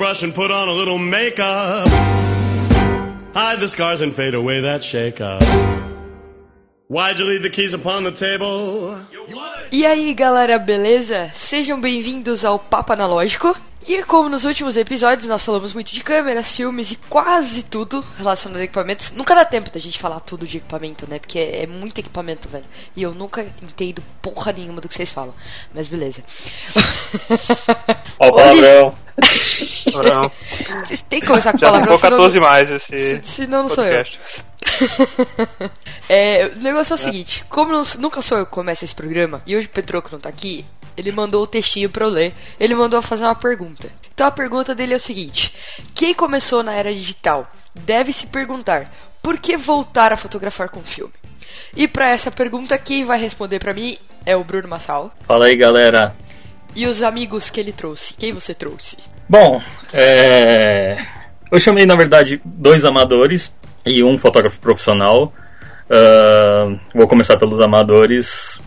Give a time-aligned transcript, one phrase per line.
[0.00, 1.86] brush and put on a little makeup,
[3.34, 5.42] hide the scars and fade away that shake up.
[6.88, 8.96] Why'd you leave the keys upon the table?
[9.70, 11.30] E aí galera, beleza?
[11.34, 13.54] Sejam bem-vindos ao Papo Analógico.
[13.92, 18.60] E como nos últimos episódios nós falamos muito de câmeras, filmes e quase tudo relacionado
[18.60, 21.18] a equipamentos, nunca dá tempo da gente falar tudo de equipamento, né?
[21.18, 22.64] Porque é, é muito equipamento, velho.
[22.94, 25.34] E eu nunca entendo porra nenhuma do que vocês falam.
[25.74, 26.22] Mas beleza.
[28.20, 28.94] Ó o palavrão.
[30.04, 30.30] Não.
[30.84, 33.84] Vocês têm que começar com Já palavrão, ficou 14 mais esse se- senão não sou
[33.84, 34.04] eu.
[36.08, 39.40] É, o negócio é o seguinte, como não- nunca sou eu que começo esse programa,
[39.46, 40.64] e hoje o Petroco não tá aqui,
[41.00, 43.90] ele mandou o textinho pra eu ler, ele mandou fazer uma pergunta.
[44.12, 45.54] Então a pergunta dele é o seguinte,
[45.94, 48.92] quem começou na era digital deve se perguntar,
[49.22, 51.12] por que voltar a fotografar com filme?
[51.76, 55.12] E pra essa pergunta, quem vai responder pra mim é o Bruno Massal.
[55.26, 56.14] Fala aí, galera.
[56.74, 58.96] E os amigos que ele trouxe, quem você trouxe?
[59.28, 60.98] Bom, é...
[61.50, 63.54] eu chamei, na verdade, dois amadores
[63.84, 65.32] e um fotógrafo profissional.
[65.90, 68.60] Ah, vou começar pelos amadores.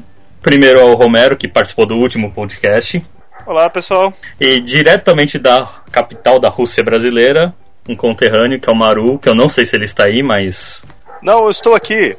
[0.44, 3.04] Primeiro é o Romero, que participou do último podcast.
[3.46, 4.14] Olá, pessoal.
[4.40, 7.54] E diretamente da capital da Rússia brasileira,
[7.88, 10.82] um conterrâneo, que é o Maru, que eu não sei se ele está aí, mas...
[11.22, 12.16] Não, eu estou aqui.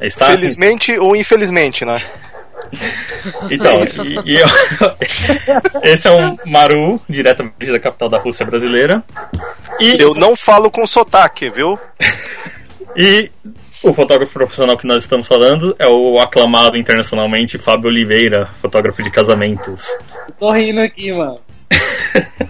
[0.00, 0.26] Está?
[0.26, 2.02] Felizmente ou infelizmente, né?
[3.50, 4.48] Então, e, e eu-
[5.82, 9.02] esse é o Maru, diretamente da capital da Rússia brasileira.
[9.80, 11.78] E, Eu não falo com sotaque, viu?
[12.96, 13.30] e
[13.82, 19.10] o fotógrafo profissional que nós estamos falando é o aclamado internacionalmente Fábio Oliveira, fotógrafo de
[19.10, 19.86] casamentos.
[20.38, 21.38] Tô rindo aqui, mano.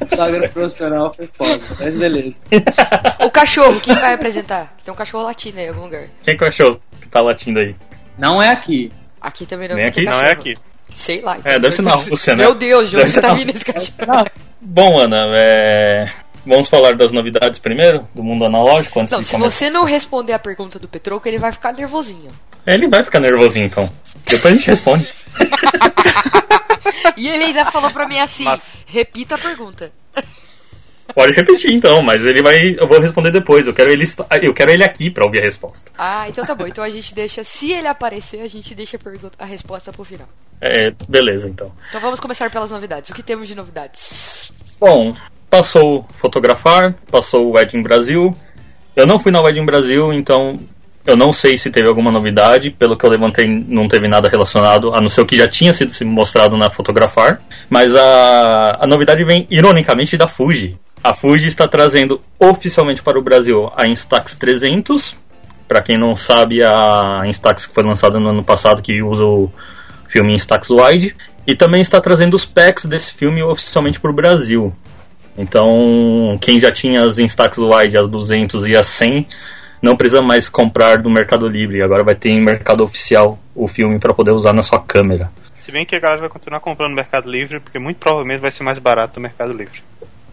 [0.09, 2.37] Fotógrafo profissional foi foda, mas beleza.
[3.21, 4.75] O cachorro, quem vai apresentar?
[4.85, 6.05] Tem um cachorro latino aí em algum lugar.
[6.23, 7.75] Quem que achou que tá latindo aí?
[8.17, 8.93] Não é aqui.
[9.21, 10.05] Aqui também não Nem tem aqui?
[10.05, 10.29] Não cachorro.
[10.29, 10.55] é aqui.
[10.95, 11.37] Sei lá.
[11.45, 12.45] É, deve ser na Rússia, né?
[12.45, 14.07] Meu Deus, ser está na vindo esse cachorro?
[14.07, 14.25] Não,
[14.61, 16.13] Bom, Ana, é...
[16.49, 19.51] vamos falar das novidades primeiro, do mundo analógico, antes Não, de se começar.
[19.51, 22.31] você não responder a pergunta do Petroco, ele vai ficar nervosinho.
[22.67, 23.89] Ele vai ficar nervosinho, então.
[24.27, 25.09] Depois a gente responde.
[27.17, 29.93] E ele ainda falou pra mim assim: Mas- repita a pergunta.
[31.15, 32.77] Pode repetir, então, mas ele vai...
[32.79, 33.67] Eu vou responder depois.
[33.67, 34.05] Eu quero ele,
[34.43, 35.91] eu quero ele aqui pra ouvir a resposta.
[35.97, 36.67] Ah, então tá bom.
[36.67, 40.05] Então a gente deixa, se ele aparecer, a gente deixa a, pergunta, a resposta pro
[40.05, 40.29] final.
[40.61, 41.73] É, beleza, então.
[41.89, 43.11] Então vamos começar pelas novidades.
[43.11, 44.53] O que temos de novidades?
[44.79, 45.17] Bom,
[45.51, 48.35] passou fotografar, passou o Wedding Brasil.
[48.95, 50.59] Eu não fui na Wedding Brasil, então
[51.07, 52.71] eu não sei se teve alguma novidade.
[52.71, 55.73] Pelo que eu levantei, não teve nada relacionado, a não ser o que já tinha
[55.73, 57.41] sido mostrado na fotografar.
[57.71, 60.77] Mas a, a novidade vem, ironicamente, da Fuji.
[61.03, 65.17] A Fuji está trazendo oficialmente para o Brasil a Instax 300.
[65.67, 69.51] Para quem não sabe, a Instax que foi lançada no ano passado, que usa o
[70.09, 71.15] filme Instax Wide.
[71.47, 74.75] E também está trazendo os packs desse filme oficialmente para o Brasil.
[75.39, 79.25] Então, quem já tinha as Instax Wide, as 200 e as 100,
[79.81, 81.81] não precisa mais comprar do Mercado Livre.
[81.81, 85.31] Agora vai ter em mercado oficial o filme para poder usar na sua câmera.
[85.55, 88.51] Se bem que a galera vai continuar comprando no Mercado Livre, porque muito provavelmente vai
[88.51, 89.81] ser mais barato do Mercado Livre.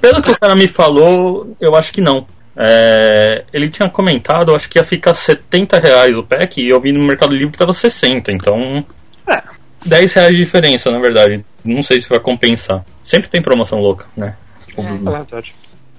[0.02, 2.26] Pelo que o cara me falou, eu acho que não.
[2.58, 6.80] É, ele tinha comentado, eu acho que ia ficar 70 reais o pack e eu
[6.82, 8.84] vi no Mercado Livre que tava 60, então.
[9.28, 9.44] É.
[9.86, 11.46] 10 reais de diferença, na verdade.
[11.64, 12.84] Não sei se vai compensar.
[13.04, 14.36] Sempre tem promoção louca, né?
[14.78, 14.81] É.
[14.81, 15.56] É verdade.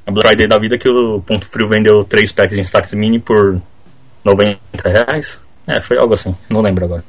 [0.07, 3.19] a Black Friday da vida que o Ponto Frio vendeu 3 packs de Instax Mini
[3.19, 3.61] por
[4.25, 5.39] 90 reais.
[5.67, 7.05] É, foi algo assim, não lembro agora.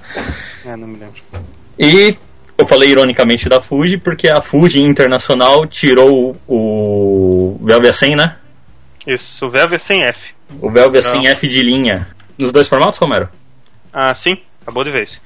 [0.66, 1.22] É, não me lembro.
[1.78, 2.18] E
[2.58, 8.36] eu falei ironicamente da Fuji, porque a Fuji Internacional tirou o Velvia 100, né?
[9.06, 10.34] Isso, o Velvet sem F.
[10.60, 11.22] O Velvia Não.
[11.24, 12.08] 100F de linha.
[12.38, 13.30] Nos dois formatos, Romero?
[13.94, 15.22] Ah, sim, acabou de vez.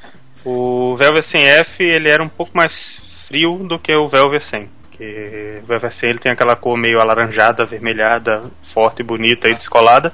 [0.46, 4.69] O Velvet 100F ele era um pouco mais frio do que o Velvet 100.
[5.01, 10.13] Porque o Velvet 100 ele tem aquela cor meio alaranjada, avermelhada, forte, bonita e descolada.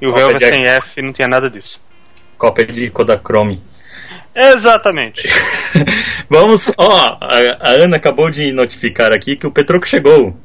[0.00, 1.80] E o Cópia Velvet de- 100F não tinha nada disso.
[2.36, 3.62] Cópia de Kodachrome.
[4.34, 5.28] Exatamente.
[6.28, 10.36] Vamos, ó, a, a Ana acabou de notificar aqui que o Petroco chegou.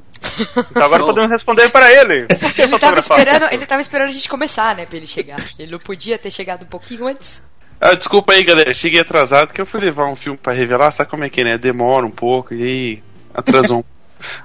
[0.70, 2.28] Então agora podemos responder para ele.
[2.30, 3.18] Ele tava, fotografar?
[3.20, 5.44] esperando, ele tava esperando a gente começar, né, pra ele chegar.
[5.58, 7.42] Ele não podia ter chegado um pouquinho antes.
[7.80, 8.74] Ah, desculpa aí, galera.
[8.74, 10.92] Cheguei atrasado que eu fui levar um filme pra revelar.
[10.92, 11.58] Sabe como é que é, né?
[11.58, 13.04] Demora um pouco e aí
[13.34, 13.84] atrasou um.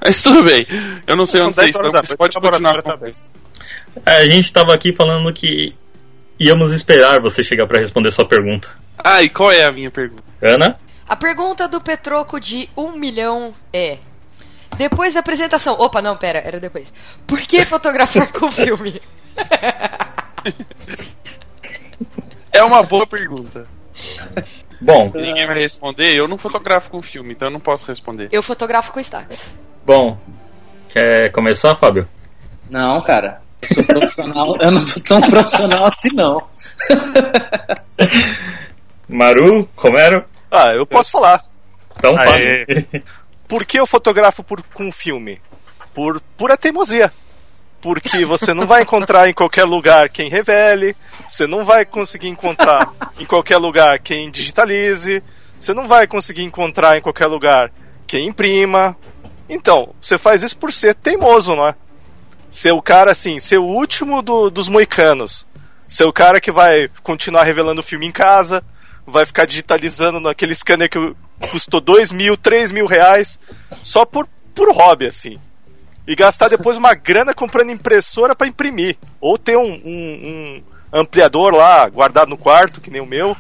[0.05, 0.67] Mas tudo bem.
[1.07, 2.99] Eu não sei onde vocês 10 horas estão, mas pode continuar tá
[4.05, 4.13] a.
[4.21, 5.75] É, gente tava aqui falando que
[6.39, 8.69] íamos esperar você chegar pra responder sua pergunta.
[8.99, 10.23] Ah, e qual é a minha pergunta?
[10.41, 10.79] Ana?
[11.07, 13.99] A pergunta do Petroco de um milhão é:
[14.77, 15.75] Depois da apresentação.
[15.75, 16.93] Opa, não, pera, era depois.
[17.27, 19.01] Por que fotografar com filme?
[22.53, 23.67] É uma boa pergunta.
[24.85, 26.15] Bom, Ninguém vai responder.
[26.15, 28.29] Eu não fotografo com filme, então eu não posso responder.
[28.31, 29.51] Eu fotografo com Stax.
[29.85, 30.19] bom.
[30.89, 32.07] Quer começar, Fábio?
[32.71, 33.43] Não, cara.
[33.63, 34.57] Eu sou profissional.
[34.61, 36.47] eu não sou tão profissional assim, não.
[39.09, 40.25] Maru, Romero?
[40.51, 41.41] Ah, eu posso falar.
[41.99, 42.27] Então Aê.
[42.27, 43.03] fale.
[43.49, 45.41] Por que eu fotografo por, com filme?
[45.93, 47.13] Por pura teimosia.
[47.85, 50.97] Porque você não vai encontrar em qualquer lugar quem revele,
[51.29, 52.91] você não vai conseguir encontrar
[53.21, 55.23] em qualquer lugar quem digitalize,
[55.59, 57.71] você não vai conseguir encontrar em qualquer lugar
[58.07, 58.97] quem imprima.
[59.51, 61.75] Então, você faz isso por ser teimoso, não é?
[62.51, 65.47] Ser o cara assim, ser o último do- dos moicanos.
[65.87, 68.65] Ser o cara que vai continuar revelando o filme em casa,
[69.07, 70.99] vai ficar digitalizando naquele scanner que
[71.51, 73.39] custou dois mil, três mil reais,
[73.83, 75.39] só por, por hobby, assim.
[76.06, 78.97] E gastar depois uma grana comprando impressora para imprimir.
[79.21, 80.62] Ou ter um, um-
[80.93, 83.37] um ampliador lá guardado no quarto, que nem o meu.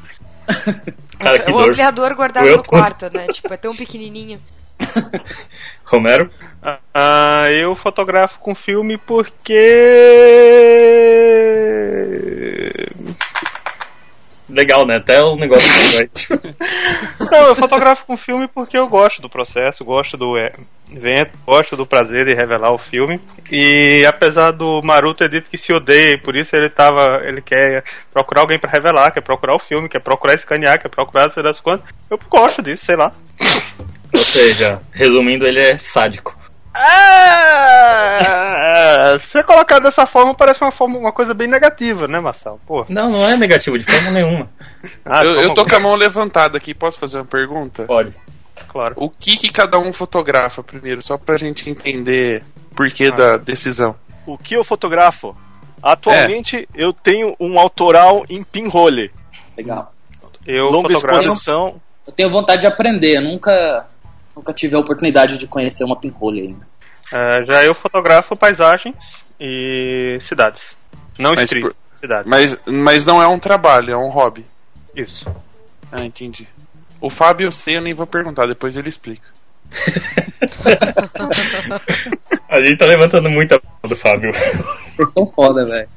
[1.18, 1.68] Cara, que o dor.
[1.70, 3.26] ampliador guardado Eu no tô- quarto, né?
[3.28, 4.40] Tipo, é tão pequenininho.
[5.84, 6.28] Romero?
[6.92, 9.62] Ah, eu fotografo com filme porque.
[14.48, 14.96] Legal, né?
[14.96, 15.66] Até o negócio
[17.30, 20.52] Não, eu fotografo com filme porque eu gosto do processo, gosto do é,
[20.92, 23.20] evento, gosto do prazer de revelar o filme.
[23.50, 27.22] E apesar do Maru ter dito que se odeia, e por isso ele tava.
[27.24, 31.30] ele quer procurar alguém pra revelar, quer procurar o filme, quer procurar escanear, quer procurar
[31.30, 31.88] sei das quantas.
[32.10, 33.12] Eu gosto disso, sei lá.
[34.12, 36.43] Ou seja, resumindo, ele é sádico.
[39.14, 42.60] É, se colocar dessa forma, parece uma, forma, uma coisa bem negativa, né, Marcelo?
[42.66, 42.84] Pô.
[42.88, 44.48] Não, não é negativo de forma nenhuma.
[45.04, 47.84] Ah, eu, eu vamos- tô com a mão levantada aqui, posso fazer uma pergunta?
[47.84, 48.12] Pode.
[48.68, 48.94] Claro.
[48.96, 52.42] O que, que cada um fotografa primeiro, só pra gente entender
[52.74, 53.94] por que da decisão.
[54.26, 55.36] O que eu fotografo?
[55.82, 59.12] Atualmente eu tenho um autoral em pinhole.
[59.56, 59.92] Legal.
[60.46, 61.20] Eu longa fotografo.
[61.20, 61.80] exposição.
[62.06, 63.16] Eu tenho vontade de aprender.
[63.18, 63.86] Eu nunca,
[64.36, 66.66] nunca tive a oportunidade de conhecer uma pinhole ainda.
[67.12, 70.76] É, já eu fotografo paisagens e cidades.
[71.18, 72.30] Não Mas street, por- cidades.
[72.30, 74.44] Mas, mas não é um trabalho, é um hobby.
[74.94, 75.26] Isso.
[75.92, 76.48] Ah, entendi.
[77.00, 79.33] O Fábio eu sei, eu nem vou perguntar, depois ele explica.
[82.48, 84.32] A gente tá levantando muita p do Fábio.
[84.32, 85.88] Vocês estão foda, velho.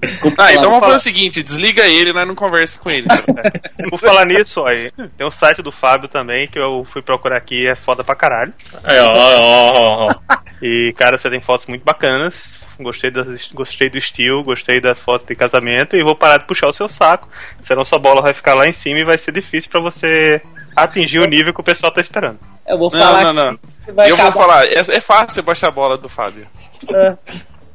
[0.00, 0.42] Desculpa.
[0.42, 0.52] Ah, falar.
[0.52, 3.06] então vamos fazer o seguinte, desliga ele, nós não conversa com ele.
[3.90, 7.38] Por falar nisso, ó, aí, tem o site do Fábio também, que eu fui procurar
[7.38, 8.52] aqui, é foda pra caralho.
[8.84, 10.36] Aí, ó, ó, ó, ó.
[10.62, 12.60] E, cara, você tem fotos muito bacanas.
[12.78, 16.68] Gostei, das, gostei do estilo, gostei das fotos de casamento e vou parar de puxar
[16.68, 17.28] o seu saco.
[17.60, 20.42] Senão sua bola vai ficar lá em cima e vai ser difícil pra você
[20.76, 22.38] atingir o nível que o pessoal tá esperando.
[22.66, 23.58] Eu vou Não, falar não, não.
[23.84, 24.44] que vai Eu vou acabar.
[24.46, 26.46] falar, é, é fácil baixar a bola do Fábio.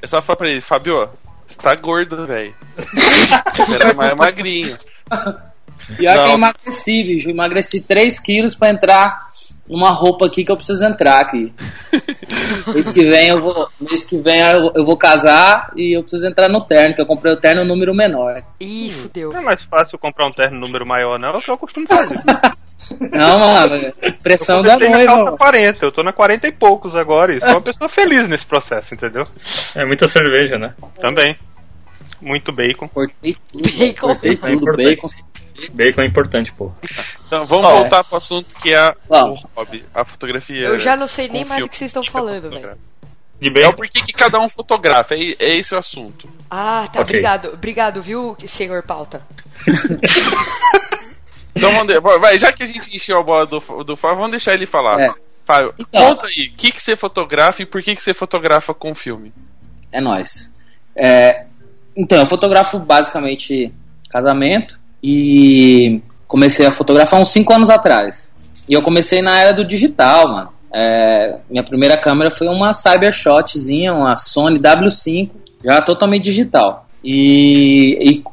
[0.02, 1.10] É só falar pra ele, Fábio,
[1.48, 2.54] você tá gordo, velho.
[3.58, 4.78] Você era mais magrinho.
[5.98, 6.28] Pior que Não.
[6.28, 7.28] eu emagreci, bicho.
[7.28, 9.20] Eu emagreci 3 quilos pra entrar
[9.68, 11.54] numa roupa aqui que eu preciso entrar aqui.
[12.74, 13.68] mês que vem eu vou.
[13.80, 17.06] Mês que vem eu, eu vou casar e eu preciso entrar no terno, que eu
[17.06, 18.42] comprei o terno número menor.
[18.60, 19.32] Ih, fudeu.
[19.32, 21.88] Não é mais fácil comprar um terno número maior, não, é o que eu costumo
[21.88, 22.18] fazer.
[23.00, 25.06] Não, mano, pressão Eu da noiva.
[25.06, 25.38] calça mano.
[25.38, 28.94] 40, eu tô na 40 e poucos agora, e sou uma pessoa feliz nesse processo,
[28.94, 29.26] entendeu?
[29.76, 30.74] É muita cerveja, né?
[31.00, 31.36] Também.
[32.22, 32.88] Muito bacon.
[32.88, 33.64] Cortei tudo.
[33.78, 34.08] Bacon.
[34.08, 34.86] Cortei É tudo, importante.
[34.96, 35.08] bacon.
[35.74, 36.72] Bacon é importante, pô.
[37.28, 37.74] Então vamos É.
[37.74, 39.44] voltar pro assunto que é Vamos.
[39.44, 40.66] o hobby, a fotografia.
[40.68, 42.78] Eu já não sei nem mais do que vocês estão falando, velho.
[43.40, 43.74] De É o bacon.
[43.74, 46.30] porquê que cada um fotografa, é, é esse o assunto.
[46.50, 47.02] Ah, tá, Ok.
[47.02, 47.50] obrigado.
[47.54, 49.22] Obrigado, viu, senhor pauta?
[51.56, 52.00] Então vamos de...
[52.00, 55.02] vai, já que a gente encheu a bola do, do Fábio, vamos deixar ele falar.
[55.02, 55.08] É.
[55.46, 56.08] Fábio, Então.
[56.08, 59.34] conta aí, o que, que você fotografa e por que, que você fotografa com filme?
[59.92, 60.52] É nóis.
[60.96, 61.46] É,
[61.96, 63.74] então, eu fotografo basicamente
[64.10, 68.36] casamento e comecei a fotografar uns 5 anos atrás.
[68.70, 70.50] E eu comecei na era do digital, mano.
[70.74, 75.30] É, minha primeira câmera foi uma Cybershotzinha, uma Sony W5,
[75.64, 76.88] já totalmente digital.
[77.04, 78.24] E, e,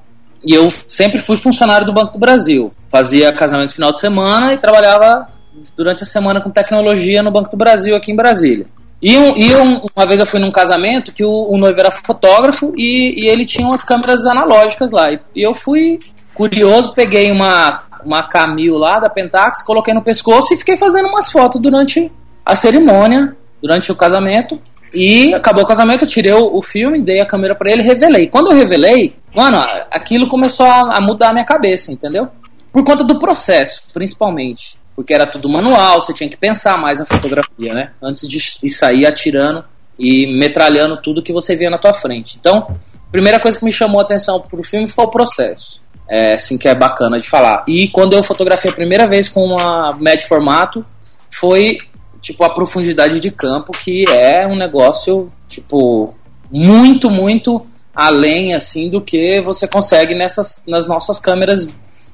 [0.44, 2.70] e eu sempre fui funcionário do Banco do Brasil.
[2.90, 5.28] Fazia casamento final de semana e trabalhava
[5.76, 8.66] durante a semana com tecnologia no Banco do Brasil aqui em Brasília.
[9.00, 11.90] E, um- e um- uma vez eu fui num casamento que o, o noivo era
[11.90, 15.12] fotógrafo e, e ele tinha umas câmeras analógicas lá.
[15.12, 15.98] E, eu fui
[16.34, 21.30] curioso, peguei uma, uma Camil lá da Pentax, coloquei no pescoço e fiquei fazendo umas
[21.30, 22.10] fotos durante
[22.44, 24.58] a cerimônia, durante o casamento.
[24.94, 28.26] E acabou o casamento, eu tirei o, o filme, dei a câmera pra ele revelei.
[28.26, 29.58] Quando eu revelei, mano,
[29.90, 32.26] aquilo começou a, a mudar a minha cabeça, entendeu?
[32.72, 34.78] Por conta do processo, principalmente.
[34.94, 37.92] Porque era tudo manual, você tinha que pensar mais na fotografia, né?
[38.02, 39.64] Antes de, sair atirando
[39.98, 42.36] e metralhando tudo que você via na tua frente.
[42.38, 42.66] Então,
[43.06, 45.80] a primeira coisa que me chamou a atenção pro filme foi o processo.
[46.08, 47.64] é, assim que é bacana de falar.
[47.68, 50.84] E quando eu fotografei a primeira vez com uma médio formato,
[51.30, 51.78] foi
[52.20, 56.16] tipo a profundidade de campo que é um negócio tipo
[56.50, 61.68] muito muito além assim do que você consegue nessas nas nossas câmeras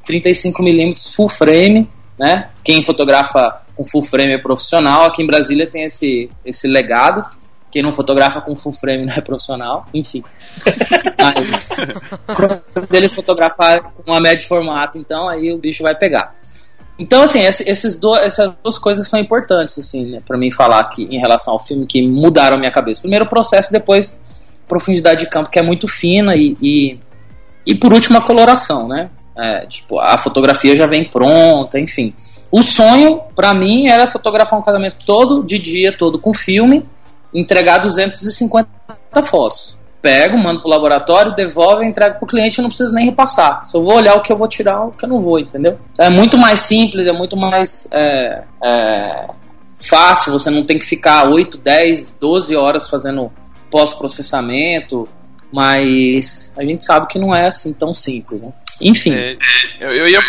[0.04, 2.50] 35 mm full frame, né?
[2.62, 5.04] Quem fotografa com full frame é profissional.
[5.04, 7.24] Aqui em Brasília tem esse esse legado.
[7.70, 10.22] Quem não fotografa com full frame não é profissional, enfim.
[11.18, 11.68] Mas,
[12.72, 16.36] quando ele fotografar com uma média formato, então aí o bicho vai pegar.
[16.96, 21.08] Então, assim, esses do, essas duas coisas são importantes, assim, né, para mim falar aqui
[21.10, 23.00] em relação ao filme que mudaram a minha cabeça.
[23.00, 24.20] Primeiro o processo, depois
[24.68, 27.00] profundidade de campo, que é muito fina, e, e,
[27.66, 29.10] e por último a coloração, né?
[29.36, 32.14] É, tipo, a fotografia já vem pronta, enfim.
[32.50, 36.86] O sonho, para mim, era fotografar um casamento todo, de dia todo, com filme,
[37.32, 38.68] entregar 250
[39.24, 43.64] fotos pego, mando pro laboratório, devolvo entrego pro cliente, eu não preciso nem repassar.
[43.64, 45.78] Só vou olhar o que eu vou tirar, o que eu não vou, entendeu?
[45.98, 49.26] É muito mais simples, é muito mais é, é,
[49.76, 53.32] fácil, você não tem que ficar 8, 10, 12 horas fazendo
[53.70, 55.08] pós-processamento,
[55.50, 58.52] mas a gente sabe que não é assim tão simples, né?
[58.80, 59.14] Enfim.
[59.14, 59.30] É,
[59.80, 60.20] eu ia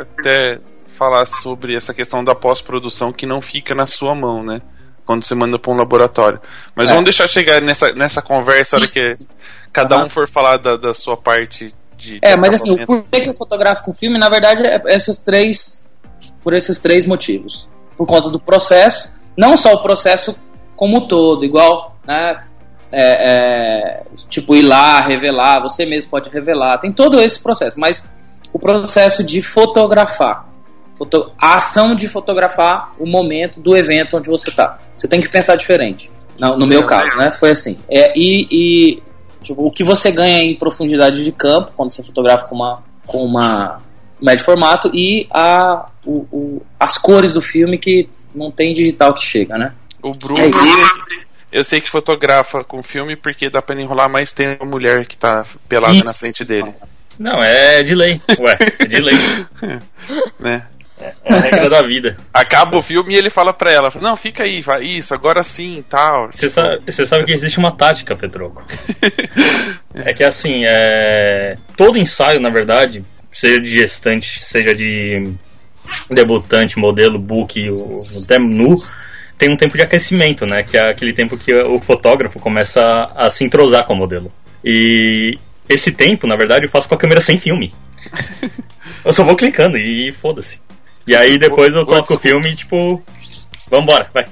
[0.00, 4.60] até falar sobre essa questão da pós-produção que não fica na sua mão, né?
[5.08, 6.38] quando você manda para um laboratório.
[6.76, 6.92] Mas é.
[6.92, 9.14] vamos deixar chegar nessa, nessa conversa, hora que
[9.72, 10.04] cada uhum.
[10.04, 12.18] um for falar da, da sua parte de.
[12.20, 15.82] É, mas assim, o porquê que eu fotografo com filme, na verdade, é esses três.
[16.42, 17.66] Por esses três motivos.
[17.96, 20.38] Por conta do processo, não só o processo
[20.76, 22.38] como todo, igual, né?
[22.90, 28.10] É, é, tipo, ir lá, revelar, você mesmo pode revelar, tem todo esse processo, mas
[28.52, 30.48] o processo de fotografar
[30.98, 34.78] foto, a ação de fotografar o momento do evento onde você está.
[34.94, 36.10] Você tem que pensar diferente.
[36.40, 37.30] No, no meu caso, né?
[37.30, 37.78] Foi assim.
[37.88, 39.02] É, e, e
[39.42, 43.24] tipo, o que você ganha em profundidade de campo quando você fotografa com uma, com
[43.24, 43.80] uma
[44.20, 49.24] médio formato e a, o, o, as cores do filme que não tem digital que
[49.24, 49.72] chega, né?
[50.02, 50.50] O Bruno, é
[51.50, 55.16] eu sei que fotografa com filme porque dá pra enrolar mais tempo a mulher que
[55.16, 56.04] tá pelada isso.
[56.04, 56.72] na frente dele.
[57.18, 58.20] Não, é de lei.
[58.38, 59.16] Ué, é de lei.
[60.38, 60.66] né?
[61.00, 62.16] É, é a regra da vida.
[62.32, 65.84] Acaba o filme e ele fala pra ela: Não, fica aí, vai, isso, agora sim
[65.88, 66.28] tal.
[66.32, 68.64] Você sabe, você sabe que existe uma tática, Petroco.
[69.94, 71.56] é que assim, é...
[71.76, 75.32] todo ensaio, na verdade, seja de gestante, seja de
[76.10, 77.68] debutante, modelo, book,
[78.22, 78.76] até nu,
[79.38, 80.64] tem um tempo de aquecimento, né?
[80.64, 84.32] Que é aquele tempo que o fotógrafo começa a, a se entrosar com o modelo.
[84.64, 87.72] E esse tempo, na verdade, eu faço com a câmera sem filme.
[89.04, 90.60] Eu só vou clicando e foda-se.
[91.06, 93.02] E aí depois eu coloco o filme e tipo.
[93.70, 94.26] Vambora, vai.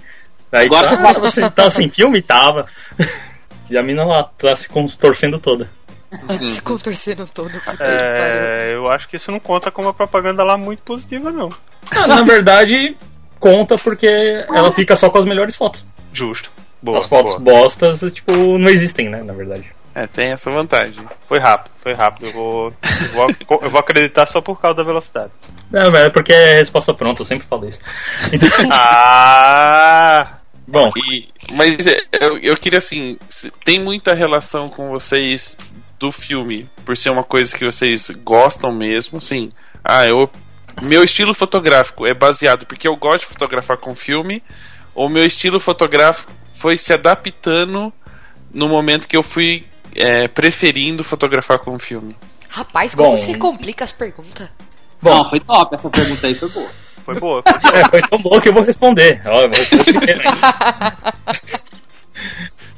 [0.52, 2.20] Aí Agora tá, você tava tá sem filme?
[2.20, 2.66] Tava.
[3.68, 5.68] E a mina lá tá se contorcendo toda.
[6.44, 7.60] se contorcendo toda.
[7.80, 11.48] É, eu acho que isso não conta como uma propaganda lá muito positiva, não.
[11.90, 12.96] Ah, na verdade,
[13.46, 14.06] conta porque
[14.52, 15.84] ela fica só com as melhores fotos.
[16.12, 16.50] Justo.
[16.82, 17.62] Boa, as fotos boa.
[17.62, 19.64] bostas, tipo, não existem, né, na verdade.
[19.94, 21.06] É, tem essa vantagem.
[21.26, 22.26] Foi rápido, foi rápido.
[22.26, 23.08] Eu vou, eu
[23.46, 25.32] vou, eu vou acreditar só por causa da velocidade.
[25.70, 27.80] Não, é porque é resposta pronta, eu sempre falo isso.
[28.32, 28.48] Então...
[28.70, 30.38] ah!
[30.68, 33.16] Bom, e, mas é, eu, eu queria assim,
[33.64, 35.56] tem muita relação com vocês
[35.98, 39.50] do filme, por ser uma coisa que vocês gostam mesmo, sim.
[39.84, 40.28] Ah, eu
[40.82, 44.42] meu estilo fotográfico é baseado porque eu gosto de fotografar com filme,
[44.94, 47.92] ou meu estilo fotográfico foi se adaptando
[48.52, 52.16] no momento que eu fui é, preferindo fotografar com filme?
[52.48, 54.48] Rapaz, como Bom, você complica as perguntas?
[55.00, 56.70] Bom, Não, foi top essa pergunta aí, foi boa.
[57.04, 57.42] Foi boa.
[57.46, 57.78] Foi, boa.
[57.78, 59.22] É, foi tão boa que eu vou responder.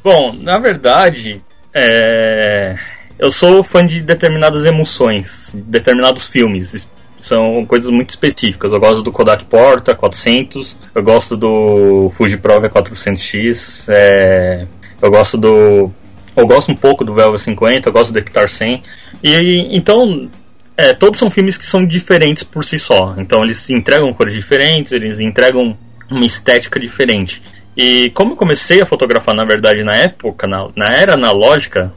[0.04, 2.76] Bom, na verdade, é...
[3.18, 6.86] eu sou fã de determinadas emoções, determinados filmes.
[7.28, 8.72] São coisas muito específicas.
[8.72, 14.66] Eu gosto do Kodak Porta 400, eu gosto do Fuji Pro V400X, é...
[15.02, 15.92] eu gosto do
[16.34, 18.82] eu gosto um pouco do Velvet 50, eu gosto do Hectar 100.
[19.22, 20.30] E então,
[20.76, 23.14] é, todos são filmes que são diferentes por si só.
[23.18, 25.76] Então eles entregam cores diferentes, eles entregam
[26.08, 27.42] uma estética diferente.
[27.76, 31.92] E como eu comecei a fotografar, na verdade, na época, na, na era analógica,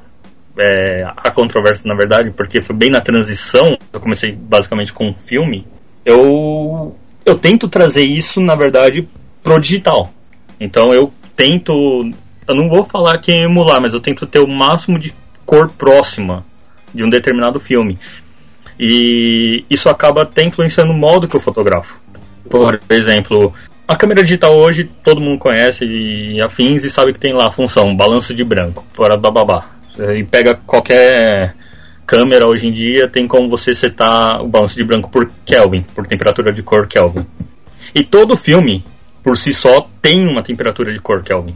[0.58, 5.66] é, a controvérsia, na verdade, porque foi bem na transição, eu comecei basicamente com filme,
[6.06, 9.08] eu, eu tento trazer isso, na verdade,
[9.44, 10.12] pro digital.
[10.60, 12.14] Então eu tento
[12.48, 15.14] eu não vou falar que emular, mas eu tento ter o máximo de
[15.46, 16.46] cor próxima
[16.94, 17.98] de um determinado filme.
[18.80, 22.00] E isso acaba até influenciando o modo que eu fotografo.
[22.50, 23.54] Por exemplo,
[23.88, 27.52] a câmera digital hoje todo mundo conhece e afins e sabe que tem lá a
[27.52, 29.66] função balanço de branco, para bababá.
[30.00, 31.56] E pega qualquer
[32.06, 36.06] câmera hoje em dia tem como você setar o balanço de branco por Kelvin, por
[36.06, 37.26] temperatura de cor Kelvin.
[37.96, 38.84] E todo filme,
[39.24, 41.56] por si só, tem uma temperatura de cor Kelvin.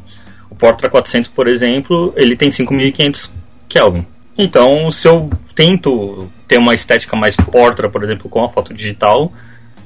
[0.50, 3.30] O Portra 400, por exemplo, ele tem 5500
[3.68, 4.06] Kelvin.
[4.38, 9.34] Então, se eu tento ter uma estética mais Portra, por exemplo, com a foto digital,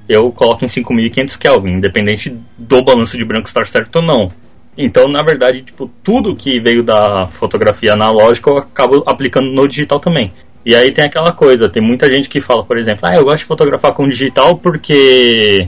[0.07, 4.31] eu coloco em 5500 Kelvin, independente do balanço de branco estar certo ou não.
[4.81, 9.99] Então, na verdade, tipo, tudo que veio da fotografia analógica eu acabo aplicando no digital
[9.99, 10.31] também.
[10.65, 13.39] E aí tem aquela coisa, tem muita gente que fala, por exemplo, ah, eu gosto
[13.39, 15.67] de fotografar com digital porque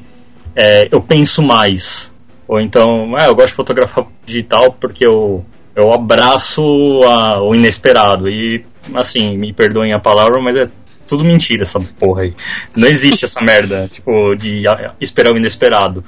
[0.55, 2.09] é, eu penso mais.
[2.47, 5.43] Ou então, ah, eu gosto de fotografar digital porque eu,
[5.75, 6.61] eu abraço
[7.03, 8.29] a, o inesperado.
[8.29, 8.63] E,
[8.93, 10.69] assim, me perdoem a palavra, mas é
[11.05, 12.33] tudo mentira essa porra aí.
[12.73, 14.63] Não existe essa merda, tipo, de
[15.01, 16.01] esperar o inesperado.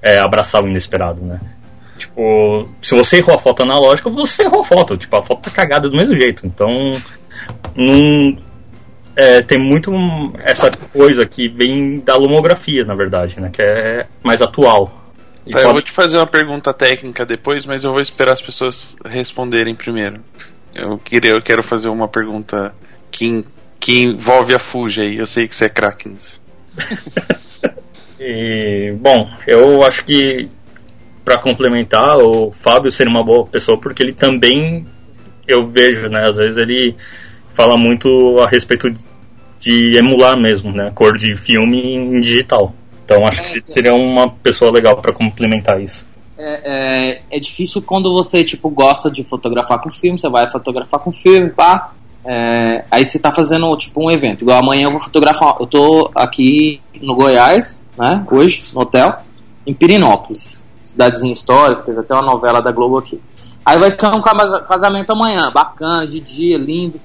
[0.00, 1.38] É, abraçar o inesperado, né?
[2.02, 4.96] Tipo, se você errou a foto analógica, você errou a foto.
[4.96, 6.44] Tipo, a foto tá cagada do mesmo jeito.
[6.44, 6.68] Então,
[7.76, 8.36] não.
[9.14, 9.92] É, tem muito
[10.42, 13.50] essa coisa que vem da lomografia, na verdade, né?
[13.52, 14.86] Que é mais atual.
[15.44, 15.64] Tá, pode...
[15.64, 19.74] Eu vou te fazer uma pergunta técnica depois, mas eu vou esperar as pessoas responderem
[19.74, 20.20] primeiro.
[20.74, 22.74] Eu, queria, eu quero fazer uma pergunta
[23.12, 23.44] que,
[23.78, 25.16] que envolve a Fuji aí.
[25.18, 26.40] Eu sei que você é Krakens.
[28.18, 30.48] e, bom, eu acho que
[31.24, 34.86] para complementar, o Fábio seria uma boa pessoa porque ele também
[35.46, 36.28] eu vejo, né?
[36.28, 36.96] Às vezes ele
[37.54, 38.92] fala muito a respeito
[39.58, 40.90] de emular mesmo, né?
[40.94, 42.74] Cor de filme em digital.
[43.04, 46.06] Então acho que é, seria uma pessoa legal para complementar isso.
[46.36, 51.00] É, é, é, difícil quando você tipo gosta de fotografar com filme, você vai fotografar
[51.00, 51.92] com filme, pá.
[52.24, 54.42] É, aí você tá fazendo tipo um evento.
[54.42, 55.56] Igual amanhã eu vou fotografar.
[55.60, 58.24] Eu tô aqui no Goiás, né?
[58.30, 59.18] Hoje, no hotel,
[59.66, 60.61] em Pirinópolis
[60.92, 63.20] cidadezinha histórica, teve até uma novela da Globo aqui.
[63.64, 67.00] Aí vai ter um casamento amanhã, bacana, de dia, lindo.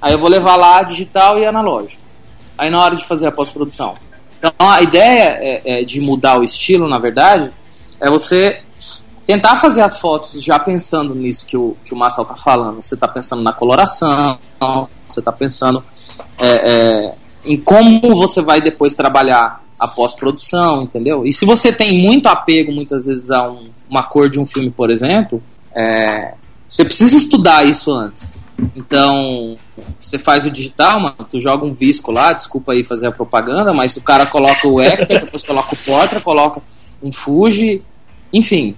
[0.00, 2.02] Aí eu vou levar lá digital e analógico.
[2.56, 3.94] Aí na hora de fazer a pós-produção.
[4.38, 7.52] Então a ideia é, é de mudar o estilo, na verdade,
[8.00, 8.60] é você
[9.24, 12.82] tentar fazer as fotos já pensando nisso que o, que o Marcel tá falando.
[12.82, 14.38] Você tá pensando na coloração,
[15.08, 15.82] você tá pensando
[16.38, 21.26] é, é, em como você vai depois trabalhar a pós-produção, entendeu?
[21.26, 24.70] E se você tem muito apego, muitas vezes, a um, uma cor de um filme,
[24.70, 25.42] por exemplo,
[25.74, 26.34] é,
[26.68, 28.40] você precisa estudar isso antes.
[28.76, 29.56] Então,
[29.98, 33.72] você faz o digital, mano, tu joga um visco lá, desculpa aí fazer a propaganda,
[33.72, 36.62] mas o cara coloca o Hector, depois coloca o Portra, coloca
[37.02, 37.82] um Fuji,
[38.32, 38.76] enfim.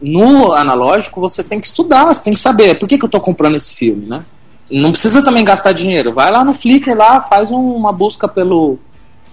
[0.00, 3.20] No analógico, você tem que estudar, você tem que saber por que, que eu tô
[3.20, 4.24] comprando esse filme, né?
[4.70, 6.12] Não precisa também gastar dinheiro.
[6.12, 8.78] Vai lá no Flickr lá, faz um, uma busca pelo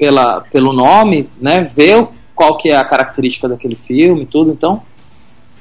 [0.02, 1.72] pela, pelo nome, né?
[1.76, 4.50] Ver qual que é a característica daquele filme, tudo.
[4.50, 4.82] Então,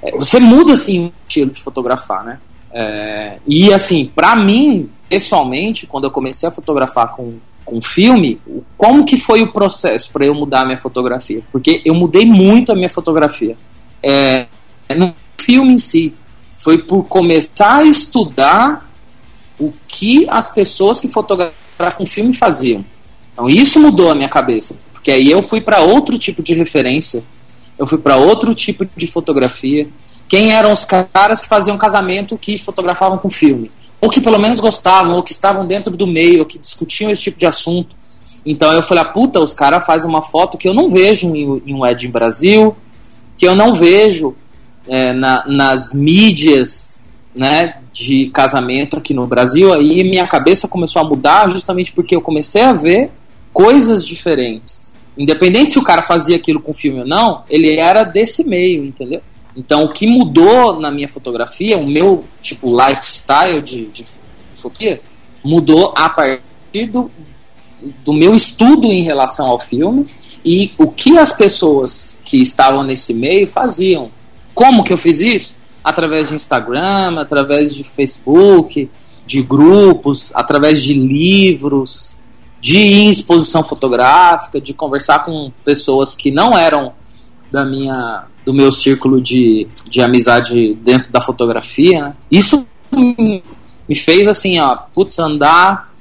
[0.03, 2.39] é, você muda assim o estilo de fotografar, né?
[2.73, 7.35] É, e assim, para mim, pessoalmente, quando eu comecei a fotografar com,
[7.67, 8.41] com filme,
[8.79, 11.43] como que foi o processo para eu mudar a minha fotografia?
[11.53, 13.59] Porque eu mudei muito a minha fotografia.
[14.03, 14.47] É,
[14.97, 16.15] no filme em si,
[16.53, 18.91] foi por começar a estudar
[19.59, 22.83] o que as pessoas que fotografam filme faziam.
[23.41, 27.25] Então isso mudou a minha cabeça, porque aí eu fui para outro tipo de referência,
[27.79, 29.89] eu fui para outro tipo de fotografia.
[30.29, 33.71] Quem eram os caras que faziam casamento que fotografavam com filme?
[33.99, 37.23] Ou que pelo menos gostavam, ou que estavam dentro do meio, ou que discutiam esse
[37.23, 37.97] tipo de assunto.
[38.45, 41.63] Então eu falei, ah, puta, os caras fazem uma foto que eu não vejo em,
[41.65, 42.77] em um Ed Brasil,
[43.39, 44.37] que eu não vejo
[44.87, 49.73] é, na, nas mídias né, de casamento aqui no Brasil.
[49.73, 53.11] Aí minha cabeça começou a mudar justamente porque eu comecei a ver
[53.53, 54.95] coisas diferentes.
[55.17, 59.21] Independente se o cara fazia aquilo com filme ou não, ele era desse meio, entendeu?
[59.57, 64.05] Então o que mudou na minha fotografia, o meu tipo lifestyle de, de
[64.55, 65.01] fotografia,
[65.45, 67.11] mudou a partir do,
[68.05, 70.07] do meu estudo em relação ao filme
[70.45, 74.11] e o que as pessoas que estavam nesse meio faziam.
[74.55, 75.57] Como que eu fiz isso?
[75.83, 78.89] Através de Instagram, através de Facebook,
[79.27, 82.17] de grupos, através de livros,
[82.61, 86.93] de ir em exposição fotográfica, de conversar com pessoas que não eram
[87.51, 92.05] da minha do meu círculo de, de amizade dentro da fotografia.
[92.05, 92.15] Né?
[92.31, 95.93] Isso me fez assim, ó, putz, andar,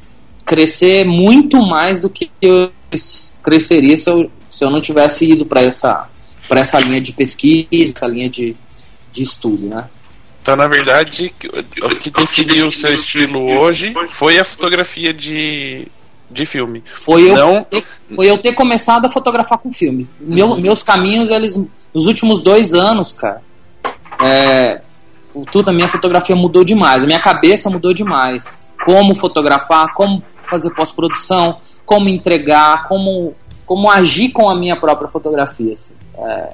[0.46, 2.72] crescer muito mais do que eu
[3.44, 6.10] cresceria se eu, se eu não tivesse ido para essa
[6.48, 8.56] para essa linha de pesquisa, essa linha de,
[9.12, 9.88] de estudo, né?
[10.42, 11.32] Então, na verdade,
[11.84, 15.88] o que definiu o seu estilo hoje foi a fotografia de
[16.30, 16.84] de filme.
[17.00, 17.64] Foi eu, Não...
[17.64, 17.84] ter,
[18.16, 20.08] foi eu ter começado a fotografar com filme.
[20.20, 20.62] Meu, uhum.
[20.62, 21.56] Meus caminhos, eles,
[21.94, 23.42] nos últimos dois anos, cara,
[24.22, 24.82] é,
[25.52, 28.76] tudo, a minha fotografia mudou demais, a minha cabeça mudou demais.
[28.84, 35.74] Como fotografar, como fazer pós-produção, como entregar, como, como agir com a minha própria fotografia.
[35.74, 35.96] Assim.
[36.18, 36.50] É,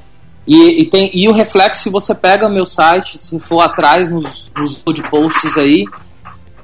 [0.47, 4.51] e, e, tem, e o reflexo, se você pega meu site, se for atrás nos,
[4.55, 5.85] nos posts aí,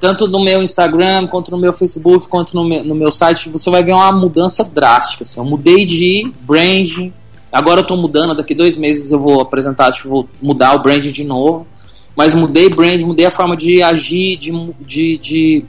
[0.02, 3.70] tanto no meu Instagram, quanto no meu Facebook, quanto no meu, no meu site, você
[3.70, 5.22] vai ver uma mudança drástica.
[5.22, 5.38] Assim.
[5.38, 7.14] Eu mudei de branding,
[7.52, 11.04] agora eu estou mudando, daqui dois meses eu vou apresentar, tipo, vou mudar o brand
[11.04, 11.68] de novo.
[12.16, 15.64] Mas mudei brand, mudei a forma de agir, de, de, de,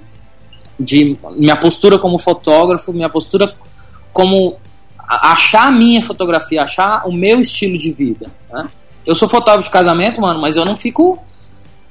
[0.79, 3.53] de minha postura como fotógrafo, minha postura
[4.11, 4.55] como
[5.07, 8.31] achar a minha fotografia, achar o meu estilo de vida.
[8.51, 8.67] Né?
[9.05, 11.19] Eu sou fotógrafo de casamento, mano, mas eu não fico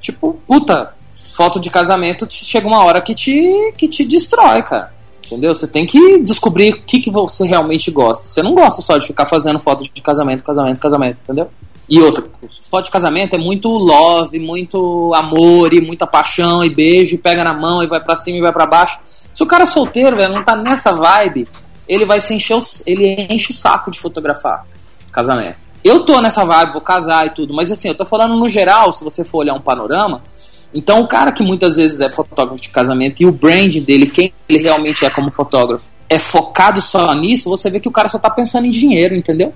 [0.01, 0.93] tipo, puta,
[1.35, 4.93] foto de casamento chega uma hora que te, que te destrói, cara.
[5.25, 5.53] Entendeu?
[5.53, 8.25] Você tem que descobrir o que, que você realmente gosta.
[8.25, 11.49] Você não gosta só de ficar fazendo foto de casamento, casamento, casamento, entendeu?
[11.89, 12.23] E outra,
[12.69, 17.43] foto de casamento é muito love, muito amor e muita paixão e beijo, e pega
[17.43, 18.99] na mão e vai para cima e vai para baixo.
[19.03, 21.47] Se o cara é solteiro, velho, não tá nessa vibe,
[21.87, 24.65] ele vai se encher, o, ele enche o saco de fotografar
[25.11, 25.57] casamento.
[25.83, 28.91] Eu tô nessa vibe, vou casar e tudo, mas assim, eu tô falando no geral,
[28.93, 30.23] se você for olhar um panorama.
[30.73, 34.33] Então, o cara que muitas vezes é fotógrafo de casamento e o brand dele, quem
[34.49, 38.19] ele realmente é como fotógrafo, é focado só nisso, você vê que o cara só
[38.19, 39.53] tá pensando em dinheiro, entendeu?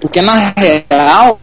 [0.00, 1.40] Porque na real,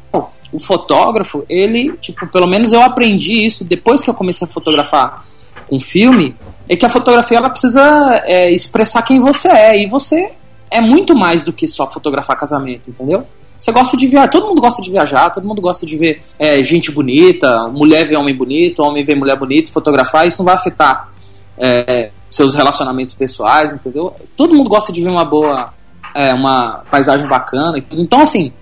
[0.51, 5.23] o fotógrafo, ele, tipo, pelo menos eu aprendi isso depois que eu comecei a fotografar
[5.67, 6.35] com filme,
[6.67, 9.83] é que a fotografia ela precisa é, expressar quem você é.
[9.83, 10.33] E você
[10.71, 13.25] é muito mais do que só fotografar casamento, entendeu?
[13.59, 16.63] Você gosta de viajar, todo mundo gosta de viajar, todo mundo gosta de ver é,
[16.63, 21.09] gente bonita, mulher vê homem bonito, homem vê mulher bonita, fotografar, isso não vai afetar
[21.57, 24.13] é, seus relacionamentos pessoais, entendeu?
[24.35, 25.73] Todo mundo gosta de ver uma boa,
[26.13, 27.83] é, uma paisagem bacana.
[27.91, 28.53] Então, assim,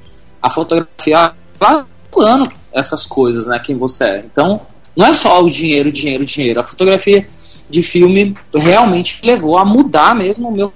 [0.41, 3.59] a fotografia lá plano essas coisas, né?
[3.59, 4.19] Quem você é.
[4.19, 4.61] Então,
[4.95, 6.59] não é só o dinheiro, dinheiro, dinheiro.
[6.59, 7.27] A fotografia
[7.69, 10.73] de filme realmente levou a mudar mesmo o meu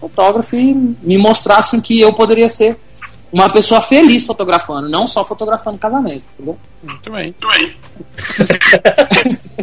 [0.00, 2.78] fotógrafo e me mostrar assim, que eu poderia ser
[3.32, 6.58] uma pessoa feliz fotografando, não só fotografando casamento, entendeu?
[6.82, 7.34] Muito bem.
[7.40, 7.76] Muito bem.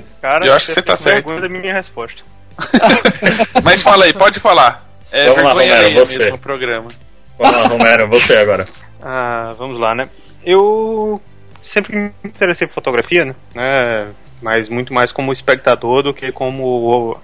[0.21, 1.39] Cara, eu acho que você tá certo.
[1.39, 2.23] da minha resposta.
[3.63, 4.85] Mas fala aí, pode falar.
[5.11, 6.17] É vamos lá, Romero, você.
[6.17, 6.87] mesmo programa.
[7.37, 8.67] Vamos lá, Romero, você agora.
[9.01, 10.09] Ah, vamos lá, né?
[10.43, 11.21] Eu
[11.61, 13.33] sempre me interessei por fotografia, né?
[13.55, 14.07] É,
[14.41, 17.17] mas muito mais como espectador do que como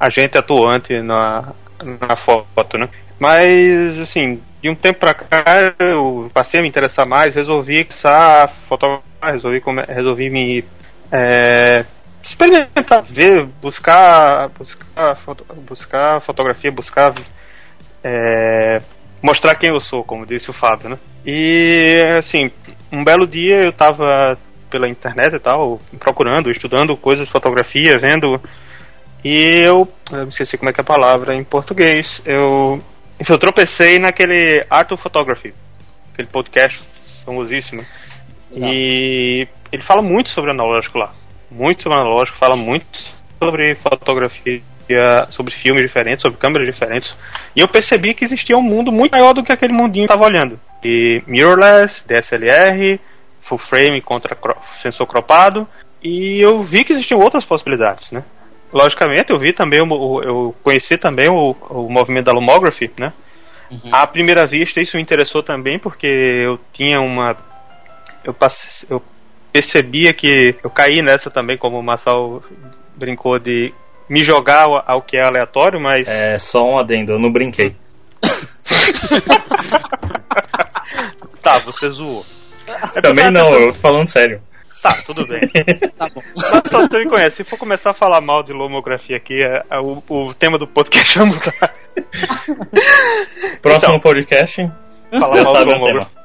[0.00, 1.52] agente atuante na,
[2.00, 2.88] na foto, né?
[3.18, 8.44] Mas, assim, de um tempo pra cá eu passei a me interessar mais, resolvi começar
[8.44, 10.64] a fotografar, resolvi, resolvi me
[11.10, 11.84] é,
[12.22, 15.18] experimentar, ver, buscar, buscar,
[15.66, 17.14] buscar fotografia, buscar
[18.04, 18.80] é,
[19.22, 20.98] mostrar quem eu sou, como disse o Fábio, né?
[21.26, 22.50] E, assim,
[22.92, 24.38] um belo dia eu tava
[24.70, 28.40] pela internet e tal, procurando, estudando coisas de fotografia, vendo.
[29.24, 32.22] E eu, eu esqueci como é que é a palavra em português.
[32.24, 32.80] Eu,
[33.26, 35.52] eu tropecei naquele Art of Photography,
[36.12, 36.80] aquele podcast
[37.24, 37.84] famosíssimo.
[38.50, 38.70] Legal.
[38.72, 41.12] E ele fala muito sobre analógico lá.
[41.50, 44.62] Muito sobre analógico, fala muito sobre fotografia,
[45.30, 47.16] sobre filmes diferentes, sobre câmeras diferentes.
[47.54, 50.16] E eu percebi que existia um mundo muito maior do que aquele mundinho que eu
[50.16, 50.60] estava olhando.
[50.82, 53.00] E mirrorless, DSLR,
[53.40, 54.36] full frame contra
[54.76, 55.66] sensor cropado,
[56.02, 58.22] e eu vi que existiam outras possibilidades, né?
[58.72, 63.12] Logicamente, eu vi também, o, eu conheci também o, o movimento da Lomography, né?
[63.70, 63.90] Uhum.
[63.92, 67.36] À primeira vista, isso me interessou também, porque eu tinha uma.
[68.24, 69.02] Eu, passe, eu
[69.52, 72.42] percebia que eu caí nessa também, como o Massal
[72.96, 73.72] brincou de
[74.08, 76.08] me jogar ao, ao que é aleatório, mas.
[76.08, 77.74] É, só um adendo, eu não brinquei.
[81.42, 82.24] tá, você zoou.
[82.94, 84.42] É Também não, eu tô falando sério.
[84.82, 85.40] Tá, tudo bem.
[85.96, 86.22] tá bom.
[86.36, 87.36] Mas só você me conhece.
[87.36, 90.66] Se for começar a falar mal de lomografia aqui, é, é, o, o tema do
[90.66, 91.74] podcast vai mudar.
[93.60, 94.70] Próximo então, podcast.
[95.18, 96.18] Falar mal de lomografia.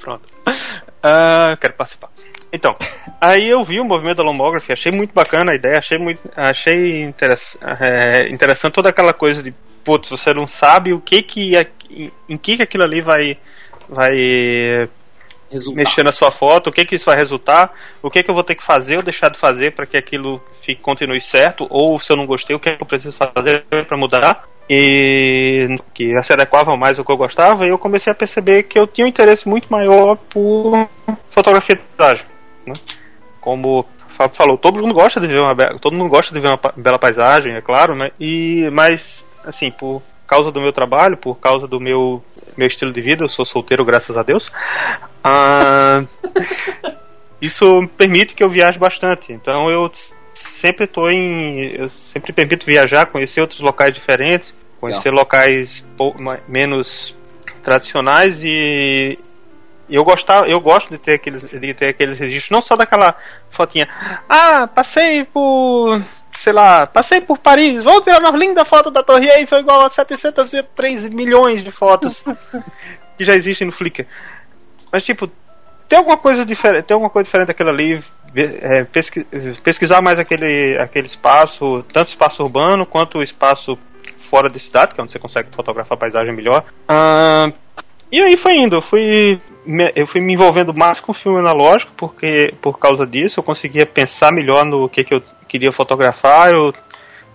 [0.00, 0.22] Pronto.
[0.46, 2.10] Uh, quero participar.
[2.52, 2.76] Então,
[3.20, 7.02] aí eu vi o movimento da lomografia, achei muito bacana a ideia, achei muito, achei
[7.02, 9.52] interess, é, interessante toda aquela coisa de,
[9.84, 11.52] putz, você não sabe o que que,
[12.26, 13.36] em que que aquilo ali vai,
[13.86, 14.88] vai
[15.50, 15.76] resultar.
[15.76, 18.44] mexer na sua foto, o que que isso vai resultar, o que que eu vou
[18.44, 22.12] ter que fazer ou deixar de fazer para que aquilo fique, continue certo, ou se
[22.12, 26.76] eu não gostei, o que, que eu preciso fazer para mudar e que se adequava
[26.76, 29.48] mais ao que eu gostava, e eu comecei a perceber que eu tinha um interesse
[29.48, 30.88] muito maior por
[31.30, 32.26] fotografia de paisagem.
[32.66, 32.74] Né?
[33.40, 33.86] Como
[34.32, 37.54] falou, todo mundo gosta de ver uma todo mundo gosta de ver uma bela paisagem,
[37.54, 38.10] é claro, né?
[38.18, 42.22] E mas assim, por causa do meu trabalho, por causa do meu
[42.56, 44.50] meu estilo de vida, eu sou solteiro, graças a Deus.
[45.22, 46.00] Ah,
[47.40, 49.32] isso permite que eu viaje bastante.
[49.32, 49.90] Então eu
[50.34, 51.72] sempre tô em.
[51.72, 55.20] Eu sempre permito viajar, conhecer outros locais diferentes, conhecer Legal.
[55.20, 55.84] locais
[56.48, 57.14] menos
[57.62, 59.18] tradicionais e
[59.88, 63.16] eu gostava, eu gosto de ter aqueles, de ter aqueles registros, não só daquela
[63.50, 63.88] fotinha.
[64.28, 66.02] Ah, passei por,
[66.38, 69.88] sei lá, passei por Paris, vou tirar uma linda foto da Torre Eiffel igual a
[69.88, 72.24] 703 milhões de fotos
[73.18, 74.06] que já existem no Flickr.
[74.92, 75.28] Mas tipo,
[75.88, 78.00] tem alguma coisa diferente, tem alguma coisa diferente daquilo ali,
[78.36, 79.26] é, pesqui,
[79.64, 83.76] pesquisar mais aquele, aquele espaço, tanto espaço urbano quanto o espaço
[84.16, 86.64] fora da cidade, que é onde você consegue fotografar a paisagem melhor.
[86.88, 87.52] Uh,
[88.12, 91.40] e aí foi indo, eu fui, me, eu fui me envolvendo mais com o filme
[91.40, 96.52] analógico, porque por causa disso eu conseguia pensar melhor no que, que eu queria fotografar,
[96.52, 96.72] eu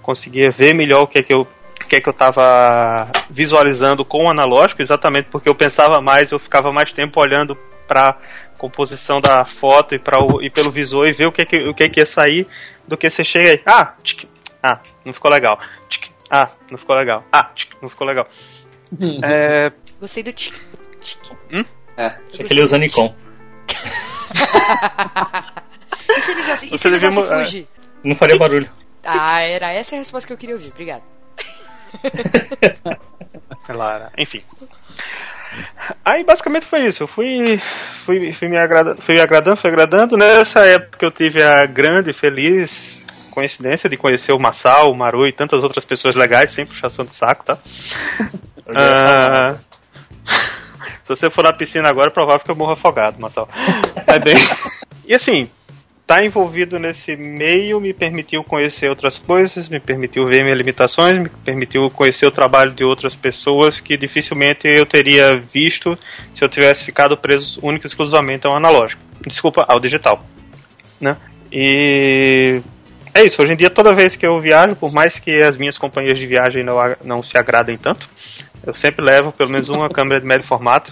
[0.02, 1.48] conseguia ver melhor o que, que eu
[1.82, 6.40] o que, que eu estava visualizando com o analógico, exatamente porque eu pensava mais, eu
[6.40, 7.56] ficava mais tempo olhando
[7.88, 8.18] para
[8.58, 11.90] composição da foto e, pra, e pelo visor e ver o que, que, o que,
[11.90, 12.48] que ia sair
[12.88, 13.62] do que você chega aí.
[13.66, 14.30] Ah, tchic,
[14.62, 15.60] ah, não ficou legal.
[15.90, 17.24] Tchic, ah, não ficou legal.
[17.32, 18.28] Ah, tchic, não ficou legal.
[19.24, 19.70] é...
[20.00, 20.56] Gostei do tic.
[21.02, 21.20] tic.
[21.52, 21.66] Hum?
[21.98, 22.06] É.
[22.06, 23.14] Achei que ele usa Nikon.
[26.10, 27.68] e se ele já, se, se, ele já se fugir?
[28.04, 28.70] Não faria barulho.
[29.04, 30.72] Ah, era essa a resposta que eu queria ouvir.
[30.72, 31.04] Obrigado.
[33.66, 34.10] Claro.
[34.18, 34.42] Enfim.
[36.04, 37.04] Aí basicamente foi isso.
[37.04, 37.62] Eu fui,
[38.06, 40.18] fui, fui me agradando, fui agradando, fui agradando.
[40.18, 45.32] Nessa época eu tive a grande feliz coincidência de conhecer o Massal, o Maru e
[45.32, 47.58] tantas outras pessoas legais, sem puxação de saco, tá?
[48.68, 49.58] uh,
[51.04, 53.50] se você for na piscina agora, é provável que eu morra afogado, Massal.
[54.06, 54.36] É bem.
[55.06, 55.50] E assim,
[56.04, 61.18] estar tá envolvido nesse meio me permitiu conhecer outras coisas, me permitiu ver minhas limitações,
[61.18, 65.98] me permitiu conhecer o trabalho de outras pessoas que dificilmente eu teria visto
[66.36, 69.02] se eu tivesse ficado preso único e exclusivamente ao analógico.
[69.26, 70.24] Desculpa, ao digital.
[71.00, 71.16] Né?
[71.50, 72.62] E
[73.14, 75.78] é isso, hoje em dia toda vez que eu viajo, por mais que as minhas
[75.78, 78.10] companhias de viagem não, não se agradem tanto,
[78.66, 80.92] eu sempre levo pelo menos uma câmera de médio formato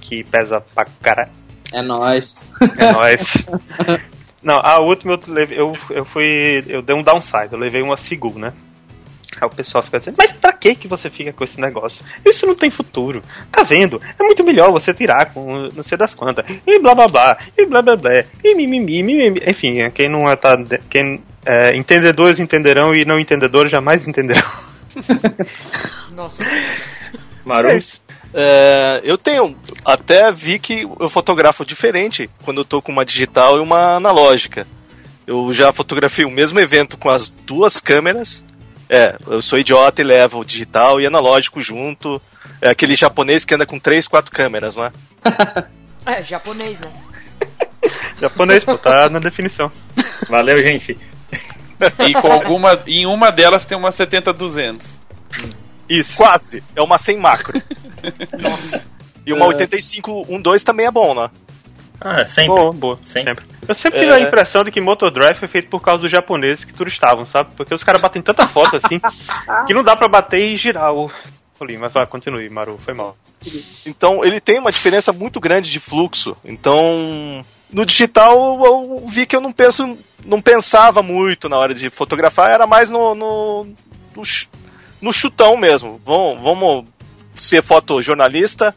[0.00, 1.43] que pesa pra caralho
[1.74, 2.52] é nóis.
[2.78, 3.46] É nóis.
[4.42, 6.62] Não, a última eu, levei, eu, eu fui.
[6.68, 8.52] Eu dei um downside, eu levei uma Sigul, né?
[9.40, 12.04] Aí o pessoal fica dizendo, mas pra que que você fica com esse negócio?
[12.24, 13.22] Isso não tem futuro.
[13.50, 14.00] Tá vendo?
[14.18, 16.48] É muito melhor você tirar com não sei das quantas.
[16.66, 17.38] E blá blá blá.
[17.56, 18.24] E blá blá blá.
[18.44, 19.42] E mimimi, mimimi.
[19.46, 20.56] Enfim, quem não é, tá.
[20.88, 24.48] Quem, é, entendedores entenderão e não entendedores jamais entenderão.
[26.12, 26.44] Nossa.
[27.44, 27.68] Maru?
[27.68, 28.03] É isso.
[28.36, 29.56] É, eu tenho.
[29.84, 34.66] Até vi que eu fotografo diferente quando eu tô com uma digital e uma analógica.
[35.24, 38.44] Eu já fotografei o mesmo evento com as duas câmeras.
[38.88, 42.20] É, eu sou idiota e levo o digital e analógico junto.
[42.60, 44.92] É aquele japonês que anda com três, quatro câmeras, não é?
[46.04, 46.92] é, japonês, né?
[48.20, 49.70] japonês, pô, tá na definição.
[50.28, 50.98] Valeu, gente.
[52.00, 52.82] E com alguma.
[52.86, 54.82] Em uma delas tem uma 70-200.
[55.88, 56.16] Isso.
[56.16, 56.62] Quase.
[56.74, 57.62] É uma sem macro.
[58.38, 58.82] Nossa.
[59.26, 59.48] E uma é...
[59.48, 61.30] 8512 também é bom, né?
[62.00, 62.54] Ah, sempre.
[62.54, 62.98] Boa, boa.
[63.02, 63.34] Sempre.
[63.34, 63.46] sempre.
[63.66, 64.16] Eu sempre tive é...
[64.16, 67.50] a impressão de que Motor Drive foi feito por causa dos japoneses que turistavam, sabe?
[67.56, 69.00] Porque os caras batem tanta foto assim
[69.66, 71.10] que não dá para bater e girar o.
[71.60, 73.16] Ali, mas vai, continue, Maru, foi mal.
[73.86, 76.36] Então, ele tem uma diferença muito grande de fluxo.
[76.44, 81.88] Então, no digital eu vi que eu não penso, não pensava muito na hora de
[81.90, 83.64] fotografar, era mais no, no,
[84.14, 84.22] no,
[85.00, 86.00] no chutão mesmo.
[86.04, 86.84] Vamos, vamos
[87.34, 88.74] ser fotojornalista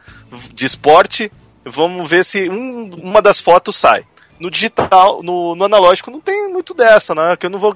[0.53, 1.31] de esporte,
[1.63, 4.05] vamos ver se um, uma das fotos sai.
[4.39, 7.35] No digital, no, no, analógico não tem muito dessa, né?
[7.35, 7.75] Que eu não vou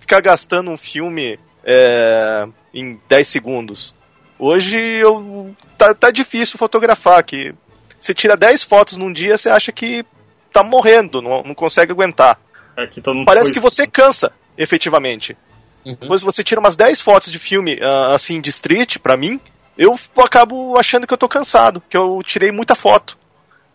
[0.00, 3.96] ficar gastando um filme é, em 10 segundos.
[4.38, 7.54] Hoje eu, tá, tá difícil fotografar que
[7.98, 10.04] você tira 10 fotos num dia, você acha que
[10.52, 12.38] tá morrendo, não, não consegue aguentar.
[12.76, 12.86] É
[13.24, 15.36] Parece que você cansa, efetivamente.
[15.84, 15.96] Uhum.
[16.00, 19.40] Depois você tira umas 10 fotos de filme, uh, assim, de street, pra mim,
[19.76, 23.18] eu acabo achando que eu tô cansado, que eu tirei muita foto.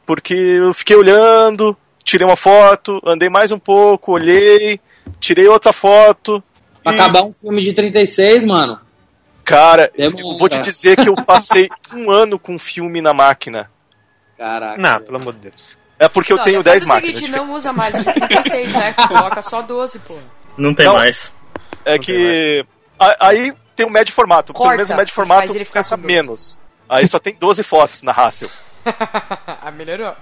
[0.05, 4.79] Porque eu fiquei olhando, tirei uma foto, andei mais um pouco, olhei,
[5.19, 6.43] tirei outra foto.
[6.83, 6.95] Pra e...
[6.95, 8.79] acabar um filme de 36, mano.
[9.43, 13.69] Cara, eu vou te dizer que eu passei um ano com filme na máquina.
[14.37, 14.81] Caraca.
[14.81, 15.77] Não, pelo amor de Deus.
[15.99, 17.15] É porque eu não, tenho 10 máquinas.
[17.15, 18.93] Seguinte, não usa mais de 36, né?
[18.93, 20.17] Coloca só 12, pô.
[20.57, 21.31] Não tem não, mais.
[21.85, 22.65] É não que.
[23.19, 24.54] Aí tem um médio formato.
[24.54, 26.60] Corta, Pelo menos o médio formato cansa menos.
[26.88, 28.50] Aí só tem 12 fotos na Hassel.
[28.86, 30.15] ah, melhorou.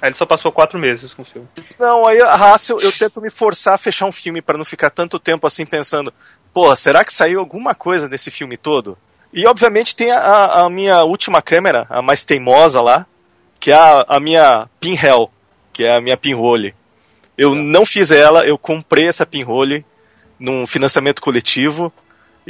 [0.00, 1.48] Aí ele só passou quatro meses com o filme.
[1.78, 4.90] Não, aí a Hassel, eu tento me forçar a fechar um filme para não ficar
[4.90, 6.12] tanto tempo assim pensando,
[6.52, 8.96] pô, será que saiu alguma coisa desse filme todo?
[9.32, 13.06] E obviamente tem a, a minha última câmera, a mais teimosa lá,
[13.60, 15.30] que é a, a minha pinhell,
[15.72, 16.74] que é a minha pinhole.
[17.36, 19.84] Eu não fiz ela, eu comprei essa pinhole
[20.38, 21.92] num financiamento coletivo.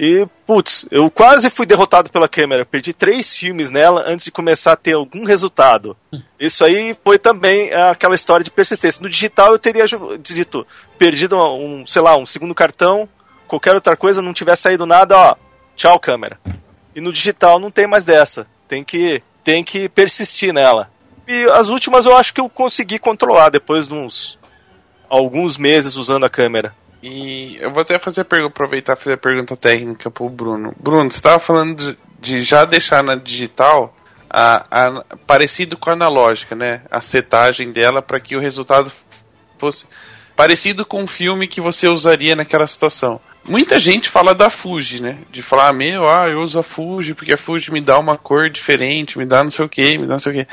[0.01, 2.65] E, putz, eu quase fui derrotado pela câmera.
[2.65, 5.97] Perdi três filmes nela antes de começar a ter algum resultado.
[6.39, 9.03] Isso aí foi também aquela história de persistência.
[9.03, 9.85] No digital eu teria
[10.21, 10.65] dito,
[10.97, 13.09] perdido um, sei lá, um segundo cartão,
[13.49, 15.35] qualquer outra coisa, não tivesse saído nada, ó,
[15.75, 16.39] tchau câmera.
[16.95, 18.47] E no digital não tem mais dessa.
[18.69, 20.89] Tem que, tem que persistir nela.
[21.27, 24.39] E as últimas eu acho que eu consegui controlar depois de uns
[25.11, 26.73] alguns meses usando a câmera.
[27.03, 30.75] E eu vou até fazer aproveitar e fazer a pergunta técnica pro Bruno.
[30.79, 33.95] Bruno, você estava falando de, de, já deixar na digital
[34.29, 36.83] a, a, parecido com a analógica, né?
[36.91, 38.91] A setagem dela para que o resultado
[39.59, 39.87] fosse
[40.35, 43.21] parecido com o filme que você usaria naquela situação.
[43.45, 45.19] Muita gente fala da Fuji, né?
[45.31, 48.51] De falar, meu, ah, eu uso a Fuji porque a Fuji me dá uma cor
[48.51, 50.53] diferente, me dá não sei o que, me dá não sei o que.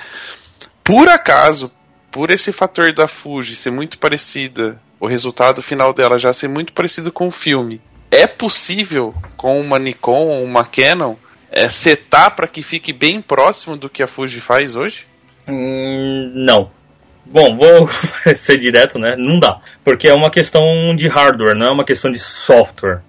[0.84, 1.72] Por acaso,
[2.12, 6.74] por esse fator da Fuji ser muito parecida, o resultado final dela já ser muito
[6.74, 7.82] parecido com o filme,
[8.12, 11.16] é possível com uma Nikon ou uma Canon
[11.52, 15.06] é, setar para que fique bem próximo do que a Fuji faz hoje?
[15.48, 16.72] Hum, não.
[17.26, 17.90] Bom, vou
[18.36, 19.16] ser direto, né?
[19.18, 19.60] Não dá.
[19.84, 20.64] Porque é uma questão
[20.96, 23.02] de hardware, não é uma questão de software.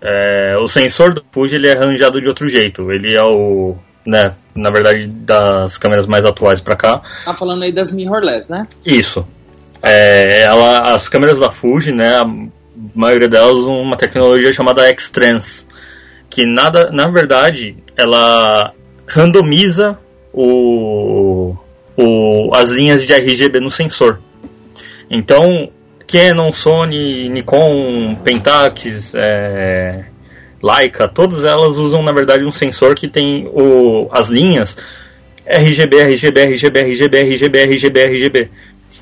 [0.00, 2.92] É, o sensor do Fuji ele é arranjado de outro jeito.
[2.92, 4.34] Ele é o né?
[4.54, 7.02] Na verdade, das câmeras mais atuais para cá.
[7.24, 8.66] Tá falando aí das mirrorless, né?
[8.84, 9.26] Isso.
[9.88, 12.16] É, ela, as câmeras da Fuji, né?
[12.16, 12.26] A
[12.92, 15.66] maioria delas uma tecnologia chamada X-Trans,
[16.28, 18.72] que nada, na verdade, ela
[19.06, 19.96] randomiza
[20.32, 21.56] o,
[21.96, 24.20] o, as linhas de RGB no sensor.
[25.08, 25.70] Então,
[26.06, 30.04] Canon, Sony, Nikon, Pentax, é,
[30.60, 34.76] Leica, todas elas usam na verdade um sensor que tem o, as linhas
[35.46, 38.50] RGB, RGB, RGB, RGB, RGB, RGB, RGB.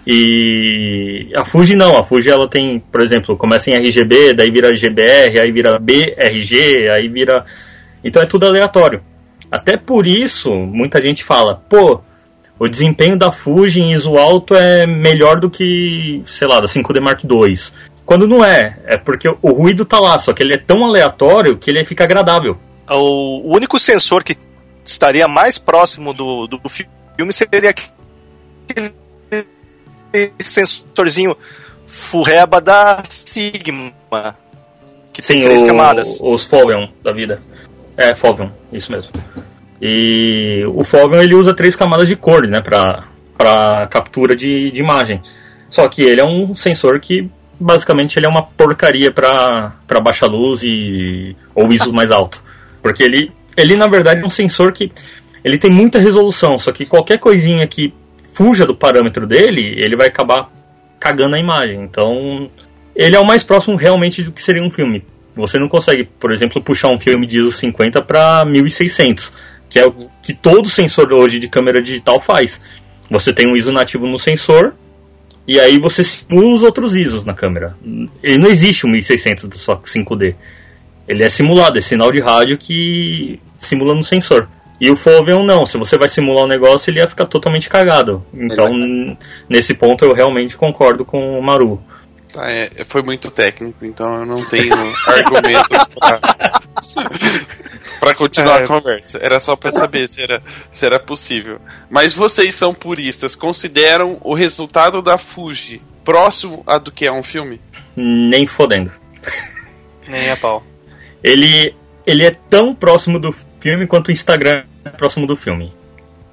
[0.07, 4.75] E a Fuji não, a Fuji ela tem, por exemplo, começa em RGB, daí vira
[4.75, 7.45] GBR, aí vira BRG, aí vira.
[8.03, 9.03] Então é tudo aleatório.
[9.51, 12.01] Até por isso, muita gente fala, pô,
[12.59, 17.01] o desempenho da Fuji em ISO alto é melhor do que, sei lá, da 5D
[17.01, 17.57] Mark II.
[18.05, 21.57] Quando não é, é porque o ruído tá lá, só que ele é tão aleatório
[21.57, 22.59] que ele fica agradável.
[22.91, 24.37] O único sensor que
[24.85, 28.93] estaria mais próximo do, do filme seria aquele
[30.41, 31.37] sensorzinho
[31.87, 33.93] furreba da Sigma,
[35.13, 36.21] que Sim, tem três o, camadas.
[36.21, 37.41] Os Foveon da vida.
[37.97, 39.13] É, Foveon, isso mesmo.
[39.81, 43.05] E o Foveon ele usa três camadas de cor, né, pra,
[43.37, 45.23] pra captura de, de imagem.
[45.71, 49.73] Só que ele é um sensor que basicamente ele é uma porcaria para
[50.03, 52.43] baixa luz e ou ISO mais alto.
[52.83, 54.93] Porque ele, ele na verdade é um sensor que
[55.45, 57.93] ele tem muita resolução, só que qualquer coisinha que
[58.35, 60.51] fuja do parâmetro dele, ele vai acabar
[60.99, 61.81] cagando a imagem.
[61.83, 62.51] Então,
[62.95, 65.05] ele é o mais próximo realmente do que seria um filme.
[65.37, 69.33] Você não consegue, por exemplo, puxar um filme de ISO 50 para 1600,
[69.69, 72.61] que é o que todo sensor hoje de câmera digital faz.
[73.09, 74.75] Você tem um ISO nativo no sensor,
[75.47, 77.77] e aí você simula os outros ISOs na câmera.
[78.23, 80.35] Ele não existe um 1600 do só 5D.
[81.07, 84.49] Ele é simulado, é sinal de rádio que simula no sensor.
[84.81, 88.25] E o Foveon não, se você vai simular um negócio, ele ia ficar totalmente cagado.
[88.35, 88.71] Então,
[89.49, 91.83] nesse ponto eu realmente concordo com o Maru.
[92.33, 94.75] Tá, é, foi muito técnico, então eu não tenho
[95.07, 96.21] argumentos pra,
[98.01, 99.19] pra continuar é, a conversa.
[99.23, 101.61] Era só pra saber se era, se era possível.
[101.89, 107.23] Mas vocês são puristas, consideram o resultado da Fuji próximo a do que é um
[107.23, 107.61] filme?
[107.97, 108.91] Nem fodendo.
[110.09, 110.63] Nem a pau.
[111.23, 113.33] Ele, ele é tão próximo do
[113.65, 115.73] filme quanto o Instagram é próximo do filme.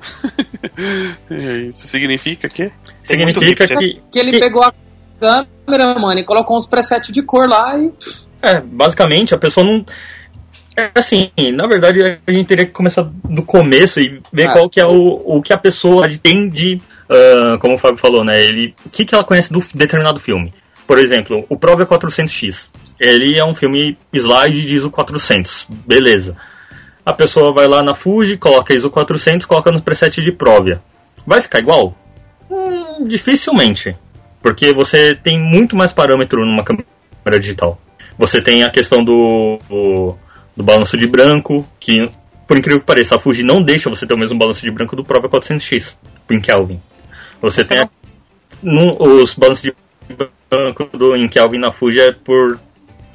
[1.69, 2.69] Isso significa que?
[3.01, 4.39] Significa que, que ele que...
[4.39, 4.73] pegou a
[5.17, 7.89] câmera, mano, e colocou uns presets de cor lá e.
[8.41, 9.85] É, basicamente, a pessoa não.
[10.75, 14.53] É assim, na verdade a gente teria que começar do começo e ver ah.
[14.53, 16.81] qual que é o, o que a pessoa tem de.
[17.09, 18.43] Uh, como o Fábio falou, né?
[18.43, 20.53] Ele, o que, que ela conhece do determinado filme.
[20.85, 22.67] Por exemplo, o Prova 400X.
[22.99, 25.65] Ele é um filme slide de ISO 400.
[25.87, 26.35] Beleza.
[27.05, 30.81] A pessoa vai lá na Fuji, coloca ISO 400, coloca no preset de Provia.
[31.25, 31.95] Vai ficar igual?
[32.49, 33.95] Hum, dificilmente.
[34.41, 36.85] Porque você tem muito mais parâmetro numa câmera
[37.39, 37.79] digital.
[38.17, 40.15] Você tem a questão do, do,
[40.55, 42.09] do balanço de branco, que
[42.51, 44.93] por incrível que pareça, a Fuji não deixa você ter o mesmo balanço de branco
[44.93, 45.95] do Prova 400X,
[46.29, 46.81] em Kelvin.
[47.41, 47.89] Você tem a,
[48.61, 49.73] no, os balanços de
[50.49, 52.59] branco do, em Kelvin na Fuji é por,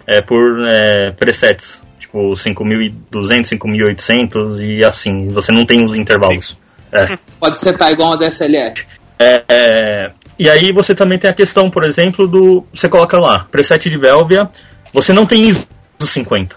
[0.07, 1.82] é por é, presets,
[2.16, 6.56] tipo 5200, 5800 e assim, você não tem os intervalos.
[6.90, 7.18] É.
[7.38, 8.74] Pode setar igual uma DSLR.
[9.18, 12.66] É, é, E aí você também tem a questão, por exemplo, do.
[12.72, 14.48] Você coloca lá, preset de Velvia,
[14.92, 15.66] você não tem ISO
[16.00, 16.56] 50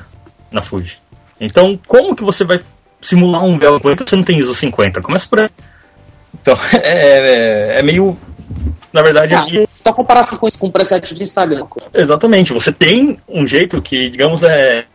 [0.52, 0.98] na Fuji.
[1.40, 2.60] Então, como que você vai
[3.02, 5.02] simular um Velvia 50 se você não tem ISO 50?
[5.02, 5.50] Começa por aí.
[6.42, 8.18] Então, é, é, é meio.
[8.92, 11.66] Na verdade, Ah, aqui então comparação com isso com o preset de Instagram.
[11.94, 12.52] Exatamente.
[12.54, 14.86] Você tem um jeito que, digamos, é,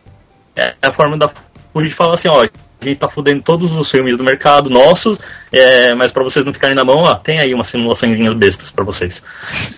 [0.55, 1.29] é a forma da
[1.73, 5.19] Fuji falar assim, ó, a gente tá fudendo todos os filmes do mercado nossos,
[5.51, 8.83] é, mas pra vocês não ficarem na mão, ó, tem aí umas simulações bestas pra
[8.83, 9.21] vocês.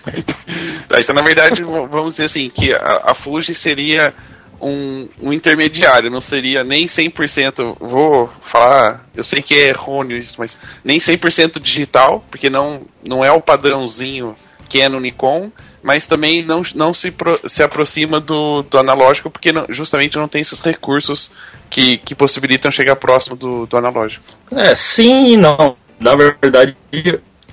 [1.00, 4.14] Então, na verdade, vamos dizer assim, que a, a Fuji seria
[4.60, 10.36] um, um intermediário, não seria nem 100%, vou falar, eu sei que é errôneo isso,
[10.38, 14.34] mas nem 100% digital, porque não, não é o padrãozinho
[14.72, 15.50] Canon Nikon,
[15.82, 20.28] mas também não, não se, pro- se aproxima do, do analógico, porque não- justamente não
[20.28, 21.30] tem esses recursos
[21.70, 24.24] que, que possibilitam chegar próximo do, do analógico.
[24.54, 25.76] É, sim e não.
[26.00, 26.76] Na verdade,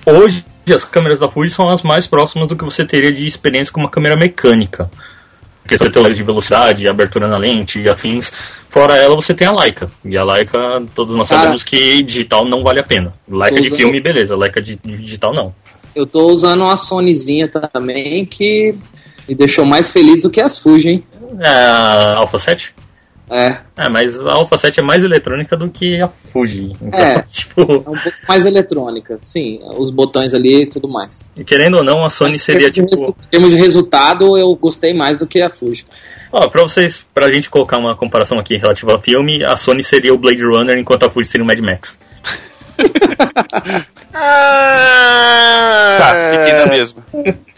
[0.04, 3.72] hoje as câmeras da Fuji são as mais próximas do que você teria de experiência
[3.72, 4.90] com uma câmera mecânica.
[5.62, 8.32] Porque você tem o de velocidade, abertura na lente e afins.
[8.70, 9.90] Fora ela, você tem a Leica.
[10.04, 10.58] E a Leica,
[10.94, 13.12] todos nós sabemos que digital não vale a pena.
[13.28, 14.36] Leica Tô de filme, beleza.
[14.36, 15.52] Leica de digital, não.
[15.96, 18.74] Eu tô usando uma Sonyzinha também que
[19.26, 21.04] me deixou mais feliz do que as Fuji, hein?
[21.40, 22.74] É a Alpha 7?
[23.30, 26.72] É, É, mas a Alpha 7 é mais eletrônica do que a Fuji.
[26.80, 27.22] Então, É.
[27.26, 29.18] tipo, é um pouco mais eletrônica.
[29.22, 31.26] Sim, os botões ali e tudo mais.
[31.46, 32.94] querendo ou não, a Sony Mas, seria tipo.
[32.94, 35.86] Em termos de resultado, eu gostei mais do que a Fuji.
[36.30, 40.12] Ó, pra vocês, pra gente colocar uma comparação aqui relativa ao filme, a Sony seria
[40.12, 41.98] o Blade Runner enquanto a Fuji seria o Mad Max.
[45.98, 47.04] Tá, fiquei na mesma.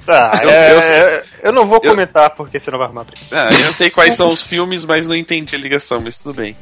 [0.06, 0.72] Tá, Eu, é,
[1.18, 3.20] eu- eu não vou eu- comentar porque você não vai arrumar briga.
[3.30, 6.56] Ah, eu sei quais são os filmes, mas não entendi a ligação, mas tudo bem.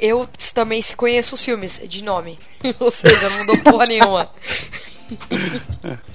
[0.00, 2.38] Eu também se conheço os filmes de nome.
[2.78, 4.30] Ou seja, não mudou porra nenhuma.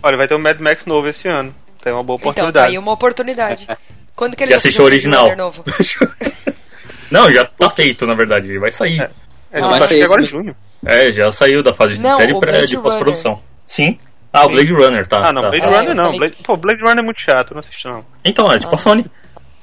[0.01, 1.53] Olha, vai ter um Mad Max novo esse ano.
[1.84, 2.71] Tem uma boa Então, tá oportunidade.
[2.71, 3.67] aí uma oportunidade.
[4.15, 5.36] Quando que E ele assiste o original.
[5.36, 5.65] Novo?
[7.11, 8.57] não, já tá feito, na verdade.
[8.57, 9.01] Vai sair.
[9.01, 9.09] É,
[9.51, 10.55] Ah, não, vai acho ser que esse agora em junho.
[10.86, 13.41] É, já saiu da fase de Não, pré o pré Blade de pós-produção.
[13.65, 13.97] Sim.
[14.31, 14.53] Ah, o Sim.
[14.55, 15.21] Blade Runner, tá.
[15.29, 15.49] Ah, não, tá.
[15.49, 16.17] Blade É, Runner eu não.
[16.17, 18.05] Blade, pô, Blade Runner é muito chato, não assisto não.
[18.25, 19.05] Então, é tipo a Sony.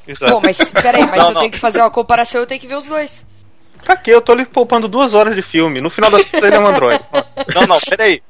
[0.07, 0.33] Exato.
[0.33, 1.41] Bom, mas peraí, mas Não, eu não.
[1.41, 3.27] tenho que fazer uma comparação, eu tenho que ver os dois.
[3.85, 4.13] Pra quê?
[4.13, 5.81] Eu tô ali poupando duas horas de filme.
[5.81, 7.03] No final das contas ele é um Android.
[7.55, 8.23] Não, não, peraí.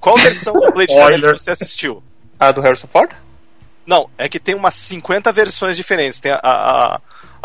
[0.00, 2.02] Qual versão do Blade Runner você assistiu?
[2.40, 3.10] A do Harrison Ford?
[3.86, 6.20] Não, é que tem umas 50 versões diferentes.
[6.20, 7.00] Tem a, a, a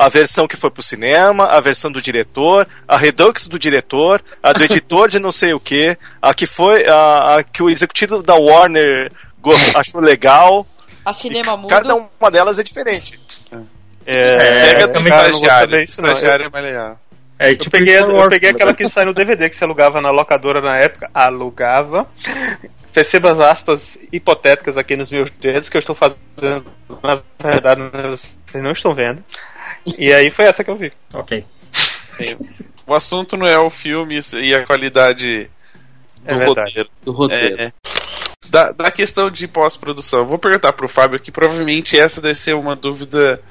[0.10, 4.64] versão que foi pro cinema, a versão do diretor, a Redux do diretor, a do
[4.66, 8.36] editor de não sei o que, a que foi a, a que o executivo da
[8.36, 10.66] Warner go- achou legal.
[11.06, 11.70] A cinema mudo.
[11.70, 13.20] Cada uma delas é diferente.
[14.06, 17.00] É, pega é não vou Estagiário, estagiário é mais legal.
[17.40, 20.02] É eu tipo peguei, eu Wars, peguei aquela que sai no DVD que você alugava
[20.02, 21.10] na locadora na época.
[21.14, 22.08] Alugava.
[22.94, 26.66] Perceba as aspas hipotéticas aqui nos meus dedos que eu estou fazendo.
[27.02, 29.24] Na verdade, vocês não estão vendo.
[29.98, 30.92] E aí foi essa que eu vi.
[31.14, 31.46] Ok.
[32.86, 35.50] O assunto não é o filme e a qualidade
[36.26, 36.48] É do verdade.
[36.70, 36.90] roteiro.
[37.04, 37.62] Do roteiro.
[37.62, 37.74] É, é.
[38.50, 42.76] Da, da questão de pós-produção, vou perguntar pro Fábio que provavelmente essa deve ser uma
[42.76, 43.42] dúvida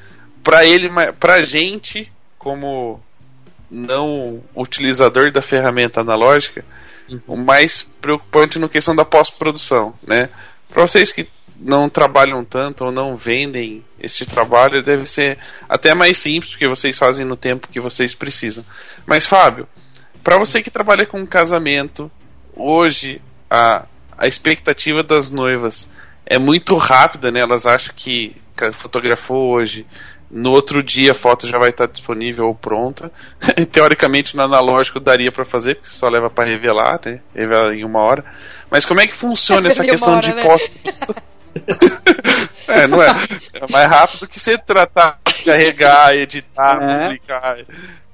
[0.44, 3.00] pra ele, mas pra gente, como
[3.70, 6.64] não utilizador da ferramenta analógica,
[7.26, 10.28] o mais preocupante na questão da pós-produção, né?
[10.68, 11.26] Para vocês que
[11.62, 15.38] não trabalham tanto ou não vendem este trabalho, deve ser
[15.68, 18.64] até mais simples, porque vocês fazem no tempo que vocês precisam.
[19.06, 19.68] Mas, Fábio,
[20.24, 22.10] para você que trabalha com casamento,
[22.54, 23.84] hoje a,
[24.18, 25.88] a expectativa das noivas
[26.26, 27.40] é muito rápida, né?
[27.40, 28.34] Elas acham que
[28.72, 29.86] fotografou hoje,
[30.30, 33.12] no outro dia a foto já vai estar disponível ou pronta.
[33.70, 37.20] Teoricamente no analógico daria para fazer, porque só leva para revelar, né?
[37.34, 38.24] Revela em uma hora.
[38.70, 40.42] Mas como é que funciona essa Em uma questão hora, de né?
[40.42, 40.70] pós
[42.68, 43.08] É, não é?
[43.54, 47.04] É mais rápido que você tratar, descarregar, editar, É.
[47.04, 47.56] publicar.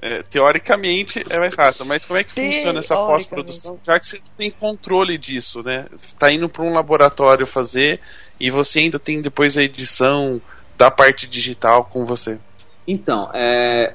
[0.01, 3.79] É, teoricamente é mais rápido, mas como é que funciona essa pós-produção?
[3.85, 5.87] Já que você tem controle disso, né?
[6.19, 8.01] Tá indo para um laboratório fazer
[8.41, 10.41] e você ainda tem depois a edição
[10.77, 12.39] da parte digital com você.
[12.87, 13.93] Então, é,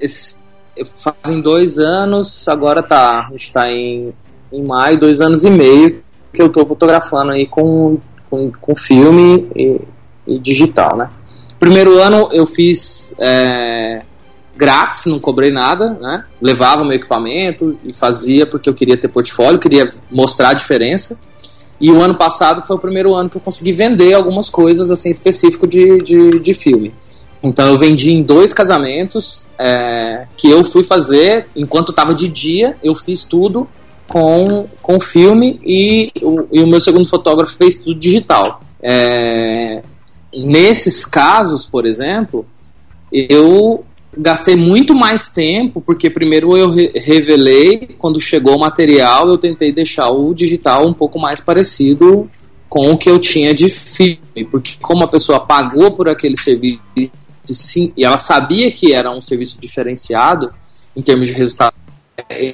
[0.00, 0.40] esse-
[0.96, 4.14] fazem dois anos, agora tá, a gente tá em,
[4.52, 6.02] em maio, dois anos e meio
[6.32, 8.00] que eu tô fotografando aí com,
[8.32, 9.78] com, com filme e,
[10.26, 11.10] e digital, né?
[11.60, 14.00] Primeiro ano eu fiz é,
[14.56, 16.24] grátis, não cobrei nada, né?
[16.40, 21.20] Levava meu equipamento e fazia porque eu queria ter portfólio, queria mostrar a diferença.
[21.78, 25.10] E o ano passado foi o primeiro ano que eu consegui vender algumas coisas assim
[25.10, 26.94] específico de, de, de filme.
[27.42, 32.76] Então eu vendi em dois casamentos é, que eu fui fazer enquanto estava de dia,
[32.82, 33.68] eu fiz tudo
[34.12, 38.62] com, com filme e o, e o meu segundo fotógrafo fez tudo digital.
[38.82, 39.82] É,
[40.34, 42.44] nesses casos, por exemplo,
[43.10, 43.82] eu
[44.14, 49.72] gastei muito mais tempo, porque primeiro eu re revelei, quando chegou o material, eu tentei
[49.72, 52.30] deixar o digital um pouco mais parecido
[52.68, 56.82] com o que eu tinha de filme, porque como a pessoa pagou por aquele serviço
[57.46, 60.52] sim, e ela sabia que era um serviço diferenciado
[60.94, 61.81] em termos de resultado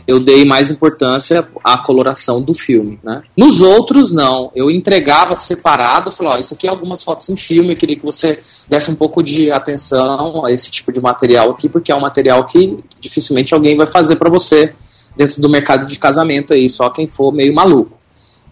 [0.06, 3.22] eu dei mais importância à coloração do filme, né?
[3.36, 4.50] Nos outros, não.
[4.54, 8.04] Eu entregava separado, falei, ó, isso aqui é algumas fotos em filme, eu queria que
[8.04, 8.38] você
[8.68, 12.44] desse um pouco de atenção a esse tipo de material aqui, porque é um material
[12.46, 14.74] que dificilmente alguém vai fazer para você
[15.16, 17.98] dentro do mercado de casamento aí, só quem for meio maluco.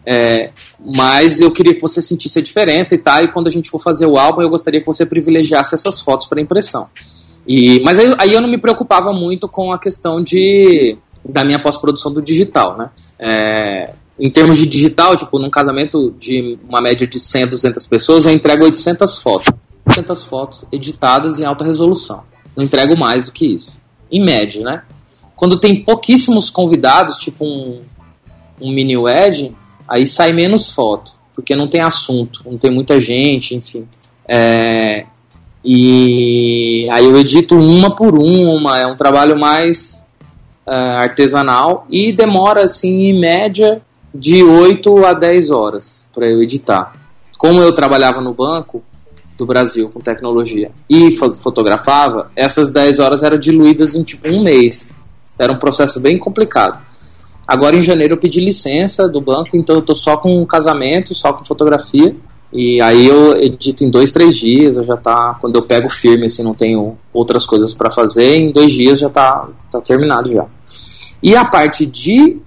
[0.09, 3.69] É, mas eu queria que você sentisse a diferença e tal, e quando a gente
[3.69, 6.89] for fazer o álbum, eu gostaria que você privilegiasse essas fotos para impressão.
[7.47, 10.97] E, mas aí, aí, eu não me preocupava muito com a questão de
[11.29, 12.91] da minha pós-produção do digital, né?
[13.19, 17.87] É, em termos de digital, tipo, num casamento de uma média de 100 a 200
[17.87, 19.49] pessoas, eu entrego 800 fotos.
[19.87, 22.23] 800 fotos editadas em alta resolução.
[22.57, 23.79] Não entrego mais do que isso.
[24.11, 24.83] Em média, né?
[25.37, 27.83] Quando tem pouquíssimos convidados, tipo um,
[28.61, 29.55] um mini wedding,
[29.87, 33.87] aí sai menos foto, porque não tem assunto, não tem muita gente, enfim.
[34.27, 35.05] É,
[35.63, 40.06] e aí eu edito uma por uma, é um trabalho mais
[40.67, 43.81] uh, artesanal e demora assim em média
[44.15, 46.95] de 8 a 10 horas para eu editar.
[47.39, 48.83] Como eu trabalhava no banco
[49.37, 54.93] do Brasil com tecnologia e fotografava, essas 10 horas eram diluídas em tipo um mês.
[55.39, 56.81] Era um processo bem complicado.
[57.47, 61.33] Agora em janeiro eu pedi licença do banco, então eu tô só com casamento, só
[61.33, 62.17] com fotografia.
[62.57, 65.37] E aí eu edito em dois, três dias, já tá.
[65.39, 69.11] Quando eu pego firme, assim, não tenho outras coisas para fazer, em dois dias já
[69.11, 70.47] tá, tá terminado já.
[71.23, 72.39] E a parte de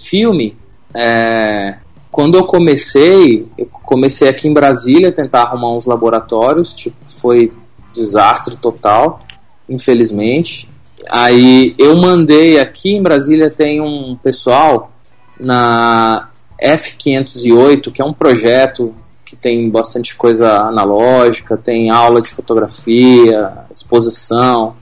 [0.00, 0.56] filme,
[0.94, 1.76] é,
[2.08, 7.52] quando eu comecei, eu comecei aqui em Brasília a tentar arrumar uns laboratórios, tipo, foi
[7.92, 9.20] desastre total,
[9.68, 10.68] infelizmente.
[11.10, 14.92] Aí eu mandei aqui em Brasília tem um pessoal
[15.38, 16.28] na
[16.62, 18.94] F508, que é um projeto
[19.28, 24.74] que tem bastante coisa analógica, tem aula de fotografia, exposição.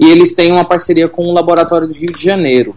[0.00, 2.74] E eles têm uma parceria com o Laboratório do Rio de Janeiro.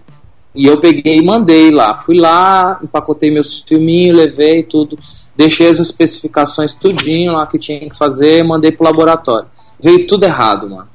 [0.54, 1.96] E eu peguei e mandei lá.
[1.96, 5.00] Fui lá, empacotei meus filminhos, levei tudo,
[5.34, 9.48] deixei as especificações tudinho lá que tinha que fazer, mandei pro laboratório.
[9.82, 10.90] Veio tudo errado, mano.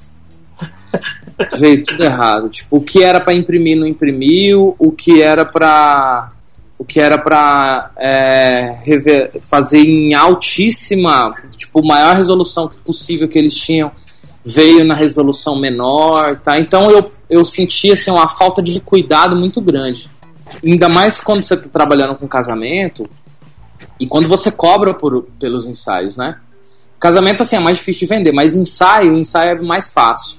[1.56, 2.50] Veio tudo errado.
[2.50, 6.32] Tipo, o que era para imprimir não imprimiu, o que era para
[6.82, 8.76] o que era para é,
[9.40, 13.92] fazer em altíssima, tipo, maior resolução possível que eles tinham,
[14.44, 16.58] veio na resolução menor, tá?
[16.58, 20.10] Então eu, eu senti assim, uma falta de cuidado muito grande.
[20.64, 23.08] Ainda mais quando você está trabalhando com casamento
[24.00, 26.40] e quando você cobra por, pelos ensaios, né?
[26.98, 30.38] Casamento assim é mais difícil de vender, mas ensaio, ensaio é mais fácil.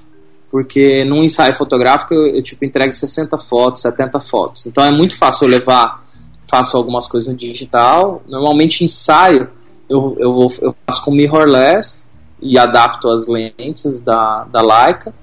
[0.52, 4.66] Porque num ensaio fotográfico eu, eu tipo entrego 60 fotos, 70 fotos.
[4.66, 6.03] Então é muito fácil eu levar,
[6.50, 8.22] faço algumas coisas no digital.
[8.28, 9.50] Normalmente ensaio
[9.90, 12.08] eu, eu, eu faço com mirrorless
[12.42, 15.14] e adapto as lentes da, da Leica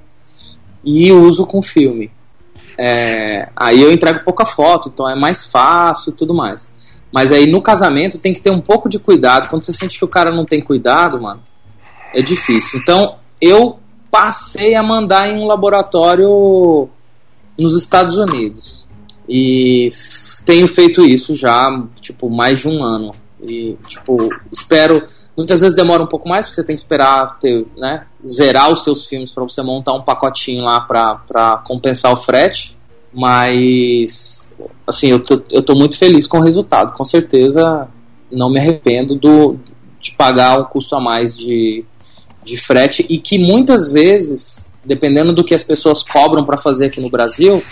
[0.85, 2.11] e uso com filme.
[2.79, 6.71] É, aí eu entrego pouca foto, então é mais fácil e tudo mais.
[7.13, 9.49] Mas aí no casamento tem que ter um pouco de cuidado.
[9.49, 11.43] Quando você sente que o cara não tem cuidado, mano,
[12.15, 12.81] é difícil.
[12.81, 13.79] Então eu
[14.11, 16.89] passei a mandar em um laboratório
[17.59, 18.87] nos Estados Unidos.
[19.29, 19.89] E
[20.45, 21.69] tenho feito isso já,
[22.01, 23.13] tipo, mais de um ano.
[23.43, 24.17] E, tipo,
[24.53, 25.07] espero
[25.41, 28.85] Muitas vezes demora um pouco mais, porque você tem que esperar ter, né, zerar os
[28.85, 32.77] seus filmes para você montar um pacotinho lá para compensar o frete.
[33.11, 34.53] Mas,
[34.87, 36.93] assim, eu tô, eu tô muito feliz com o resultado.
[36.93, 37.89] Com certeza
[38.31, 39.57] não me arrependo do,
[39.99, 41.87] de pagar um custo a mais de,
[42.45, 47.01] de frete e que muitas vezes, dependendo do que as pessoas cobram para fazer aqui
[47.01, 47.63] no Brasil,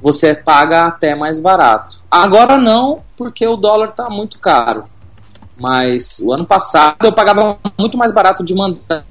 [0.00, 2.02] você paga até mais barato.
[2.10, 4.84] Agora não, porque o dólar está muito caro.
[5.60, 9.04] Mas o ano passado eu pagava muito mais barato de mandar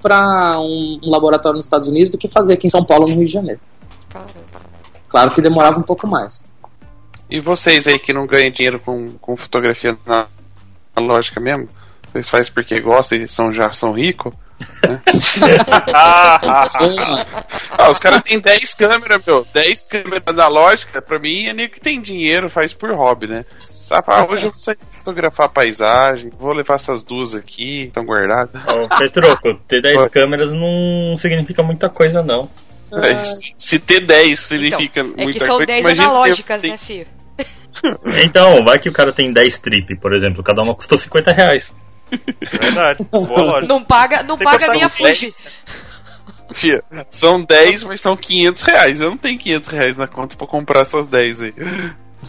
[0.00, 3.14] para um, um, laboratório nos Estados Unidos do que fazer aqui em São Paulo, no
[3.14, 3.60] Rio de Janeiro.
[5.08, 6.50] Claro que demorava um pouco mais.
[7.30, 10.26] E vocês aí que não ganham dinheiro com, com fotografia na,
[10.96, 11.68] na lógica mesmo?
[12.10, 14.32] Vocês fazem porque gostam e são, já são ricos?
[14.82, 15.00] Né?
[15.94, 19.46] ah, os caras têm 10 câmeras, meu.
[19.52, 23.44] 10 câmeras analógicas, pra mim é nem que tem dinheiro, faz por hobby, né?
[23.90, 28.50] Ah, hoje eu vou sair fotografar a paisagem, vou levar essas duas aqui, estão guardadas.
[28.68, 32.48] Oh, Petroco, ter 10 câmeras não significa muita coisa, não.
[32.92, 33.16] É,
[33.58, 36.68] se ter 10 significa então, muita é que são coisa, 10 analógicas, ter...
[36.68, 37.06] né, filho?
[38.24, 41.74] Então, vai que o cara tem 10 trip, por exemplo, cada uma custou 50 reais.
[42.40, 43.04] Verdade.
[43.10, 43.66] Boa lógica.
[43.72, 45.28] Não paga, não Tem paga que nem a passar um Fuji.
[46.52, 49.00] Fia, são 10, mas são 500 reais.
[49.00, 51.54] Eu não tenho 500 reais na conta pra comprar essas 10 aí.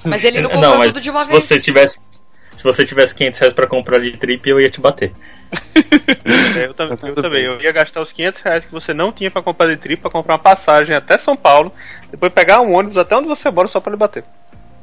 [0.05, 1.43] Mas ele não comprou mas tudo de uma se vez.
[1.45, 1.99] você tivesse
[2.55, 5.11] se você tivesse 500 reais pra comprar de trip, eu ia te bater.
[6.57, 7.43] É, eu, tam- eu também.
[7.43, 10.09] Eu ia gastar os 500 reais que você não tinha pra comprar de trip pra
[10.09, 11.71] comprar uma passagem até São Paulo,
[12.09, 14.23] depois pegar um ônibus até onde você mora só pra lhe bater.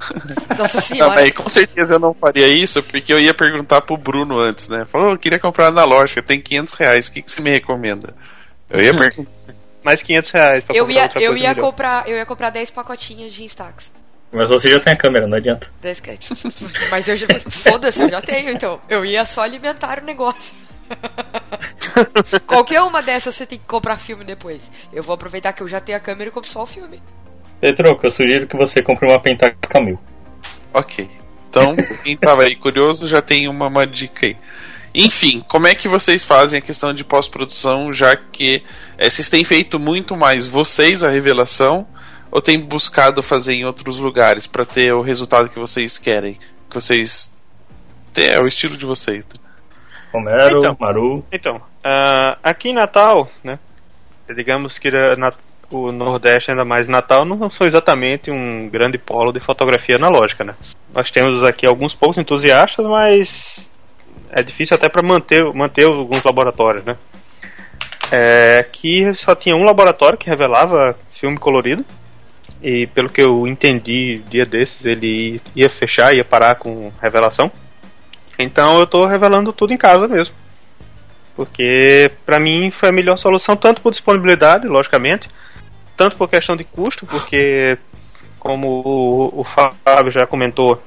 [0.59, 1.14] Nossa Não, senhora.
[1.14, 4.84] mas com certeza eu não faria isso, porque eu ia perguntar pro Bruno antes, né?
[4.90, 8.14] Falou, eu queria comprar na loja, tem 500 reais, o que, que você me recomenda?
[8.68, 9.30] Eu ia perguntar.
[9.84, 11.64] Mais 500 reais pra eu comprar ia, outra eu coisa ia melhor.
[11.70, 13.90] comprar, eu ia comprar 10 pacotinhos de Instax.
[14.32, 15.68] Mas você já tem a câmera, não adianta.
[15.80, 16.28] 10 cat.
[16.90, 17.26] Mas eu já.
[17.48, 18.78] Foda-se, eu já tenho, então.
[18.88, 20.55] Eu ia só alimentar o negócio.
[22.46, 24.70] Qualquer uma dessas você tem que comprar filme depois.
[24.92, 27.03] Eu vou aproveitar que eu já tenho a câmera e compro só o filme.
[27.61, 29.98] Petroco, eu sugiro que você compre uma Pentax Camil.
[30.72, 31.08] Ok.
[31.48, 34.36] Então, quem tava aí curioso já tem uma, uma dica aí.
[34.94, 38.62] Enfim, como é que vocês fazem a questão de pós-produção, já que
[38.98, 41.86] eh, vocês têm feito muito mais vocês a revelação
[42.30, 46.38] ou têm buscado fazer em outros lugares pra ter o resultado que vocês querem?
[46.68, 47.30] Que vocês.
[48.16, 49.24] É o estilo de vocês.
[49.24, 49.32] né?
[50.12, 50.76] Romero, Então.
[50.80, 51.24] Maru.
[51.30, 53.58] Então, ah, aqui em Natal, né?
[54.34, 55.32] Digamos que na- na-
[55.70, 60.54] o Nordeste, ainda mais Natal, não são exatamente um grande polo de fotografia analógica, né?
[60.92, 63.70] Nós temos aqui alguns poucos entusiastas, mas
[64.30, 66.96] é difícil até para manter, manter alguns laboratórios, né?
[68.10, 71.84] É, aqui só tinha um laboratório que revelava filme colorido.
[72.62, 77.50] E pelo que eu entendi, dia desses ele ia fechar, ia parar com revelação.
[78.38, 80.34] Então eu tô revelando tudo em casa mesmo.
[81.36, 85.30] Porque pra mim foi a melhor solução, tanto por disponibilidade, logicamente,
[86.01, 87.76] tanto por questão de custo, porque
[88.38, 90.82] como o, o Fábio já comentou,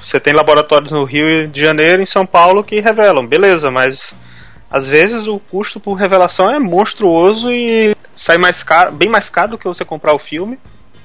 [0.00, 4.14] você tem laboratórios no Rio de Janeiro e em São Paulo que revelam, beleza, mas
[4.70, 9.50] às vezes o custo por revelação é monstruoso e sai mais caro, bem mais caro
[9.50, 10.60] do que você comprar o filme.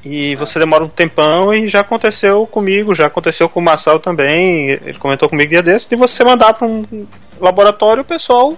[0.06, 4.70] E você demora um tempão e já aconteceu comigo, já aconteceu com o Marcel também,
[4.70, 7.08] ele comentou comigo dia desse, de você mandar para um
[7.40, 8.56] laboratório o pessoal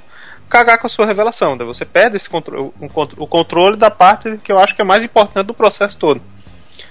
[0.53, 1.57] cagar com a sua revelação.
[1.57, 4.81] Daí você perde esse contro o contro- o controle da parte que eu acho que
[4.81, 6.21] é mais importante do processo todo.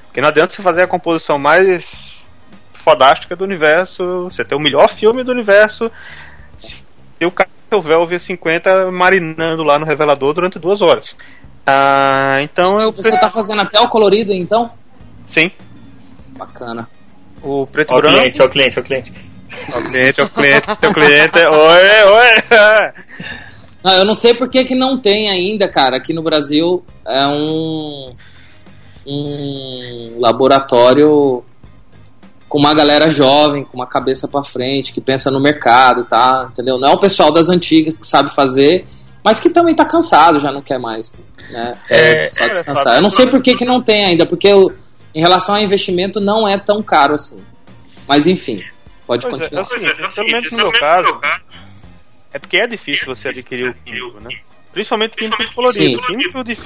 [0.07, 2.21] Porque não adianta você fazer a composição mais
[2.75, 5.91] fodástica do universo, você ter o melhor filme do universo,
[6.59, 6.83] se
[7.25, 11.17] o cara o Velvet 50 marinando lá no revelador durante duas horas.
[11.67, 14.71] Ah, então eu Você tá fazendo até o colorido, então?
[15.29, 15.51] Sim,
[16.37, 16.87] Bacana.
[17.43, 18.17] o preto e Ó branco.
[18.19, 19.13] cliente, ó o cliente, ó o cliente.
[19.73, 21.39] Ó o cliente, ó o cliente, o cliente.
[21.39, 22.93] Oi, oi.
[23.85, 25.97] Não, eu não sei por que, que não tem ainda, cara.
[25.97, 28.15] Aqui no Brasil é um,
[29.07, 31.45] um laboratório
[32.49, 36.49] com uma galera jovem, com uma cabeça pra frente, que pensa no mercado, tá?
[36.51, 36.79] Entendeu?
[36.79, 38.85] Não é o pessoal das antigas que sabe fazer,
[39.25, 41.77] mas que também tá cansado, já não quer mais, né?
[41.89, 42.97] É, só é, descansar.
[42.97, 44.71] Eu não sei por que, que não tem ainda, porque o-
[45.15, 47.43] em relação ao investimento não é tão caro assim.
[48.07, 48.63] Mas enfim,
[49.07, 49.63] pode Pois é, é continuar.
[49.63, 51.21] o seguinte, pelo menos no meu caso,
[52.33, 54.31] é porque é difícil você adquirir o químico, né?
[54.73, 56.03] Principalmente químico colorido.
[56.03, 56.17] Sim.
[56.17, 56.57] Químico, de,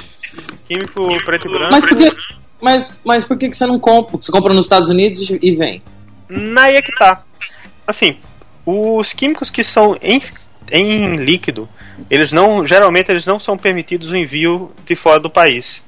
[0.66, 1.72] químico preto e branco.
[1.72, 2.16] Mas por que,
[2.60, 4.16] mas, mas por que, que você não compra?
[4.16, 5.82] Você compra nos Estados Unidos e vem?
[6.28, 7.24] Na aí é que tá.
[7.86, 8.18] Assim,
[8.64, 10.22] os químicos que são em,
[10.70, 11.68] em líquido,
[12.10, 15.82] eles não, geralmente eles não são permitidos o envio de fora do país.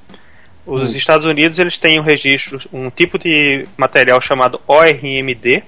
[0.65, 5.63] Os Estados Unidos eles têm um registro, um tipo de material chamado ORMD,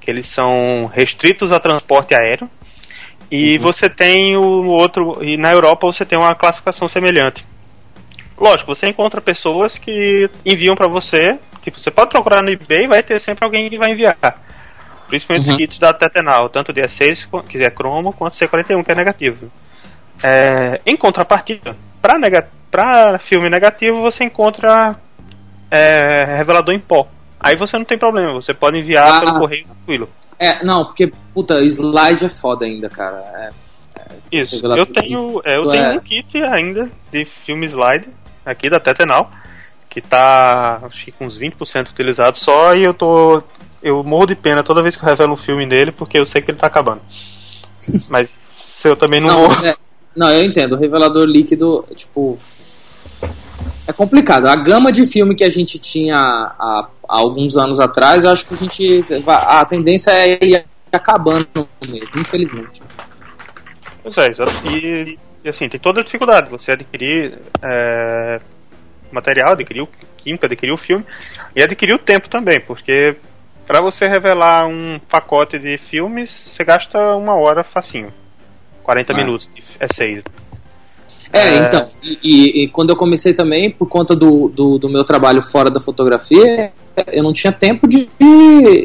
[0.00, 2.48] que eles são restritos a transporte aéreo.
[3.30, 7.46] E você tem o outro, e na Europa você tem uma classificação semelhante.
[8.36, 13.02] Lógico, você encontra pessoas que enviam para você, tipo, você pode procurar no eBay, vai
[13.02, 14.16] ter sempre alguém que vai enviar.
[15.08, 15.52] Principalmente Uhum.
[15.54, 18.94] os kits da Tetenal, tanto de E6, qu- que é cromo, quanto C41, que é
[18.94, 19.50] negativo.
[20.22, 24.96] É, em contrapartida, para nega pra filme negativo, você encontra
[25.70, 27.06] é, revelador em pó.
[27.38, 29.20] Aí você não tem problema, você pode enviar Ah.
[29.20, 30.08] pelo correio tranquilo.
[30.40, 33.52] É, não, porque, puta, slide é foda ainda, cara.
[33.94, 34.56] É, Isso.
[34.56, 35.72] Revelador Eu tenho, é, eu é.
[35.74, 38.08] tenho um kit ainda de filme slide
[38.44, 39.30] aqui da Tetenal,
[39.90, 43.42] que tá acho que com uns 20% utilizado só e eu tô
[43.82, 46.40] eu morro de pena toda vez que eu revelo um filme dele porque eu sei
[46.40, 47.02] que ele tá acabando.
[48.08, 49.76] Mas se eu também não, não, é-
[50.16, 50.74] não, eu entendo.
[50.74, 52.38] O revelador líquido, tipo.
[53.90, 54.46] É complicado.
[54.46, 58.46] A gama de filme que a gente tinha há, há alguns anos atrás, eu acho
[58.46, 59.04] que a gente.
[59.26, 62.80] A tendência é ir acabando mesmo, infelizmente.
[64.00, 64.32] Pois é.
[64.70, 68.40] E, e, assim, tem toda a dificuldade você adquirir é,
[69.10, 69.88] material, adquiriu
[70.18, 71.04] química, adquiriu o filme
[71.56, 73.16] e adquiriu tempo também, porque
[73.66, 78.12] para você revelar um pacote de filmes, você gasta uma hora facinho.
[78.84, 79.16] 40 ah.
[79.16, 80.22] minutos, é 6.
[81.32, 85.04] É, é, então, e, e, quando eu comecei também, por conta do, do, do, meu
[85.04, 86.72] trabalho fora da fotografia,
[87.06, 88.08] eu não tinha tempo de.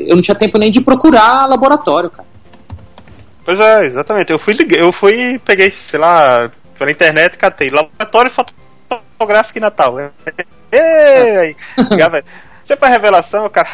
[0.08, 2.28] Eu não tinha tempo nem de procurar laboratório, cara.
[3.44, 4.32] Pois é, exatamente.
[4.32, 9.96] Eu fui, eu fui peguei, sei lá, pela internet catei laboratório fotográfico em Natal.
[10.72, 11.56] Ei!
[12.64, 13.70] Você faz revelação, cara.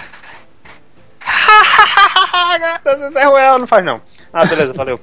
[3.10, 4.02] Isso é ruel, não faz não.
[4.34, 5.00] Ah, beleza, valeu.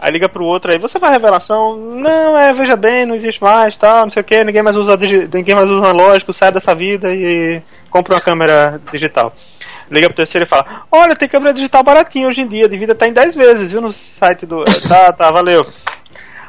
[0.00, 1.76] Aí liga pro outro aí, você faz revelação?
[1.76, 4.96] Não, é, veja bem, não existe mais, tal, não sei o que, ninguém mais usa
[4.96, 9.34] ninguém mais usa analógico, sai dessa vida e compra uma câmera digital.
[9.90, 13.08] Liga pro terceiro e fala, olha, tem câmera digital baratinha hoje em dia, devia estar
[13.08, 14.64] em 10 vezes, viu, no site do.
[14.88, 15.70] Tá, tá, valeu.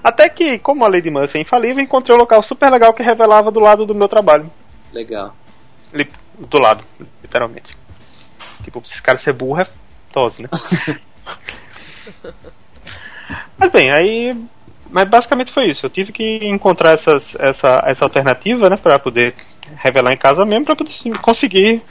[0.01, 3.51] Até que, como a Lady Murphy é infalível, encontrei um local super legal que revelava
[3.51, 4.49] do lado do meu trabalho.
[4.93, 5.35] Legal.
[6.39, 6.85] Do lado,
[7.21, 7.75] literalmente.
[8.63, 9.67] Tipo, esse cara ser burro é
[10.13, 10.49] tosse, né?
[13.61, 14.35] Mas bem, aí.
[14.89, 15.85] Mas basicamente foi isso.
[15.85, 19.35] Eu tive que encontrar essas, essa, essa alternativa, né, para poder
[19.77, 21.81] revelar em casa mesmo, para poder assim, conseguir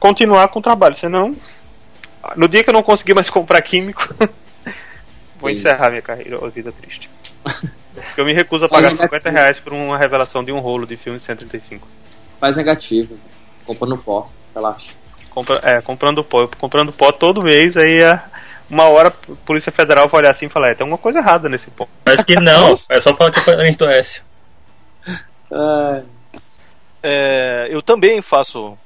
[0.00, 0.96] continuar com o trabalho.
[0.96, 1.36] Senão,
[2.36, 4.12] no dia que eu não conseguir mais comprar químico,
[5.40, 7.08] vou encerrar minha carreira, a vida triste.
[8.16, 9.36] Eu me recuso a pagar Faz 50 negativo.
[9.36, 11.86] reais por uma revelação de um rolo de filme 135.
[12.40, 13.16] Faz negativo.
[13.64, 14.90] Compra no pó, relaxa.
[15.30, 16.48] Compra, é, comprando pó.
[16.58, 18.24] Comprando pó todo mês, aí a,
[18.68, 21.48] uma hora a Polícia Federal vai olhar assim e falar, é, tem alguma coisa errada
[21.48, 21.86] nesse pó.
[22.06, 24.22] Acho que não, é só falar que é parente do Écio.
[27.02, 28.76] É, eu também faço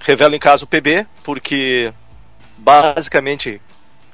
[0.00, 1.92] revelo em casa o PB, porque
[2.56, 3.60] basicamente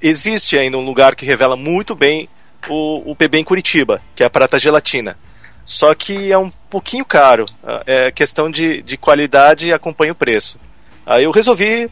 [0.02, 2.28] existe ainda um lugar que revela muito bem
[2.68, 5.16] o, o PB em Curitiba, que é a Prata Gelatina.
[5.64, 7.44] Só que é um pouquinho caro.
[7.86, 10.58] É questão de, de qualidade e acompanha o preço.
[11.04, 11.90] Aí eu resolvi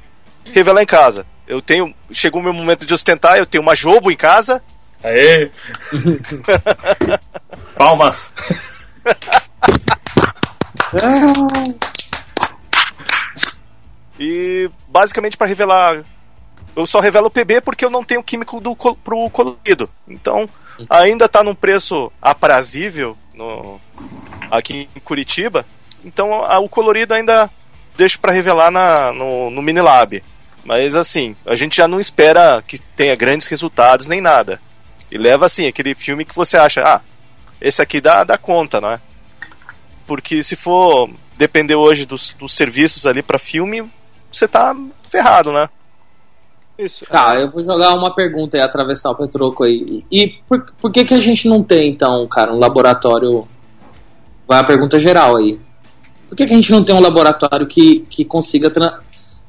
[0.52, 1.26] revelar em casa.
[1.46, 1.94] Eu tenho.
[2.12, 4.62] Chegou o meu momento de ostentar, eu tenho uma Jobo em casa.
[5.02, 5.50] Aê!
[7.76, 8.32] Palmas!
[14.18, 16.04] e basicamente para revelar.
[16.74, 19.88] Eu só revelo o PB porque eu não tenho químico do, pro colorido.
[20.08, 20.48] Então,
[20.88, 23.80] ainda está num preço aprazível no,
[24.50, 25.64] aqui em Curitiba.
[26.04, 27.50] Então, a, o colorido ainda
[27.96, 30.22] deixo para revelar na, no, no Minilab.
[30.64, 34.60] Mas assim, a gente já não espera que tenha grandes resultados nem nada.
[35.10, 37.00] E leva assim, aquele filme que você acha, ah,
[37.60, 39.00] esse aqui dá, dá conta, não é?
[40.06, 43.90] Porque se for depender hoje dos, dos serviços ali para filme,
[44.30, 44.74] você tá
[45.08, 45.68] ferrado, né?
[46.78, 47.06] Isso.
[47.06, 50.04] Tá, eu vou jogar uma pergunta aí, atravessar o Petroco aí.
[50.10, 53.40] E por, por que que a gente não tem, então, cara, um laboratório...
[54.46, 55.58] Vai a pergunta geral aí.
[56.28, 59.00] Por que, que a gente não tem um laboratório que, que consiga tra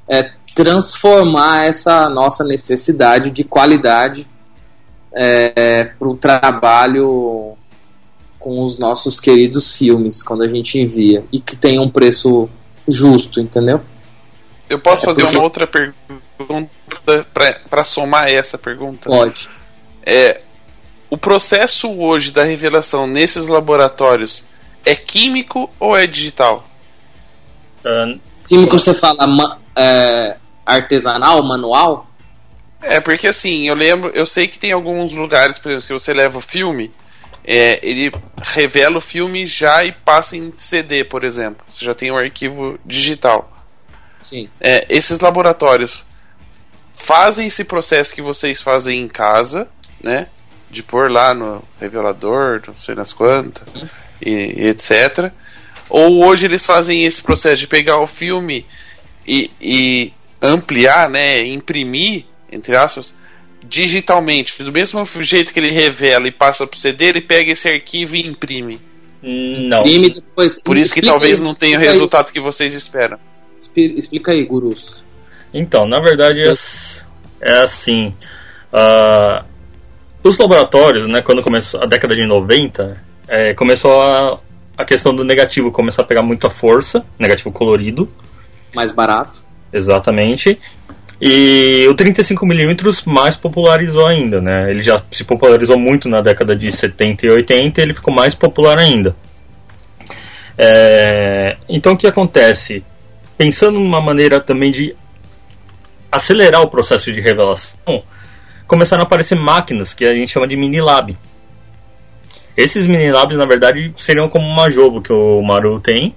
[0.07, 4.25] é, transformar essa nossa necessidade de qualidade
[5.13, 7.55] é, para o trabalho
[8.39, 12.49] com os nossos queridos filmes, quando a gente envia, e que tenha um preço
[12.87, 13.81] justo, entendeu?
[14.69, 15.35] Eu posso é fazer porque...
[15.35, 16.71] uma outra pergunta
[17.69, 19.09] para somar essa pergunta?
[19.09, 19.49] Pode.
[20.05, 20.41] É,
[21.09, 24.45] o processo hoje da revelação nesses laboratórios
[24.85, 26.67] é químico ou é digital?
[27.83, 32.07] Uh, químico você fala é, artesanal, manual?
[32.81, 36.13] É, porque assim, eu lembro, eu sei que tem alguns lugares, por exemplo, se você
[36.13, 36.91] leva o filme,
[37.43, 38.11] é, ele
[38.41, 41.63] revela o filme já e passa em CD, por exemplo.
[41.67, 43.51] Você já tem um arquivo digital.
[44.21, 44.49] Sim.
[44.59, 46.03] É, esses laboratórios
[46.95, 49.67] fazem esse processo que vocês fazem em casa,
[50.01, 50.27] né?
[50.71, 53.87] De pôr lá no revelador, não sei nas quantas, uhum.
[54.19, 55.31] e, e, etc.
[55.87, 58.65] Ou hoje eles fazem esse processo de pegar o filme
[59.27, 61.45] e, e ampliar, né?
[61.45, 63.15] Imprimir, entre aspas,
[63.63, 64.61] digitalmente.
[64.63, 68.27] Do mesmo jeito que ele revela e passa pro CD, ele pega esse arquivo e
[68.27, 68.79] imprime.
[69.21, 69.79] Não.
[69.81, 70.61] Imprime depois.
[70.61, 72.33] Por isso que talvez aí, não tenha o resultado aí.
[72.33, 73.17] que vocês esperam.
[73.75, 75.03] Explica aí, gurus.
[75.53, 76.53] Então, na verdade é,
[77.41, 78.13] é assim.
[78.71, 79.43] Uh,
[80.21, 84.39] os laboratórios, né, quando começou a década de 90, é, começou a,
[84.77, 88.11] a questão do negativo começar a pegar muita força, negativo colorido.
[88.73, 89.44] Mais barato.
[89.75, 90.57] Exatamente.
[91.21, 94.69] E o 35mm mais popularizou ainda, né?
[94.69, 98.33] Ele já se popularizou muito na década de 70 e 80 e ele ficou mais
[98.33, 99.15] popular ainda.
[100.57, 101.57] É...
[101.67, 102.83] Então o que acontece?
[103.37, 104.95] Pensando numa maneira também de
[106.11, 108.03] acelerar o processo de revelação,
[108.65, 111.17] começaram a aparecer máquinas que a gente chama de mini lab.
[112.55, 116.15] Esses mini labs, na verdade, seriam como uma jogo que o Maru tem,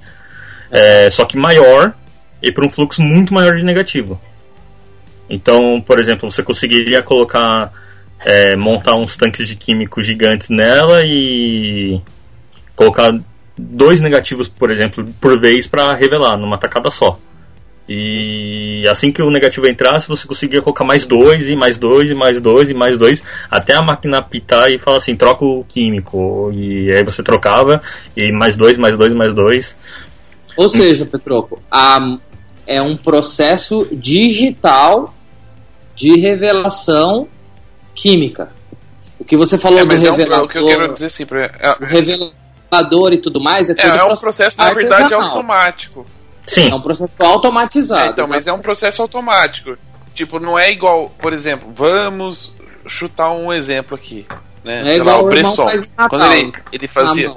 [0.70, 1.94] é, só que maior
[2.42, 4.20] e para um fluxo muito maior de negativo.
[5.28, 7.72] Então, por exemplo, você conseguiria colocar,
[8.20, 12.00] é, montar uns tanques de químicos gigantes nela e
[12.74, 13.12] colocar
[13.56, 17.18] dois negativos, por exemplo, por vez para revelar numa tacada só.
[17.88, 22.14] E assim que o negativo entrasse, você conseguia colocar mais dois, e mais dois, e
[22.14, 26.50] mais dois, e mais dois, até a máquina apitar e falar assim, troca o químico.
[26.52, 27.80] E aí você trocava,
[28.14, 29.76] e mais dois, mais dois, mais dois.
[30.54, 32.18] Ou seja, Petroco, a,
[32.68, 35.14] é um processo digital
[35.96, 37.26] de revelação
[37.94, 38.52] química.
[39.18, 41.26] O que você falou É, do é um, revelador, o que eu quero dizer assim,
[41.26, 45.02] pra- é, o revelador e tudo mais, é, é, tudo é um processo, na verdade,
[45.04, 45.30] artesanal.
[45.30, 46.06] automático.
[46.46, 48.06] Sim, É um processo automatizado.
[48.06, 49.76] É, então, mas é um processo automático.
[50.14, 52.50] Tipo, não é igual, por exemplo, vamos
[52.86, 54.26] chutar um exemplo aqui.
[54.64, 54.80] Né?
[54.80, 57.32] É Sei igual lá, o em Natal, Quando ele, ele na fazia.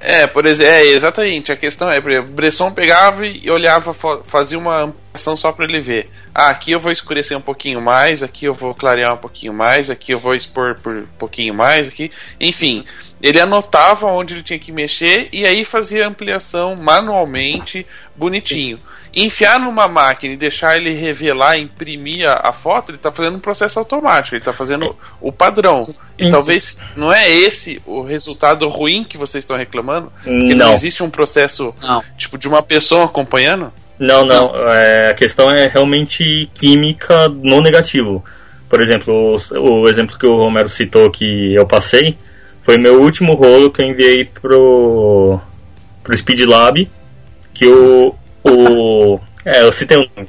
[0.00, 1.50] É, por exemplo, é, exatamente.
[1.50, 5.64] A questão é, por exemplo, Bresson pegava e olhava, fa- fazia uma ampliação só para
[5.64, 6.08] ele ver.
[6.32, 9.90] Ah, aqui eu vou escurecer um pouquinho mais, aqui eu vou clarear um pouquinho mais,
[9.90, 12.12] aqui eu vou expor por um pouquinho mais, aqui.
[12.40, 12.84] Enfim,
[13.20, 17.84] ele anotava onde ele tinha que mexer e aí fazia a ampliação manualmente,
[18.14, 18.78] bonitinho.
[19.24, 23.40] Enfiar numa máquina e deixar ele revelar, imprimir a, a foto, ele está fazendo um
[23.40, 25.92] processo automático, ele está fazendo o padrão.
[26.16, 26.30] E Sim.
[26.30, 30.12] talvez não é esse o resultado ruim que vocês estão reclamando?
[30.22, 30.74] Que não não.
[30.74, 32.02] existe um processo Não.
[32.16, 33.72] tipo de uma pessoa acompanhando?
[33.98, 34.52] Não, não.
[34.70, 38.24] é, a questão é realmente química no negativo.
[38.68, 42.16] Por exemplo, o, o exemplo que o Romero citou que eu passei
[42.62, 45.40] foi meu último rolo que eu enviei pro,
[46.04, 46.88] pro Speed Lab,
[47.54, 48.14] que o,
[48.44, 50.28] o é, eu citei um nome.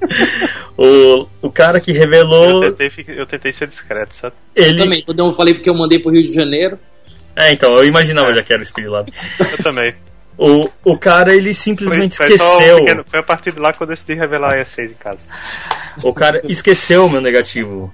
[0.76, 4.34] o, o cara que Eu revelou, tentei, fi- eu tentei ser discreto, sabe?
[4.54, 6.78] ele Também, quando eu falei porque eu mandei pro Rio de Janeiro.
[7.36, 9.12] É, então, eu imaginava já que era o Speed Lab.
[9.52, 9.94] Eu também.
[10.36, 12.76] O, o cara, ele Foi, simplesmente foi um esqueceu.
[12.78, 15.24] pequeno- foi a partir de lá que eu decidi revelar a E6 em casa.
[16.02, 17.92] O cara esqueceu o meu negativo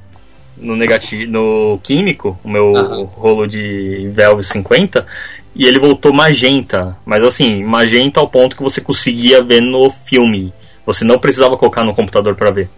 [0.56, 3.04] no negativo no químico, o meu Aham.
[3.04, 5.06] rolo de Velve 50,
[5.54, 10.52] e ele voltou magenta, mas assim, magenta ao ponto que você conseguia ver no filme.
[10.84, 12.68] Você não precisava colocar no computador para ver.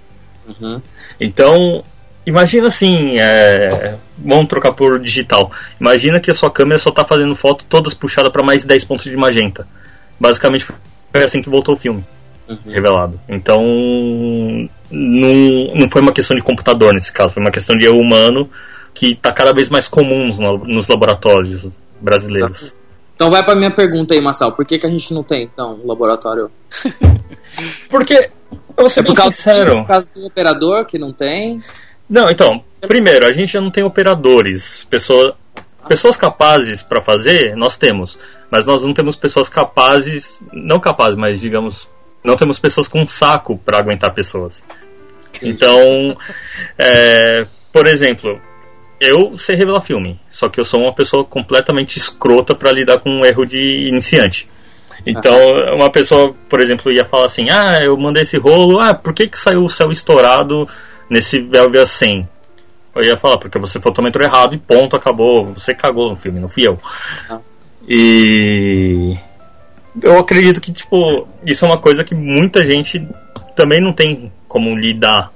[0.47, 0.81] Uhum.
[1.19, 1.83] Então,
[2.27, 5.51] imagina assim, é, vamos trocar por digital.
[5.81, 9.07] Imagina que a sua câmera só tá fazendo foto todas puxadas para mais 10 pontos
[9.07, 9.67] de magenta.
[10.21, 12.05] Basicamente foi assim que voltou o filme
[12.49, 12.73] Uhum.
[12.73, 13.21] revelado.
[13.29, 13.61] Então,
[14.91, 18.49] não, não foi uma questão de computador nesse caso, foi uma questão de erro humano
[18.95, 20.29] que está cada vez mais comum
[20.65, 21.69] nos laboratórios
[22.07, 22.75] brasileiros.
[23.15, 24.53] Então vai pra minha pergunta aí, Marcel.
[24.53, 26.51] Por que, que a gente não tem, então, um laboratório?
[27.91, 28.31] Porque,
[28.77, 29.73] eu vou ser É por causa, sincero.
[29.73, 31.63] por causa do operador que não tem?
[32.09, 34.85] Não, então, primeiro, a gente já não tem operadores.
[34.85, 35.37] Pessoa,
[35.89, 38.19] pessoas capazes para fazer, nós temos.
[38.51, 41.89] Mas nós não temos pessoas capazes, não capazes, mas digamos,
[42.23, 44.63] não temos pessoas com saco para aguentar pessoas.
[45.43, 46.17] Então,
[46.79, 48.41] é, por exemplo,
[49.01, 53.11] eu sei revelar filme, só que eu sou uma pessoa completamente escrota para lidar com
[53.11, 54.49] um erro de iniciante.
[55.05, 55.37] Então,
[55.75, 59.29] uma pessoa, por exemplo, ia falar assim: Ah, eu mandei esse rolo, ah, por que,
[59.29, 60.67] que saiu o céu estourado
[61.09, 62.29] nesse Velvia 100?
[62.95, 65.53] Eu ia falar, porque você fotometrou errado e ponto, acabou.
[65.53, 66.79] Você cagou no filme, não fui eu.
[67.87, 69.17] E.
[70.03, 73.07] Eu acredito que, tipo, isso é uma coisa que muita gente
[73.55, 75.31] também não tem como lidar.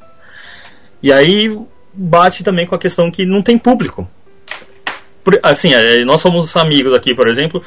[1.03, 1.55] E aí
[2.03, 4.09] bate também com a questão que não tem público.
[5.22, 7.62] Por- assim, é, nós somos amigos aqui, por exemplo.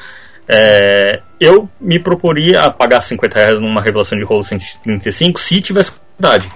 [0.47, 5.91] é, eu me proporia a pagar 50 reais numa revelação de rolo 135 se tivesse
[6.17, 6.51] qualidade.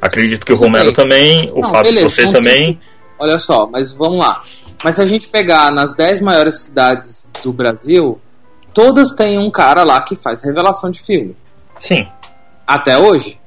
[0.00, 0.94] Acredito que o Tudo Romero bem.
[0.94, 2.80] também, o Não, Fábio, beleza, você também.
[3.18, 4.42] Olha só, mas vamos lá.
[4.82, 8.20] Mas se a gente pegar nas 10 maiores cidades do Brasil,
[8.72, 11.36] todas têm um cara lá que faz revelação de filme.
[11.80, 12.06] Sim,
[12.66, 13.38] Até hoje.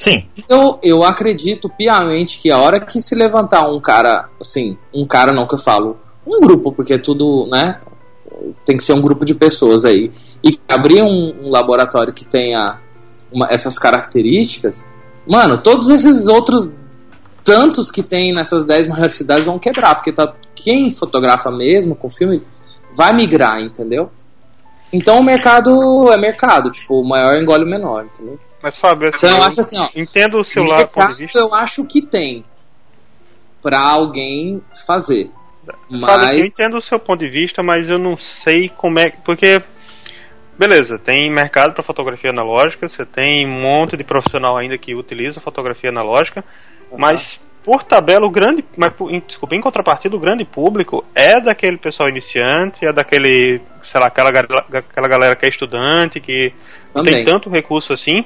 [0.00, 0.24] Sim.
[0.36, 5.32] Então, eu acredito piamente que a hora que se levantar um cara, assim, um cara
[5.32, 7.80] não que eu falo, um grupo, porque tudo, né?
[8.64, 10.10] Tem que ser um grupo de pessoas aí.
[10.42, 12.78] E abrir um, um laboratório que tenha
[13.30, 14.88] uma- essas características,
[15.26, 16.72] mano, todos esses outros
[17.44, 22.10] tantos que tem nessas 10 maiores cidades vão quebrar, porque tá, quem fotografa mesmo com
[22.10, 22.42] filme
[22.94, 24.10] vai migrar, entendeu?
[24.92, 28.38] Então o mercado é mercado, tipo, o maior engole o menor, entendeu?
[28.62, 31.38] Mas, Fábio, assim, Então eu acho assim, ó, entendo o seu lado, ponto de vista.
[31.38, 32.44] eu acho que tem
[33.62, 35.30] pra alguém fazer.
[35.66, 38.98] Fábio, assim, eu Mas entendo o seu ponto de vista, mas eu não sei como
[38.98, 39.10] é.
[39.24, 39.62] Porque,
[40.58, 45.40] beleza, tem mercado para fotografia analógica, você tem um monte de profissional ainda que utiliza
[45.40, 46.44] fotografia analógica,
[46.96, 48.64] mas por tabela, o grande.
[48.76, 48.92] Mas,
[49.26, 53.60] desculpa, em contrapartida, o grande público é daquele pessoal iniciante, é daquele.
[53.82, 56.52] sei lá, aquela, aquela galera que é estudante, que
[56.94, 58.24] não tem tanto recurso assim.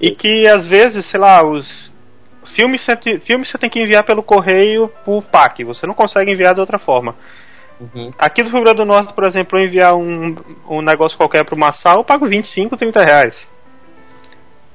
[0.00, 1.94] E que às vezes, sei lá, os.
[2.44, 2.86] Filmes,
[3.20, 6.78] filmes você tem que enviar pelo correio por PAC, você não consegue enviar de outra
[6.78, 7.16] forma.
[7.80, 8.12] Uhum.
[8.16, 10.36] Aqui do Rio Grande do Norte, por exemplo, eu enviar um,
[10.68, 13.48] um negócio qualquer para uma sala, eu pago 25, 30 reais.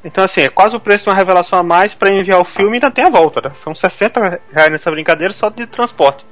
[0.04, 2.72] Então, assim, é quase o preço de uma revelação a mais para enviar o filme
[2.72, 3.52] e ainda tem a volta, né?
[3.54, 6.26] São 60 reais nessa brincadeira só de transporte.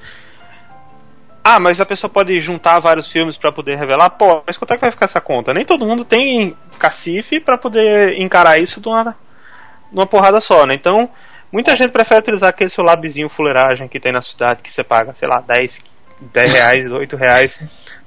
[1.44, 4.10] Ah, mas a pessoa pode juntar vários filmes para poder revelar?
[4.12, 5.54] Pô, mas quanto é que vai ficar essa conta?
[5.54, 10.66] Nem todo mundo tem cacife para poder encarar isso de uma, de uma porrada só,
[10.66, 10.74] né?
[10.74, 11.10] Então,
[11.52, 15.14] muita gente prefere utilizar aquele seu labzinho fuleiragem que tem na cidade, que você paga,
[15.14, 15.82] sei lá, 10,
[16.22, 17.60] 10 reais, 8 reais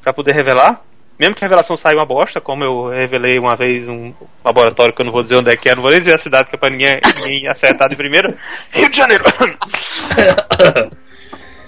[0.02, 0.82] para poder revelar.
[1.18, 4.12] Mesmo que a revelação saia uma bosta, como eu revelei uma vez um
[4.44, 6.18] laboratório que eu não vou dizer onde é que é, não vou nem dizer a
[6.18, 8.36] cidade que é pra ninguém, ninguém acertar de primeira.
[8.72, 9.24] Rio de Janeiro!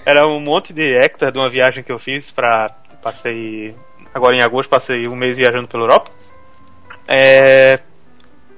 [0.05, 2.69] Era um monte de hectares de uma viagem que eu fiz pra.
[3.01, 3.75] Passei.
[4.13, 6.11] Agora em agosto, passei um mês viajando pela Europa.
[7.07, 7.79] É,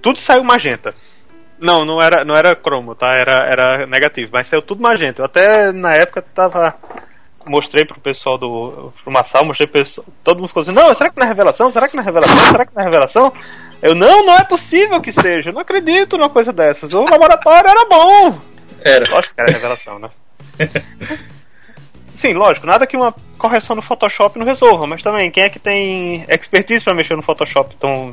[0.01, 0.93] tudo saiu magenta.
[1.59, 3.13] Não, não era, não era cromo, tá?
[3.13, 5.21] Era, era negativo, mas saiu tudo magenta.
[5.21, 6.75] Eu até na época tava
[7.47, 8.93] mostrei pro pessoal do.
[9.03, 10.05] pro Massal, mostrei pro pessoal.
[10.23, 11.69] Todo mundo ficou assim, não, será que não é revelação?
[11.69, 12.45] Será que não é revelação?
[12.51, 13.33] Será que não é revelação?
[13.81, 15.49] Eu, não, não é possível que seja.
[15.49, 16.93] Eu não acredito numa coisa dessas.
[16.93, 18.39] O laboratório era bom.
[18.81, 19.09] Era.
[19.09, 20.09] Lógico que era revelação, né?
[22.17, 25.59] Sim, lógico, nada que uma correção no Photoshop não resolva, mas também, quem é que
[25.59, 27.75] tem expertise para mexer no Photoshop?
[27.77, 28.09] Então,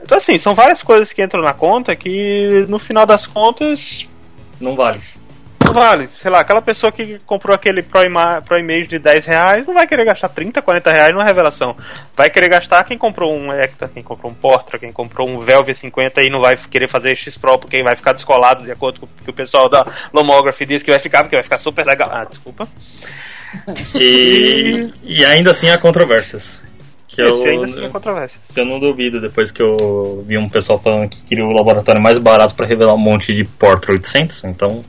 [0.00, 4.08] então, assim, são várias coisas que entram na conta que, no final das contas.
[4.60, 5.00] Não vale
[5.72, 6.08] vale.
[6.08, 8.00] Sei lá, aquela pessoa que comprou aquele Pro,
[8.44, 11.76] Pro Image de 10 reais não vai querer gastar 30, 40 reais numa revelação.
[12.16, 15.76] Vai querer gastar quem comprou um Hector, quem comprou um Portra, quem comprou um Velvet
[15.76, 19.06] 50 e não vai querer fazer X Pro porque vai ficar descolado de acordo com
[19.06, 22.10] o que o pessoal da Lomography diz que vai ficar, porque vai ficar super legal.
[22.12, 22.68] Ah, desculpa.
[23.94, 26.60] E, e ainda assim há controvérsias.
[27.06, 28.40] Que eu, ainda assim há controvérsias.
[28.56, 32.18] Eu não duvido, depois que eu vi um pessoal falando que queria o laboratório mais
[32.18, 34.82] barato para revelar um monte de Portra 800, então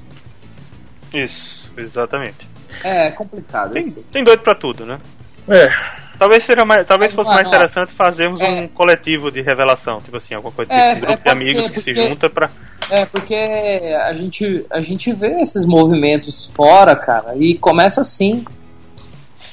[1.13, 2.47] isso, exatamente.
[2.83, 3.73] É, é complicado.
[3.73, 4.99] Tem, tem doido pra tudo, né?
[5.47, 5.71] É.
[6.17, 8.47] Talvez, seja mais, talvez fosse mais interessante fazermos é.
[8.47, 11.93] um coletivo de revelação, tipo assim, alguma coisa é, um grupo de amigos que se
[11.93, 12.49] junta pra.
[12.89, 18.45] É, porque a gente, a gente vê esses movimentos fora, cara, e começa assim.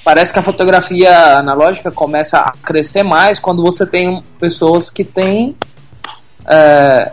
[0.04, 5.56] Parece que a fotografia analógica começa a crescer mais quando você tem pessoas que têm
[6.46, 7.12] é,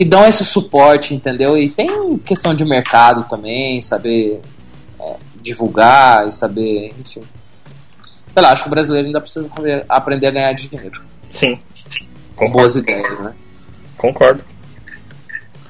[0.00, 1.58] que dão esse suporte, entendeu?
[1.58, 4.40] E tem questão de mercado também, saber
[4.98, 7.20] é, divulgar e saber, enfim.
[8.32, 11.02] Sei lá, acho que o brasileiro ainda precisa saber, aprender a ganhar dinheiro.
[11.30, 11.60] Sim.
[12.34, 13.34] Com boas ideias, né?
[13.98, 14.42] Concordo.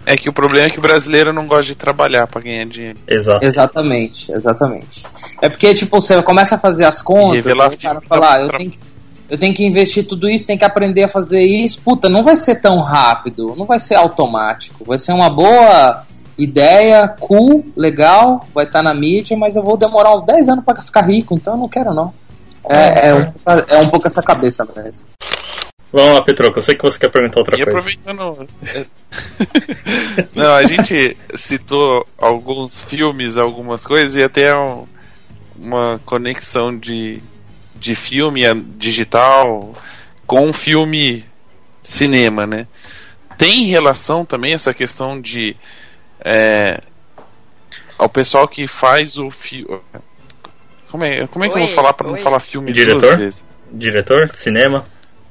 [0.06, 3.00] É que o problema é que o brasileiro não gosta de trabalhar para ganhar dinheiro.
[3.08, 3.44] Exato.
[3.44, 5.02] Exatamente, exatamente.
[5.42, 8.48] É porque, tipo, você começa a fazer as contas, e o cara fala, ah, eu
[8.50, 8.78] tenho que
[9.30, 11.80] eu tenho que investir tudo isso, tenho que aprender a fazer isso.
[11.82, 14.84] Puta, não vai ser tão rápido, não vai ser automático.
[14.84, 16.04] Vai ser uma boa
[16.36, 20.64] ideia, cool, legal, vai estar tá na mídia, mas eu vou demorar uns 10 anos
[20.64, 22.12] para ficar rico, então eu não quero não.
[22.68, 23.32] É, é, um,
[23.68, 25.06] é um pouco essa cabeça mesmo.
[25.92, 27.78] Vamos lá, Petroco, eu sei que você quer perguntar outra e coisa.
[27.78, 28.48] aproveitando.
[30.34, 34.84] não, a gente citou alguns filmes, algumas coisas e até um,
[35.60, 37.20] uma conexão de
[37.80, 38.42] de filme
[38.76, 39.74] digital
[40.26, 41.24] com filme
[41.82, 42.66] cinema, né?
[43.38, 45.56] Tem relação também essa questão de
[46.22, 46.82] é,
[47.98, 49.80] ao pessoal que faz o filme.
[50.90, 53.32] Como é, como é que oi, eu vou falar para não falar filme diretor?
[53.72, 54.86] Diretor, cinema,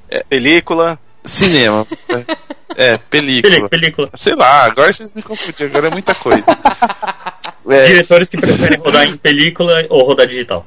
[0.10, 1.86] é, película, cinema.
[2.76, 3.70] é, película.
[3.70, 4.10] película.
[4.16, 6.48] Sei lá, agora vocês me confundiram, agora é muita coisa.
[7.70, 7.86] é.
[7.86, 10.66] Diretores que preferem rodar em película ou rodar digital.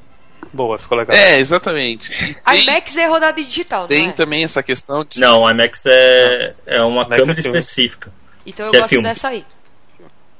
[0.53, 1.17] Boa, ficou legal.
[1.17, 2.11] É, exatamente.
[2.11, 4.13] Tem, IMAX é rodada digital, Tem é?
[4.13, 5.19] também essa questão de.
[5.19, 8.13] Não, IMAX é, é uma IMAX câmera é específica.
[8.45, 9.45] Então eu é gosto é dessa aí.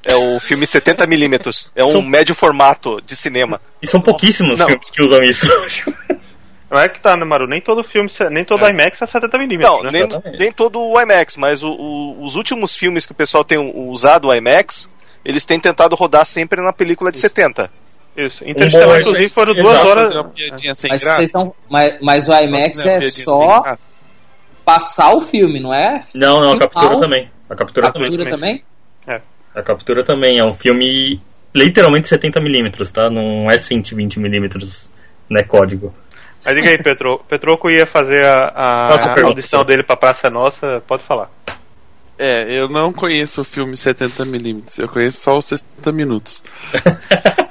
[0.05, 1.69] É o filme 70mm.
[1.75, 2.01] É um são...
[2.01, 3.61] médio formato de cinema.
[3.81, 5.47] E são pouquíssimos Nossa, filmes que usam isso.
[6.69, 7.47] Não é que tá, né, Maru?
[7.47, 8.69] Nem todo filme, nem todo é.
[8.69, 9.61] IMAX é 70mm.
[9.61, 9.91] Não, né?
[9.91, 13.57] nem, nem, todo o IMAX, mas o, o, os últimos filmes que o pessoal tem
[13.59, 14.89] usado o IMAX,
[15.23, 17.71] eles têm tentado rodar sempre na película de 70.
[18.15, 18.47] Isso.
[18.47, 20.11] Interstellar, um inclusive, foram duas horas.
[20.89, 23.75] Mas, vocês são, mas, mas o IMAX é só
[24.63, 25.99] passar o filme, não é?
[26.13, 27.31] Não, não, a captura também.
[27.49, 28.29] A captura, a captura também.
[28.29, 28.63] também?
[29.07, 29.21] É.
[29.55, 30.39] A captura também.
[30.39, 31.19] É um filme
[31.53, 33.09] literalmente 70mm, tá?
[33.09, 34.89] Não é 120mm,
[35.29, 35.43] né?
[35.43, 35.93] Código.
[36.45, 37.19] Mas diga aí, Petro.
[37.27, 41.29] Petroco ia fazer a, a, a audição dele pra Praça Nossa, pode falar.
[42.17, 46.43] É, eu não conheço o filme 70mm, eu conheço só os 60 minutos.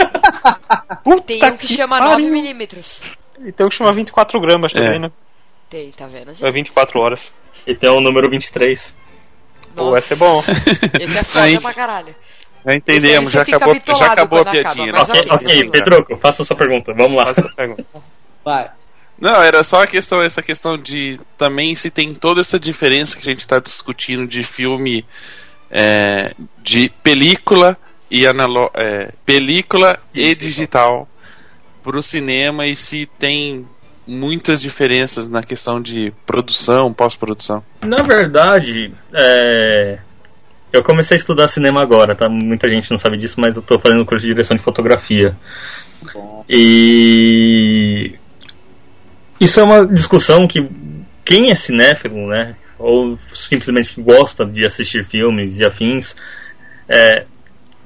[1.26, 3.02] Tem um que chama 9mm.
[3.44, 4.98] E tem um que chama 24 gramas também, É.
[4.98, 5.10] né?
[5.68, 6.30] Tem, tá vendo?
[6.30, 6.52] É gente?
[6.52, 7.32] 24 horas.
[7.66, 8.94] E tem o número 23.
[9.74, 10.42] Pô, esse é bom.
[11.00, 12.14] Esse é foda pra caralho.
[12.64, 14.92] Já entendemos, já acabou, já acabou a acaba, piadinha.
[14.92, 15.20] mas né?
[15.20, 16.92] Ok, ok, ok, Pedroco, faça a sua pergunta.
[16.92, 17.24] Vamos lá.
[17.24, 17.84] Faz essa pergunta.
[18.44, 18.70] Vai.
[19.18, 23.22] Não, era só a questão, essa questão de também se tem toda essa diferença que
[23.28, 25.04] a gente está discutindo de filme
[25.70, 27.76] é, de película
[28.12, 31.08] e analo é, película e digital
[31.82, 33.66] para o cinema e se tem
[34.06, 37.64] muitas diferenças na questão de produção, pós-produção.
[37.80, 39.98] Na verdade, é,
[40.70, 42.28] eu comecei a estudar cinema agora, tá?
[42.28, 45.34] Muita gente não sabe disso, mas eu tô fazendo curso de direção de fotografia.
[46.46, 48.14] E
[49.40, 50.68] isso é uma discussão que
[51.24, 56.14] quem é cinéfilo, né, ou simplesmente gosta de assistir filmes e afins,
[56.86, 57.24] é,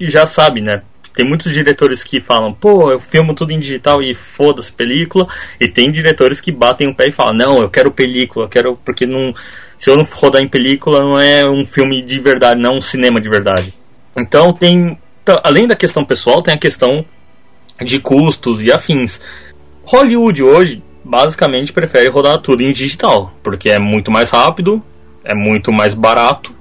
[0.01, 0.83] já sabe, né?
[1.15, 5.27] Tem muitos diretores que falam, pô, eu filmo tudo em digital e foda-se película,
[5.59, 8.77] e tem diretores que batem o pé e falam, não, eu quero película, eu quero
[8.85, 9.35] porque não,
[9.79, 12.81] se eu não rodar em película não é um filme de verdade, não é um
[12.83, 13.73] cinema de verdade.
[14.15, 14.99] Então tem,
[15.43, 17.05] além da questão pessoal, tem a questão
[17.83, 19.19] de custos e afins.
[19.85, 24.83] Hollywood hoje basicamente prefere rodar tudo em digital, porque é muito mais rápido,
[25.25, 26.55] é muito mais barato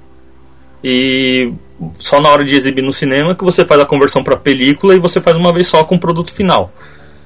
[0.82, 1.52] e
[1.94, 4.98] só na hora de exibir no cinema que você faz a conversão para película e
[4.98, 6.72] você faz uma vez só com o produto final.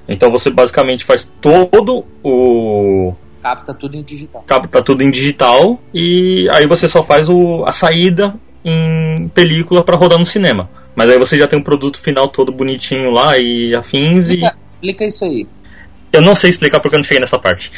[0.09, 4.43] Então você basicamente faz todo o Capta tudo em digital.
[4.47, 8.35] capta tudo em digital e aí você só faz o, a saída
[8.65, 10.69] em película para rodar no cinema.
[10.95, 14.57] Mas aí você já tem um produto final todo bonitinho lá e afins e Explica,
[14.67, 15.47] explica isso aí.
[16.13, 17.71] eu não sei explicar porque eu não cheguei nessa parte.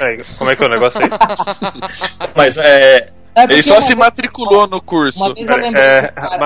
[0.00, 1.08] É, como é que é o negócio aí?
[2.36, 5.22] Mas é É Ele só se vez- matriculou no curso.
[5.24, 6.38] Uma vez eu lembrei É, de um cara,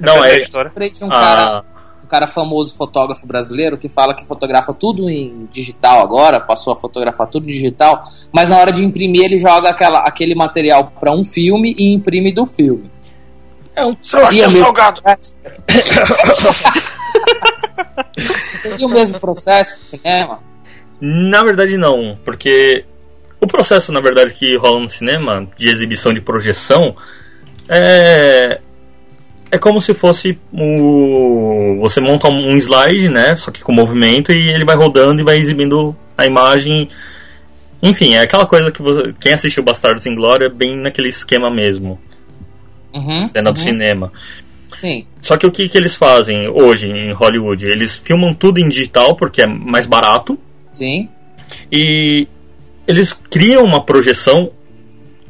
[0.00, 0.70] não é história.
[0.70, 1.64] de um cara,
[2.04, 6.76] um cara famoso fotógrafo brasileiro que fala que fotografa tudo em digital agora, passou a
[6.76, 11.12] fotografar tudo em digital, mas na hora de imprimir ele joga aquela, aquele material para
[11.12, 12.90] um filme e imprime do filme.
[13.74, 13.96] é um
[14.32, 14.66] E o mesmo-
[18.62, 20.40] Seria o mesmo processo pro cinema?
[21.00, 22.84] Na verdade, não, porque
[23.42, 26.94] o processo, na verdade, que rola no cinema, de exibição de projeção,
[27.68, 28.60] é.
[29.50, 31.78] É como se fosse o.
[31.80, 33.36] Você monta um slide, né?
[33.36, 36.88] Só que com movimento, e ele vai rodando e vai exibindo a imagem.
[37.82, 39.12] Enfim, é aquela coisa que você.
[39.20, 42.00] Quem assistiu Bastardos em Glória é bem naquele esquema mesmo,
[42.94, 44.12] Uhum, cena do uhum, cinema.
[44.78, 45.06] Sim.
[45.20, 47.66] Só que o que, que eles fazem hoje em Hollywood?
[47.66, 50.38] Eles filmam tudo em digital porque é mais barato.
[50.72, 51.10] Sim.
[51.70, 52.26] E
[52.86, 54.50] eles criam uma projeção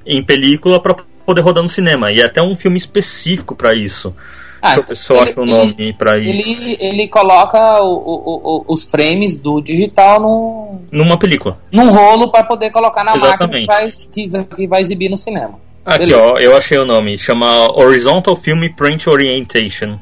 [0.07, 0.95] em película para
[1.25, 2.11] poder rodar no cinema.
[2.13, 4.15] E é até um filme específico para isso.
[4.61, 8.41] Ah, que o pessoal ele- acha o nome para ir Ele, ele coloca o- o-
[8.61, 11.59] o- os frames do digital no, numa película.
[11.73, 13.67] num rolo para poder colocar na Exatamente.
[13.67, 15.59] máquina que vai, que, vai exibir no cinema.
[15.85, 16.23] Aqui, Beleza.
[16.23, 17.19] ó, eu achei o nome.
[17.19, 19.99] Chama Horizontal Film Print Orientation.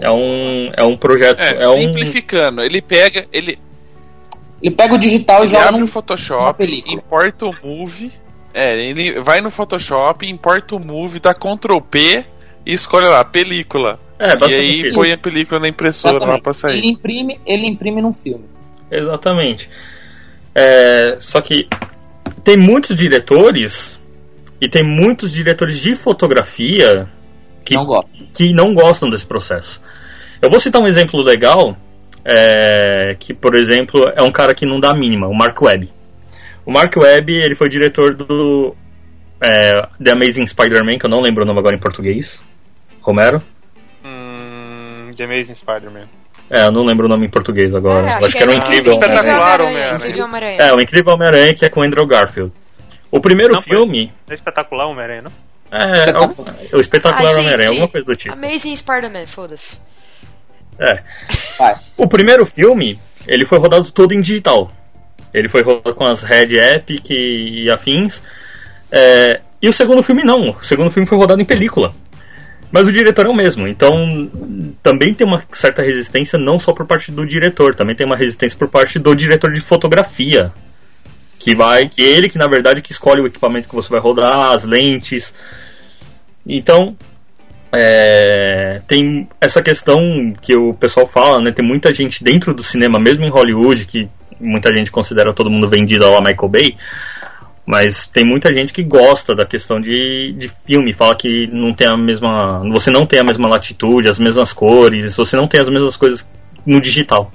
[0.00, 1.40] É um, é um projeto.
[1.40, 3.58] É, É, um, simplificando, ele pega, ele,
[4.64, 8.10] Ele pega o digital e ele joga abre no Photoshop, importa o Move,
[8.54, 12.24] é, ele vai no Photoshop, importa o Move, dá Ctrl P
[12.64, 14.00] e escolhe lá, película.
[14.18, 14.94] é, e aí isso.
[14.94, 16.86] põe a película na impressora lá pra Ele sair.
[16.86, 18.46] imprime, ele imprime num filme.
[18.90, 19.68] Exatamente.
[20.54, 21.68] É, só que
[22.42, 24.00] tem muitos diretores
[24.58, 27.06] e tem muitos diretores de fotografia
[27.64, 27.86] que Não
[28.32, 29.78] que não gostam desse processo.
[30.40, 31.76] Eu vou citar um exemplo legal,
[32.24, 35.92] é, que por exemplo é um cara que não dá a mínima, o Mark Webb.
[36.64, 38.74] O Mark Webb ele foi diretor do
[39.40, 42.42] é, The Amazing Spider-Man, que eu não lembro o nome agora em português.
[43.02, 43.42] Romero?
[44.04, 46.06] Hum, The Amazing Spider-Man.
[46.50, 48.06] É, eu não lembro o nome em português agora.
[48.10, 48.92] É, Eu acho que era é incrível.
[48.92, 49.96] Espetacular Homem-Aranha, Homem-Aranha.
[49.98, 50.58] Incrível Homem-Aranha.
[50.60, 52.52] É, o Incrível Homem-Aranha que é com o Andrew Garfield.
[53.10, 55.32] O primeiro Não, filme É espetacular Homem-Aranha, não?
[55.70, 56.54] é Espetacular.
[56.72, 58.34] o espetacular Ah, Homem-Aranha, alguma coisa do tipo.
[58.34, 59.76] Amazing Spider-Man, foda-se.
[60.78, 61.00] É.
[61.58, 61.76] Vai.
[61.96, 64.70] O primeiro filme, ele foi rodado todo em digital.
[65.32, 68.22] Ele foi rodado com as Red Epic e afins.
[68.90, 70.50] É, e o segundo filme não.
[70.50, 71.92] O segundo filme foi rodado em película.
[72.70, 73.66] Mas o diretor é o mesmo.
[73.66, 73.90] Então
[74.82, 78.58] também tem uma certa resistência não só por parte do diretor, também tem uma resistência
[78.58, 80.52] por parte do diretor de fotografia.
[81.38, 81.88] Que vai.
[81.88, 85.32] Que ele que na verdade que escolhe o equipamento que você vai rodar, as lentes.
[86.46, 86.96] Então,
[87.74, 91.52] é, tem essa questão que o pessoal fala, né?
[91.52, 94.08] Tem muita gente dentro do cinema, mesmo em Hollywood, que
[94.40, 96.76] muita gente considera todo mundo vendido ao Michael Bay.
[97.66, 101.86] Mas tem muita gente que gosta da questão de, de filme, fala que não tem
[101.86, 102.62] a mesma.
[102.70, 106.26] Você não tem a mesma latitude, as mesmas cores, você não tem as mesmas coisas
[106.66, 107.32] no digital.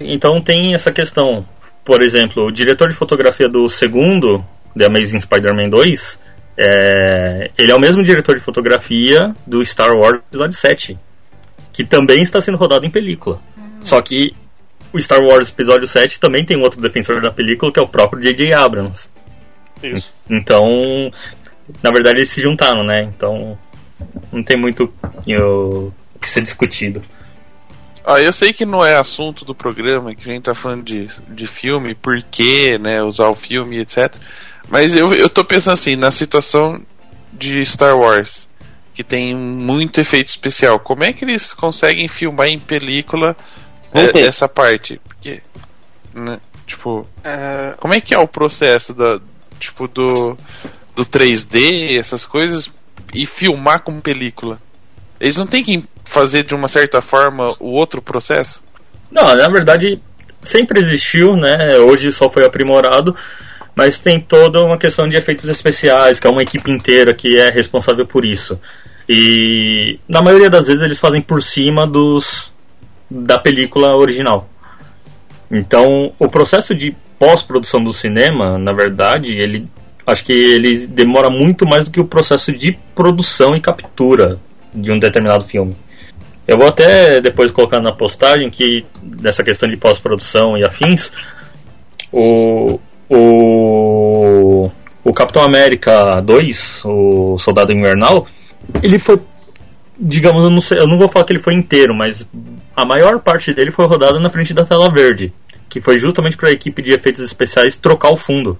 [0.00, 1.44] Então tem essa questão.
[1.84, 4.44] Por exemplo, o diretor de fotografia do segundo,
[4.78, 6.18] The Amazing Spider-Man 2,
[6.56, 10.98] é, ele é o mesmo diretor de fotografia do Star Wars Episódio 7,
[11.72, 13.40] que também está sendo rodado em película.
[13.82, 14.32] Só que
[14.92, 17.88] o Star Wars Episódio 7 também tem um outro defensor da película, que é o
[17.88, 18.52] próprio J.J.
[18.52, 19.08] Abrams.
[19.82, 20.12] Isso.
[20.30, 21.10] Então,
[21.82, 23.02] na verdade, eles se juntaram, né?
[23.02, 23.58] Então,
[24.32, 24.92] não tem muito
[25.26, 27.02] o que ser discutido.
[28.06, 31.08] Ah, eu sei que não é assunto do programa, que a gente tá falando de,
[31.28, 34.14] de filme, por que, né, usar o filme, etc.
[34.68, 36.80] Mas eu, eu tô pensando assim, na situação
[37.32, 38.48] de Star Wars,
[38.94, 43.36] que tem muito efeito especial, como é que eles conseguem filmar em película
[43.92, 45.00] é, essa parte?
[45.04, 45.42] Porque,
[46.14, 49.20] né, tipo, É, como é que é o processo da,
[49.58, 50.36] tipo, do,
[50.94, 52.70] do 3D, essas coisas,
[53.12, 54.60] e filmar como película?
[55.20, 58.62] Eles não têm que fazer de uma certa forma o outro processo?
[59.10, 60.00] Não, na verdade,
[60.42, 61.78] sempre existiu, né?
[61.78, 63.16] Hoje só foi aprimorado,
[63.74, 67.50] mas tem toda uma questão de efeitos especiais, que é uma equipe inteira que é
[67.50, 68.58] responsável por isso.
[69.08, 72.52] E na maioria das vezes eles fazem por cima dos
[73.10, 74.48] da película original.
[75.50, 79.68] Então, o processo de pós-produção do cinema, na verdade, ele
[80.06, 84.38] acho que ele demora muito mais do que o processo de produção e captura
[84.74, 85.76] de um determinado filme.
[86.46, 91.10] Eu vou até depois colocar na postagem que dessa questão de pós-produção e afins,
[92.12, 92.78] o,
[93.08, 94.70] o,
[95.02, 98.26] o Capitão América 2, o Soldado Invernal,
[98.82, 99.20] ele foi,
[99.98, 102.26] digamos, eu não, sei, eu não vou falar que ele foi inteiro, mas
[102.74, 105.32] a maior parte dele foi rodada na frente da tela verde,
[105.68, 108.58] que foi justamente para a equipe de efeitos especiais trocar o fundo.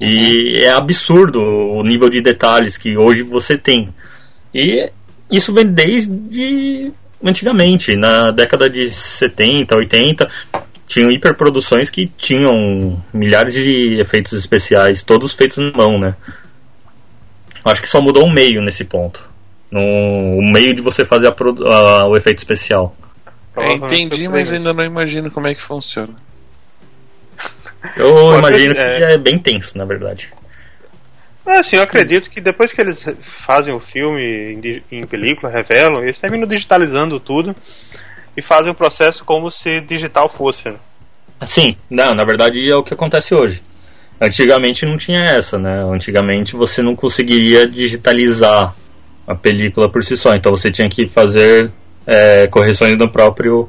[0.00, 3.88] E é absurdo o nível de detalhes que hoje você tem.
[4.54, 4.90] E
[5.30, 6.92] isso vem desde
[7.22, 10.30] antigamente, na década de 70, 80,
[10.88, 16.16] tinham hiperproduções que tinham milhares de efeitos especiais, todos feitos na mão, né?
[17.64, 19.22] Acho que só mudou o meio nesse ponto.
[19.70, 22.96] No, o meio de você fazer a a- o efeito especial.
[22.96, 26.14] Eu provavelmente entendi, mas ainda não imagino como é que funciona.
[27.96, 29.12] Eu Pode imagino ser, que é.
[29.14, 30.28] é bem tenso, na verdade.
[31.46, 36.02] É, assim, eu acredito que depois que eles fazem o filme em, em película, revelam,
[36.02, 37.54] eles terminam digitalizando tudo
[38.38, 40.70] e fazem o processo como se digital fosse.
[40.70, 40.76] né?
[41.44, 43.60] Sim, não, na verdade é o que acontece hoje.
[44.20, 45.82] Antigamente não tinha essa, né?
[45.92, 48.76] Antigamente você não conseguiria digitalizar
[49.26, 51.72] a película por si só, então você tinha que fazer
[52.06, 53.68] é, correções no próprio.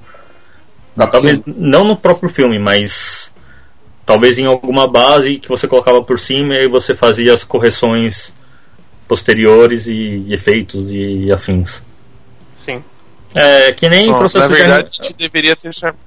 [0.95, 3.31] No talvez não no próprio filme, mas
[4.05, 8.31] talvez em alguma base que você colocava por cima e aí você fazia as correções
[9.07, 11.81] posteriores e, e efeitos e, afins.
[13.35, 15.97] É que nem o Bom, processo na de verdade, a gente deveria ter chamado.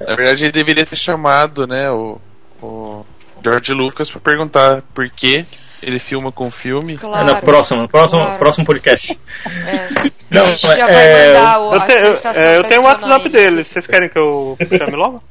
[0.00, 2.20] Na verdade, a gente deveria ter chamado, né, o,
[2.62, 3.06] o
[3.42, 5.46] George Lucas pra perguntar por que
[5.82, 6.94] ele filma com filme.
[6.94, 7.26] É, Claro.
[7.26, 8.38] na próxima, próximo, claro.
[8.38, 9.18] próximo podcast.
[9.46, 10.10] É.
[10.30, 13.14] Não, a gente já é, vai mandar o, Eu, te- eu- é, tenho o adicionar
[13.14, 13.36] WhatsApp ele.
[13.36, 13.62] dele.
[13.62, 15.22] Vocês querem que eu chame logo?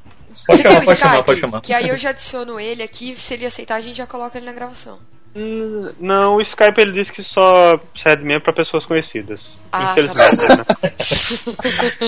[0.48, 1.62] Pode Você chamar, pode chamar, pode chamar.
[1.62, 4.46] Que aí eu já adiciono ele aqui, se ele aceitar a gente já coloca ele
[4.46, 4.98] na gravação.
[5.36, 9.60] Hum, Não, o Skype ele disse que só serve mesmo pra pessoas conhecidas.
[9.72, 10.66] Ah, Infelizmente, né?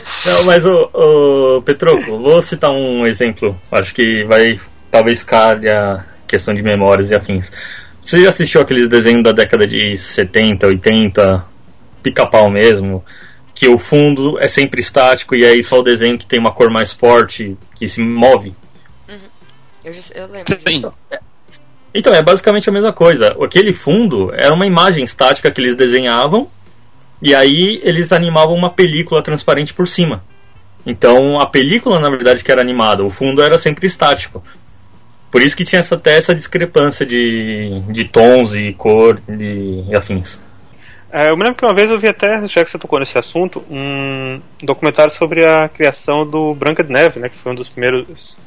[0.26, 3.60] Não, mas o, o Petroco, vou citar um exemplo.
[3.72, 4.60] Acho que vai
[4.90, 7.52] talvez calhe a questão de memórias e afins.
[8.02, 11.46] Você já assistiu aqueles desenhos da década de 70, 80,
[12.02, 13.04] pica-pau mesmo,
[13.54, 16.70] que o fundo é sempre estático e aí só o desenho que tem uma cor
[16.70, 18.56] mais forte que se move?
[19.84, 20.76] Eu, já, eu lembro Sim.
[20.76, 20.94] disso.
[21.98, 23.36] Então, é basicamente a mesma coisa.
[23.44, 26.48] Aquele fundo era uma imagem estática que eles desenhavam
[27.20, 30.24] e aí eles animavam uma película transparente por cima.
[30.86, 34.44] Então, a película, na verdade, que era animada, o fundo era sempre estático.
[35.32, 39.96] Por isso que tinha essa, até essa discrepância de, de tons e cor e, e
[39.96, 40.40] afins.
[41.12, 43.18] É, eu me lembro que uma vez eu vi até, já que você tocou nesse
[43.18, 47.28] assunto, um documentário sobre a criação do Branca de Neve, né?
[47.28, 48.38] Que foi um dos primeiros.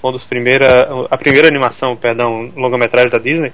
[0.00, 3.52] Foi um dos primeira, a primeira animação, perdão, longa-metragem da Disney.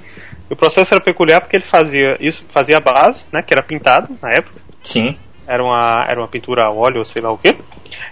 [0.50, 3.42] O processo era peculiar porque ele fazia isso, fazia a base, né?
[3.42, 4.60] Que era pintado na época.
[4.82, 5.16] Sim.
[5.46, 7.56] Era uma, era uma pintura a óleo, sei lá o que.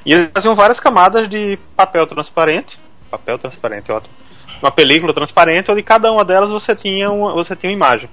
[0.04, 2.78] E eles faziam várias camadas de papel transparente.
[3.10, 4.14] Papel transparente, ótimo.
[4.62, 8.08] Uma película transparente, onde cada uma delas você tinha uma, você tinha uma imagem.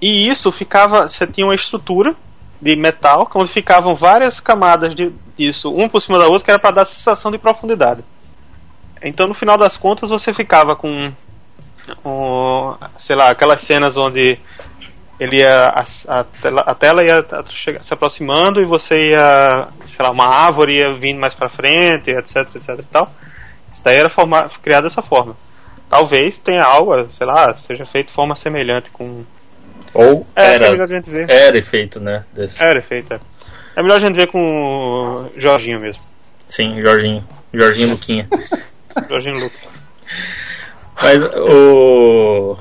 [0.00, 1.08] E isso ficava.
[1.08, 2.14] Você tinha uma estrutura
[2.60, 6.58] de metal, onde ficavam várias camadas de, disso, uma por cima da outra, que era
[6.58, 8.02] para dar sensação de profundidade.
[9.02, 11.12] Então, no final das contas, você ficava com
[12.04, 14.38] um, sei lá, aquelas cenas onde
[15.18, 17.24] ele ia a, a, tela, a tela ia
[17.84, 22.48] se aproximando e você ia, sei lá, uma árvore ia vindo mais para frente, etc,
[22.54, 23.12] etc e tal.
[23.72, 25.36] Isso daí era forma, criado dessa forma.
[25.88, 29.24] Talvez tenha algo, sei lá, seja feito de forma semelhante com
[29.94, 32.24] ou é, era, é era efeito, né?
[32.32, 32.62] Desse.
[32.62, 33.20] Era efeito, é.
[33.76, 36.02] É melhor a gente ver com o Jorginho mesmo.
[36.48, 37.24] Sim, Jorginho.
[37.52, 38.26] Jorginho Luquinha.
[39.08, 39.58] Jorginho Luca.
[41.02, 42.56] Mas o.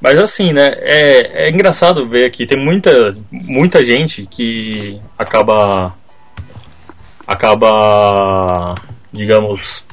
[0.00, 0.68] Mas assim, né?
[0.78, 5.94] É, é engraçado ver que tem muita, muita gente que acaba.
[7.26, 8.74] Acaba.
[9.12, 9.84] Digamos.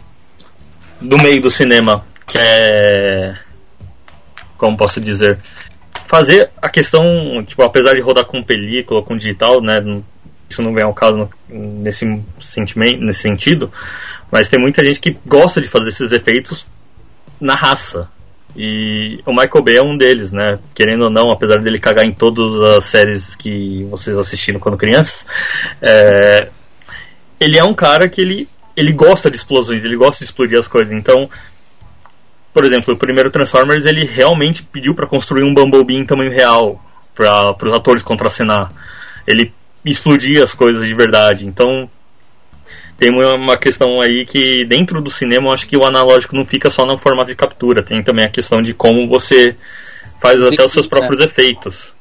[0.99, 2.05] Do meio do cinema.
[2.25, 3.35] Que é.
[4.57, 5.39] Como posso dizer?
[6.07, 7.43] Fazer a questão.
[7.45, 9.83] Tipo, apesar de rodar com película, com digital, né?
[10.49, 13.71] Isso não vem ao caso nesse, sentimento, nesse sentido.
[14.33, 16.65] Mas tem muita gente que gosta de fazer esses efeitos
[17.39, 18.09] na raça.
[18.55, 20.57] E o Michael Bay é um deles, né?
[20.73, 25.27] Querendo ou não, apesar dele cagar em todas as séries que vocês assistiram quando crianças,
[25.83, 26.49] é...
[27.39, 30.67] ele é um cara que ele, ele gosta de explosões, ele gosta de explodir as
[30.67, 30.91] coisas.
[30.91, 31.29] Então,
[32.51, 36.83] por exemplo, o primeiro Transformers ele realmente pediu para construir um Bumblebee em tamanho real
[37.13, 38.73] para os atores contracenar.
[39.27, 39.53] Ele
[39.85, 41.45] explodia as coisas de verdade.
[41.45, 41.87] Então,
[42.97, 46.69] tem uma questão aí que dentro do cinema eu acho que o analógico não fica
[46.69, 49.55] só no formato de captura, tem também a questão de como você
[50.21, 51.25] faz até os seus próprios é.
[51.25, 51.93] efeitos.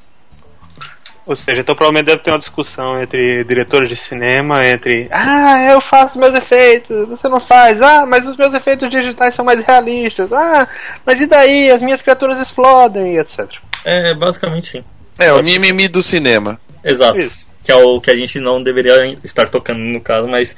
[1.24, 5.80] Ou seja, então provavelmente deve ter uma discussão entre diretores de cinema, entre Ah, eu
[5.80, 10.32] faço meus efeitos, você não faz, ah, mas os meus efeitos digitais são mais realistas,
[10.32, 10.68] ah,
[11.06, 11.70] mas e daí?
[11.70, 13.48] As minhas criaturas explodem, etc.
[13.84, 14.84] É, basicamente sim.
[15.16, 16.60] É, o mimimi do cinema.
[16.84, 17.18] Exato.
[17.18, 17.46] Isso.
[17.62, 20.56] Que é o que a gente não deveria estar tocando no caso, mas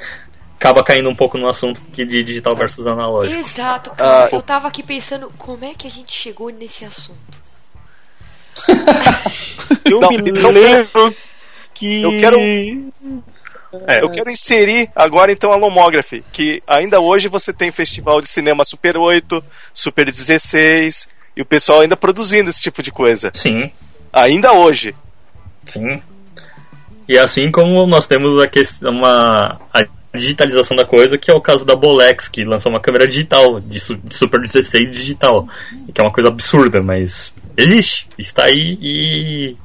[0.58, 3.38] acaba caindo um pouco no assunto de digital versus analógico.
[3.38, 4.30] Exato, cara.
[4.30, 7.44] Uh, eu tava aqui pensando como é que a gente chegou nesse assunto.
[9.84, 11.14] eu não, me então, lembro
[11.74, 12.02] que.
[12.02, 12.38] Eu quero.
[13.88, 14.00] É.
[14.02, 18.64] Eu quero inserir agora então a Lomography, que ainda hoje você tem festival de cinema
[18.64, 23.32] Super 8, Super 16, e o pessoal ainda produzindo esse tipo de coisa.
[23.34, 23.72] Sim.
[24.12, 24.94] Ainda hoje.
[25.66, 26.00] Sim.
[27.08, 29.84] E assim como nós temos a questão, uma, a
[30.14, 33.78] digitalização da coisa, que é o caso da Bolex, que lançou uma câmera digital, de
[33.78, 35.46] Super 16 digital,
[35.92, 39.56] que é uma coisa absurda, mas existe, está aí e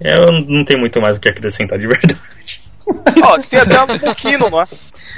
[0.00, 2.18] eu não tenho muito mais o que acrescentar de verdade.
[3.22, 4.68] Ó, oh, tem até a Lomokino lá.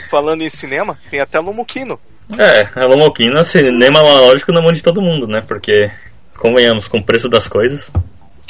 [0.09, 1.99] Falando em cinema, tem até a Lomokino.
[2.39, 5.43] É, a Lomokino é cinema analógico na mão de todo mundo, né?
[5.47, 5.91] Porque,
[6.39, 7.91] convenhamos, com o preço das coisas.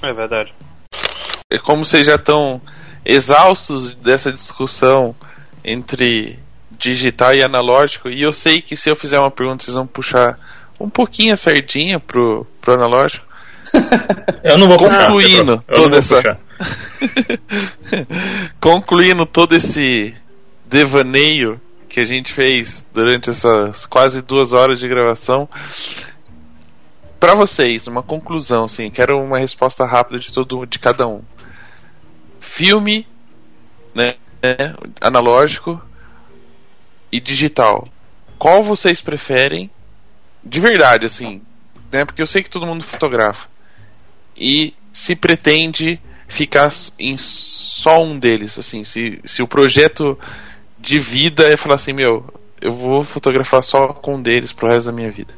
[0.03, 0.53] É verdade.
[1.51, 2.61] É como vocês já estão
[3.05, 5.15] exaustos dessa discussão
[5.67, 6.39] entre
[6.71, 10.39] digital e analógico, e eu sei que se eu fizer uma pergunta vocês vão puxar
[10.79, 13.27] um pouquinho a sardinha pro, pro analógico.
[14.45, 16.39] Eu não vou concluindo puxar, toda essa
[18.61, 20.15] concluindo todo esse
[20.65, 25.49] devaneio que a gente fez durante essas quase duas horas de gravação.
[27.19, 31.23] Para vocês, uma conclusão, assim, quero uma resposta rápida de todo de cada um.
[32.39, 33.07] Filme,
[33.95, 35.81] né, né, analógico
[37.11, 37.89] e digital.
[38.39, 39.71] Qual vocês preferem?
[40.45, 41.43] De verdade, assim,
[41.91, 42.05] né?
[42.05, 43.49] Porque eu sei que todo mundo fotografa.
[44.37, 45.99] E se pretende
[46.29, 50.19] ficar em só um deles, assim, se, se o projeto
[50.79, 52.25] de vida é falar assim, meu,
[52.61, 55.35] eu vou fotografar só com um deles pro resto da minha vida.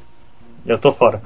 [0.67, 1.23] Eu tô fora.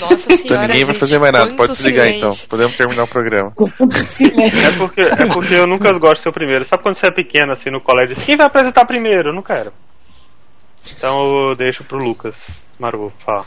[0.00, 1.54] Nossa senhora, então ninguém vai fazer mais nada.
[1.54, 2.28] Pode desligar silêncio.
[2.28, 2.48] então.
[2.48, 3.52] Podemos terminar o programa.
[3.56, 6.64] é, porque, é porque eu nunca gosto de ser o primeiro.
[6.64, 8.16] Sabe quando você é pequeno assim no colégio?
[8.16, 9.30] Quem vai apresentar primeiro?
[9.30, 9.72] Eu não quero.
[10.96, 13.46] Então eu deixo pro Lucas Maru falar.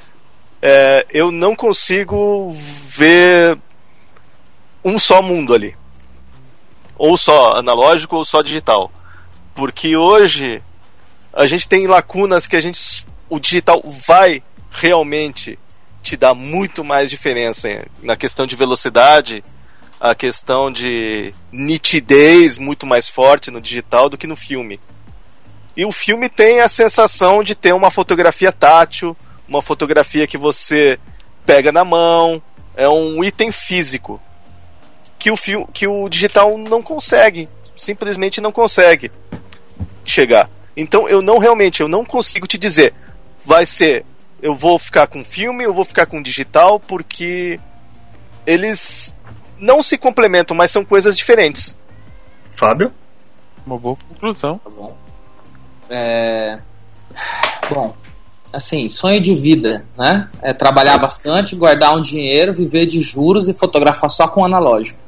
[0.62, 2.52] É, eu não consigo
[2.88, 3.58] ver
[4.84, 5.76] um só mundo ali.
[6.98, 8.92] Ou só analógico ou só digital.
[9.56, 10.62] Porque hoje
[11.34, 13.06] a gente tem lacunas que a gente.
[13.30, 15.60] O digital vai realmente
[16.02, 19.44] te dá muito mais diferença na questão de velocidade,
[20.00, 24.80] a questão de nitidez muito mais forte no digital do que no filme.
[25.78, 29.16] E o filme tem a sensação de ter uma fotografia tátil,
[29.48, 31.00] uma fotografia que você
[31.46, 32.42] pega na mão,
[32.76, 34.20] é um item físico
[35.20, 35.38] que o
[35.68, 39.12] que o digital não consegue, simplesmente não consegue
[40.04, 40.50] chegar.
[40.76, 42.94] Então eu não realmente eu não consigo te dizer
[43.46, 44.06] vai ser
[44.42, 47.60] eu vou ficar com filme, eu vou ficar com digital, porque
[48.46, 49.16] eles
[49.60, 51.78] não se complementam, mas são coisas diferentes.
[52.56, 52.92] Fábio?
[53.66, 54.58] Uma boa conclusão.
[54.58, 54.98] Tá bom.
[55.90, 56.60] É...
[57.70, 57.96] Bom,
[58.52, 60.30] assim, sonho de vida, né?
[60.42, 65.00] É trabalhar bastante, guardar um dinheiro, viver de juros e fotografar só com analógico.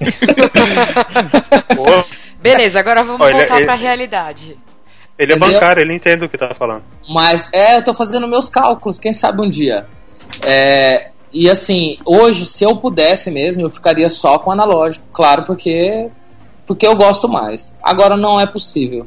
[2.40, 4.56] Beleza, agora vamos Olha, voltar ele, pra realidade.
[5.18, 6.82] Ele é bancário, ele entende o que tá falando.
[7.08, 9.86] Mas é, eu tô fazendo meus cálculos, quem sabe um dia.
[10.42, 16.10] É, e assim, hoje, se eu pudesse mesmo, eu ficaria só com analógico, claro, porque
[16.66, 17.76] porque eu gosto mais.
[17.82, 19.06] Agora não é possível.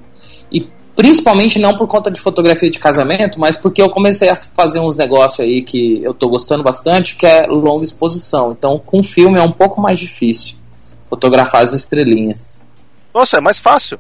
[0.52, 4.80] E principalmente não por conta de fotografia de casamento, mas porque eu comecei a fazer
[4.80, 8.52] uns negócios aí que eu tô gostando bastante, que é longa exposição.
[8.52, 10.58] Então, com filme é um pouco mais difícil
[11.06, 12.66] fotografar as estrelinhas.
[13.14, 14.00] Nossa, é mais fácil.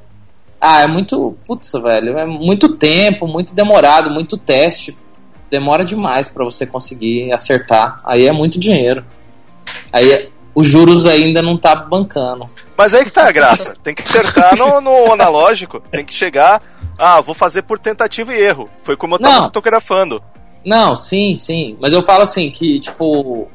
[0.59, 1.37] Ah, é muito.
[1.45, 2.17] Putz, velho.
[2.17, 4.97] É muito tempo, muito demorado, muito teste.
[5.49, 8.01] Demora demais para você conseguir acertar.
[8.05, 9.05] Aí é muito dinheiro.
[9.91, 12.45] Aí os juros ainda não tá bancando.
[12.77, 13.75] Mas aí que tá a graça.
[13.81, 15.79] Tem que acertar no, no analógico.
[15.91, 16.61] Tem que chegar.
[16.97, 18.69] Ah, vou fazer por tentativa e erro.
[18.81, 19.43] Foi como eu tava não.
[19.45, 20.21] fotografando.
[20.65, 21.77] Não, sim, sim.
[21.79, 23.47] Mas eu falo assim que, tipo.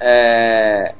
[0.00, 0.94] É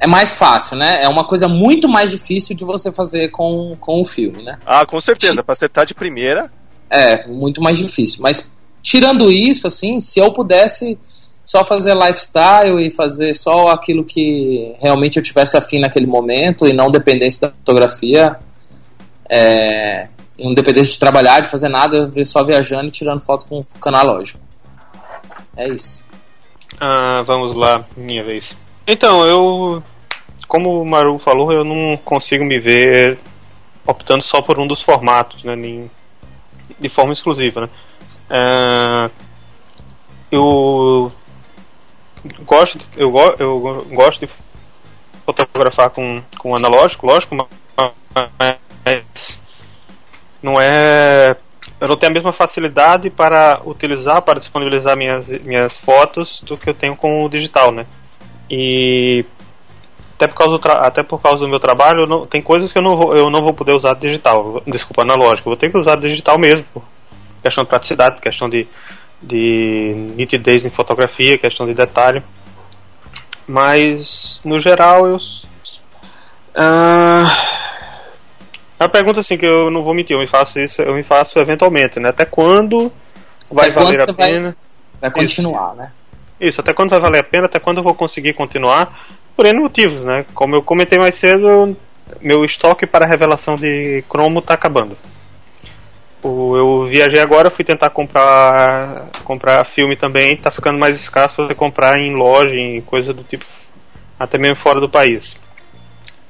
[0.00, 1.02] é mais fácil, né?
[1.02, 4.58] É uma coisa muito mais difícil de você fazer com, com o filme, né?
[4.64, 5.44] Ah, com certeza.
[5.44, 6.50] Para acertar de primeira.
[6.88, 8.20] É, muito mais difícil.
[8.22, 8.50] Mas
[8.82, 10.98] tirando isso, assim, se eu pudesse
[11.44, 16.72] só fazer lifestyle e fazer só aquilo que realmente eu tivesse afim naquele momento e
[16.72, 18.38] não dependesse da fotografia,
[19.28, 20.08] é,
[20.38, 23.66] não dependesse de trabalhar, de fazer nada, eu só viajando e tirando fotos com o
[23.88, 24.40] analógico.
[25.56, 26.02] É isso.
[26.80, 28.56] Ah, vamos lá, minha vez.
[28.86, 29.82] Então, eu.
[30.48, 33.18] Como o Maru falou, eu não consigo me ver
[33.86, 35.54] optando só por um dos formatos, né?
[35.54, 35.90] Nem,
[36.78, 37.68] de forma exclusiva, né?
[38.30, 39.10] Uh,
[40.30, 41.12] eu
[42.42, 44.32] gosto eu, eu gosto de
[45.24, 47.48] fotografar com, com analógico, lógico, mas
[50.42, 51.36] não é
[51.80, 56.68] eu não tenho a mesma facilidade para utilizar, para disponibilizar minhas, minhas fotos do que
[56.68, 57.86] eu tenho com o digital, né?
[58.50, 59.24] E
[60.20, 62.82] até por causa do, até por causa do meu trabalho, não, tem coisas que eu
[62.82, 64.62] não, vou, eu não vou poder usar digital.
[64.66, 65.48] Desculpa, analógico.
[65.48, 66.66] Eu vou ter que usar digital mesmo.
[67.42, 68.68] Questão de praticidade, questão de,
[69.22, 72.22] de nitidez em fotografia, questão de detalhe.
[73.48, 75.16] Mas, no geral, eu.
[75.16, 77.30] Uh,
[78.78, 81.38] a pergunta assim que eu não vou mentir, eu me faço isso, eu me faço
[81.38, 82.10] eventualmente, né?
[82.10, 82.92] Até quando
[83.50, 84.56] vai Até valer a pena?
[85.00, 85.76] Vai, vai continuar, isso.
[85.76, 85.92] né?
[86.40, 89.06] Isso, até quando vai valer a pena, até quando eu vou conseguir continuar,
[89.36, 90.24] por N motivos, né?
[90.34, 91.76] Como eu comentei mais cedo,
[92.20, 94.96] meu estoque para revelação de cromo está acabando.
[96.22, 101.98] Eu viajei agora, fui tentar comprar comprar filme também, está ficando mais escasso para comprar
[101.98, 103.44] em loja, em coisa do tipo,
[104.18, 105.38] até mesmo fora do país.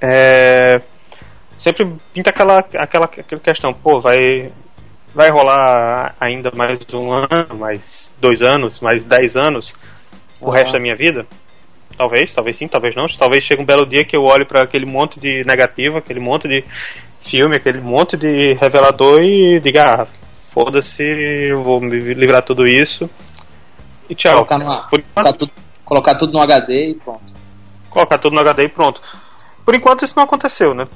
[0.01, 0.81] É,
[1.59, 4.53] sempre pinta aquela, aquela, aquela questão, pô, vai,
[5.13, 9.75] vai rolar ainda mais um ano, mais dois anos, mais dez anos
[10.41, 10.51] o uhum.
[10.51, 11.27] resto da minha vida?
[11.97, 13.07] Talvez, talvez sim, talvez não.
[13.07, 16.49] Talvez chegue um belo dia que eu olhe para aquele monte de negativo, aquele monte
[16.49, 16.65] de
[17.21, 20.07] filme, aquele monte de revelador e diga, ah,
[20.41, 23.09] foda-se, vou me livrar tudo isso.
[24.09, 24.45] E tchau.
[24.47, 25.53] Colocar, numa, colocar, tudo,
[25.85, 27.33] colocar tudo no HD e pronto.
[27.91, 29.03] Colocar tudo no HD e pronto.
[29.65, 30.87] Por enquanto isso não aconteceu, né?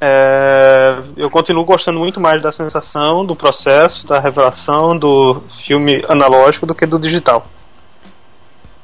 [0.00, 6.66] É, eu continuo gostando muito mais da sensação, do processo, da revelação do filme analógico
[6.66, 7.46] do que do digital.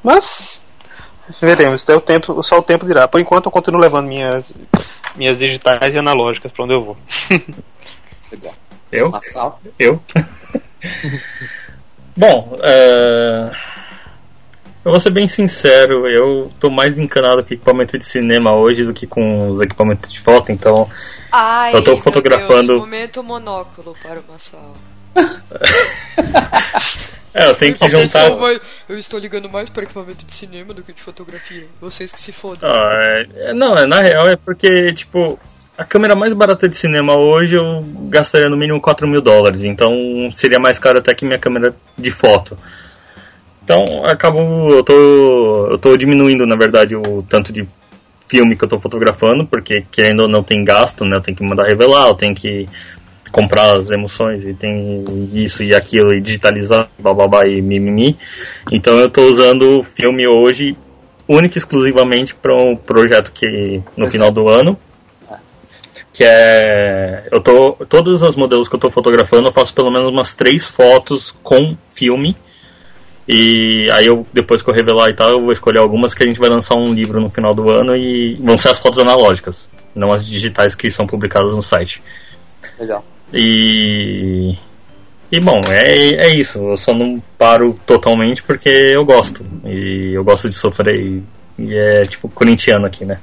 [0.09, 0.59] Mas
[1.39, 3.07] veremos, até o tempo, só o tempo dirá.
[3.07, 4.55] Por enquanto eu continuo levando minhas
[5.15, 6.97] minhas digitais e analógicas para onde eu vou.
[8.33, 8.55] Legal.
[8.91, 9.13] Eu?
[9.79, 10.03] Eu?
[12.17, 13.51] Bom, é...
[14.83, 18.95] eu vou ser bem sincero, eu tô mais encanado com equipamento de cinema hoje do
[18.95, 20.89] que com os equipamentos de foto, então
[21.31, 22.69] Ai, eu tô fotografando.
[22.69, 24.75] Deus, momento monóculo para o Massal.
[27.39, 28.31] É, eu tenho que juntar.
[28.31, 28.61] Vai...
[28.89, 31.65] Eu estou ligando mais para equipamento de cinema do que de fotografia.
[31.81, 32.69] Vocês que se fodam.
[32.69, 33.55] Ah, é...
[33.55, 35.39] Não, é, na real é porque, tipo,
[35.77, 39.63] a câmera mais barata de cinema hoje eu gastaria no mínimo 4 mil dólares.
[39.63, 39.93] Então
[40.35, 42.59] seria mais caro até que minha câmera de foto.
[43.63, 44.69] Então acabo.
[44.71, 45.69] Eu tô.
[45.71, 47.69] Eu tô diminuindo, na verdade, o tanto de
[48.27, 51.17] filme que eu tô fotografando, porque querendo ou não tem gasto, né?
[51.17, 52.69] Eu tenho que mandar revelar, eu tenho que
[53.31, 58.17] comprar as emoções e tem isso e aquilo e digitalizar, bababá e mimimi.
[58.71, 60.77] Então eu estou usando o filme hoje
[61.27, 64.79] única e exclusivamente para um projeto que no final do ano
[66.13, 70.09] que é eu tô todos os modelos que eu estou fotografando eu faço pelo menos
[70.09, 72.37] umas três fotos com filme.
[73.31, 76.27] E aí eu depois que eu revelar e tal eu vou escolher algumas que a
[76.27, 79.69] gente vai lançar um livro no final do ano e vão ser as fotos analógicas
[79.95, 82.03] não as digitais que são publicadas no site.
[82.79, 84.57] Legal e
[85.31, 86.59] E bom, é, é isso.
[86.59, 89.45] Eu só não paro totalmente porque eu gosto.
[89.65, 90.95] E eu gosto de sofrer.
[90.95, 91.23] E,
[91.59, 93.19] e é tipo corintiano aqui, né?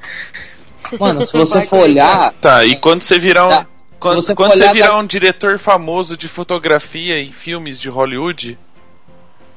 [0.99, 2.32] Mano, se você for olhar.
[2.34, 3.49] Tá, e quando você virar um.
[3.49, 3.65] Tá.
[3.99, 4.98] Quando, você, quando você virar da...
[4.98, 8.56] um diretor famoso de fotografia em filmes de Hollywood,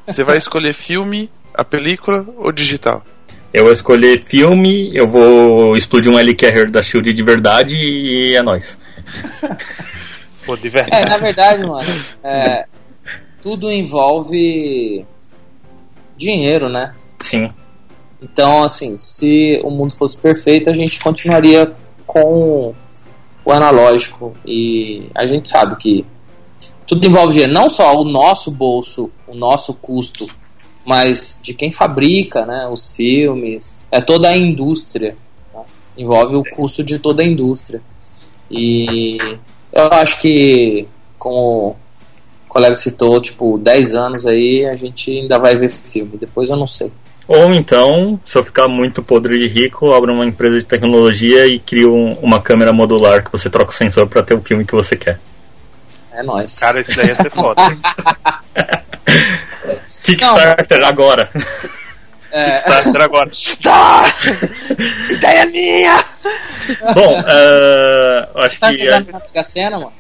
[0.07, 3.05] você vai escolher filme, a película ou digital?
[3.53, 8.43] Eu vou escolher filme, eu vou explodir um L-Carrier da Shield de verdade e é
[8.43, 8.79] nóis.
[10.49, 11.03] Pô, de verdade.
[11.03, 12.65] É, na verdade, mano, é,
[13.43, 15.05] tudo envolve
[16.16, 16.95] dinheiro, né?
[17.20, 17.51] Sim.
[18.23, 21.70] Então, assim, se o mundo fosse perfeito, a gente continuaria
[22.07, 22.75] com
[23.45, 24.35] o analógico.
[24.47, 26.07] E a gente sabe que
[26.87, 30.27] tudo envolve dinheiro, não só o nosso bolso, o nosso custo,
[30.83, 35.15] mas de quem fabrica né, os filmes, é toda a indústria.
[35.53, 35.61] Tá?
[35.95, 37.83] Envolve o custo de toda a indústria.
[38.51, 39.19] E
[39.73, 40.86] eu acho que,
[41.19, 41.77] como o
[42.49, 46.16] colega citou, tipo, 10 anos aí a gente ainda vai ver filme.
[46.16, 46.90] Depois eu não sei.
[47.27, 51.59] Ou então, se eu ficar muito podre de rico, abro uma empresa de tecnologia e
[51.59, 54.74] crio um, uma câmera modular que você troca o sensor para ter o filme que
[54.74, 55.20] você quer.
[56.11, 56.59] É nóis.
[56.59, 57.62] Cara, isso daí ia ser foda.
[60.03, 61.31] Kickstarter não, agora.
[62.31, 62.55] É...
[62.55, 63.31] Kickstarter agora.
[63.63, 64.05] Tá!
[65.11, 66.05] Ideia minha!
[66.95, 68.87] Bom, uh, acho tá que.
[68.87, 69.93] Tá na Mega Sena, mano?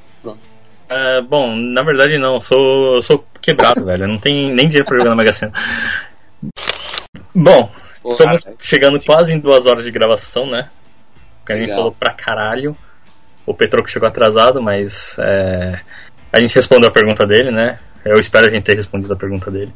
[0.90, 4.06] Uh, bom, na verdade não, sou, sou quebrado, velho.
[4.08, 5.52] Não tem nem dinheiro pra jogar na Mega Sena.
[7.34, 7.70] Bom,
[8.02, 8.56] Porra, estamos cara.
[8.60, 10.70] chegando quase em duas horas de gravação, né?
[11.40, 11.78] Porque a gente Legal.
[11.78, 12.76] falou pra caralho.
[13.44, 15.80] O Petroco chegou atrasado, mas é,
[16.32, 17.78] a gente respondeu a pergunta dele, né?
[18.04, 19.72] Eu espero a gente ter respondido a pergunta dele.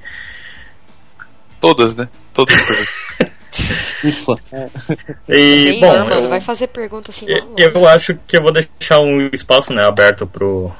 [1.62, 2.08] Todas, né?
[2.34, 2.54] Todas
[4.04, 4.34] Ufa.
[5.28, 7.24] E, Sim, bom, não, eu, vai fazer pergunta assim.
[7.56, 10.72] Eu, eu acho que eu vou deixar um espaço né, aberto pro,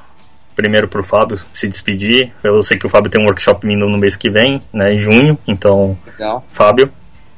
[0.56, 2.32] primeiro pro Fábio se despedir.
[2.42, 4.98] Eu sei que o Fábio tem um workshop vindo no mês que vem, né, em
[4.98, 6.44] junho, então, Legal.
[6.48, 6.90] Fábio.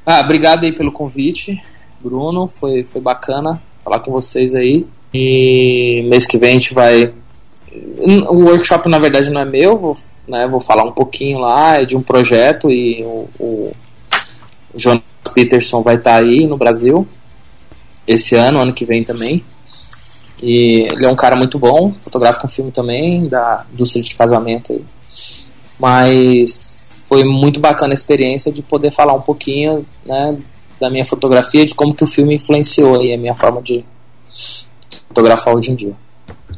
[0.07, 1.63] Ah, obrigado aí pelo convite,
[2.01, 4.87] Bruno, foi, foi bacana falar com vocês aí.
[5.13, 7.13] E mês que vem a gente vai.
[8.29, 9.97] O workshop na verdade não é meu, vou,
[10.29, 13.73] né, vou falar um pouquinho lá é de um projeto e o, o
[14.77, 15.03] Jonas
[15.35, 17.07] Peterson vai estar tá aí no Brasil
[18.07, 19.45] esse ano, ano que vem também.
[20.43, 24.85] E ele é um cara muito bom, fotografa com filme também, da indústria de casamento.
[25.79, 30.37] Mas foi muito bacana a experiência de poder falar um pouquinho né,
[30.79, 33.85] da minha fotografia, de como que o filme influenciou aí a minha forma de
[35.09, 35.95] fotografar hoje em dia.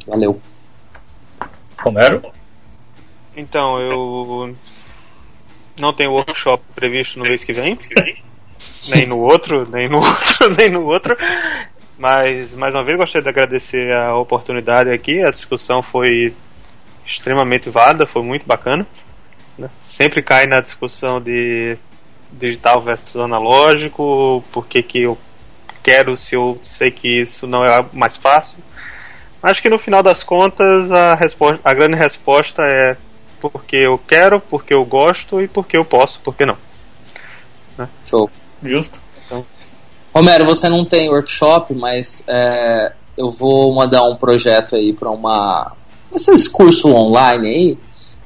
[0.07, 0.39] Valeu.
[1.77, 2.31] Romero?
[3.35, 4.55] Então, eu
[5.79, 7.77] não tenho workshop previsto no mês que vem.
[8.89, 11.15] nem no outro, nem no outro, nem no outro.
[11.97, 15.21] Mas, mais uma vez, gostaria de agradecer a oportunidade aqui.
[15.21, 16.33] A discussão foi
[17.05, 18.85] extremamente válida, foi muito bacana.
[19.57, 19.69] Né?
[19.83, 21.77] Sempre cai na discussão de
[22.31, 25.17] digital versus analógico, por que, que eu
[25.81, 28.57] quero se eu sei que isso não é mais fácil.
[29.47, 32.97] Acho que no final das contas a, resposta, a grande resposta é
[33.39, 36.57] porque eu quero, porque eu gosto e porque eu posso, porque não.
[37.77, 37.87] Né?
[38.05, 38.29] Show.
[38.61, 38.99] Justo.
[40.13, 45.71] Romero, você não tem workshop, mas é, eu vou mandar um projeto aí para uma.
[46.13, 47.77] Esses cursos online aí.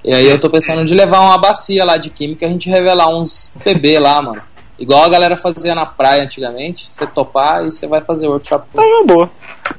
[0.04, 2.68] E aí eu tô pensando de levar uma bacia lá de química e a gente
[2.68, 4.42] revelar uns PB lá, mano.
[4.82, 6.88] Igual a galera fazia na praia antigamente.
[6.88, 8.68] Você topar e você vai fazer workshop.
[8.74, 9.32] Tá uma boa.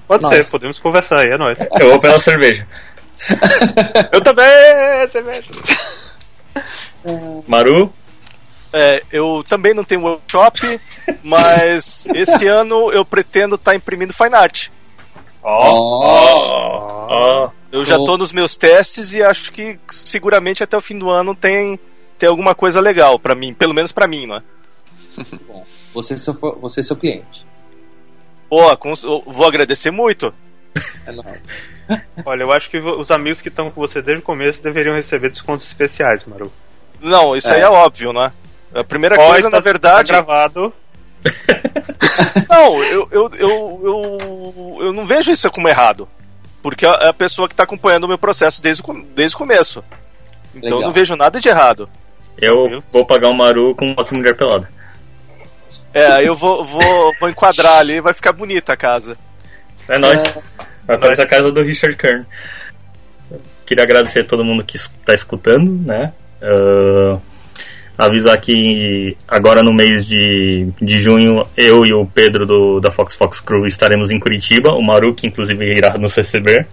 [0.07, 1.59] Pode ser, podemos conversar aí, é nóis.
[1.81, 2.66] Eu vou pela cerveja.
[4.12, 4.45] eu também,
[5.12, 5.45] cerveja.
[7.47, 7.93] Maru?
[8.73, 10.81] É, eu também não tenho workshop,
[11.23, 14.69] mas esse ano eu pretendo estar tá imprimindo fine art.
[15.43, 17.51] Oh, oh, oh.
[17.70, 21.35] Eu já estou nos meus testes e acho que seguramente até o fim do ano
[21.35, 21.79] tem,
[22.19, 24.43] tem alguma coisa legal para mim, pelo menos para mim, não é?
[25.47, 27.47] Bom, você é seu, você é seu cliente.
[28.48, 28.62] Pô,
[29.26, 30.32] vou agradecer muito.
[31.06, 34.94] É Olha, eu acho que os amigos que estão com você desde o começo deveriam
[34.94, 36.52] receber descontos especiais, Maru.
[37.01, 37.56] Não, isso é.
[37.56, 38.32] aí é óbvio, né?
[38.74, 40.09] A primeira coisa, tá, na verdade.
[40.09, 40.72] Tá gravado.
[42.48, 46.09] não, eu, eu, eu, eu, eu não vejo isso como errado.
[46.62, 49.84] Porque é a pessoa que está acompanhando o meu processo desde, o, desde o começo.
[50.55, 50.80] Então Legal.
[50.80, 51.89] eu não vejo nada de errado.
[52.39, 54.68] Eu vou pagar o Maru com uma mulher pelada.
[55.94, 59.16] É, eu vou, vou, vou enquadrar ali vai ficar bonita a casa.
[59.89, 60.24] É nóis.
[60.24, 60.35] É...
[60.86, 62.24] Vai parecer a casa do Richard Kern.
[63.66, 66.12] Queria agradecer a todo mundo que está escutando, né?
[66.43, 67.20] Uh,
[67.97, 73.14] avisar que agora no mês de, de junho eu e o Pedro do, da Fox
[73.14, 76.66] Fox Crew estaremos em Curitiba, o Maru que inclusive irá nos receber.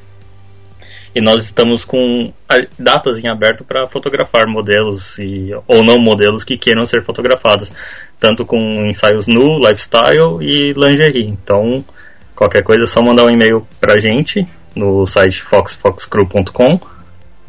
[1.14, 2.32] E nós estamos com
[2.78, 7.72] datas em aberto para fotografar modelos e, ou não modelos que queiram ser fotografados,
[8.20, 11.28] tanto com ensaios nu, lifestyle e lingerie.
[11.28, 11.84] Então,
[12.36, 16.80] qualquer coisa é só mandar um e-mail para a gente no site foxfoxcrew.com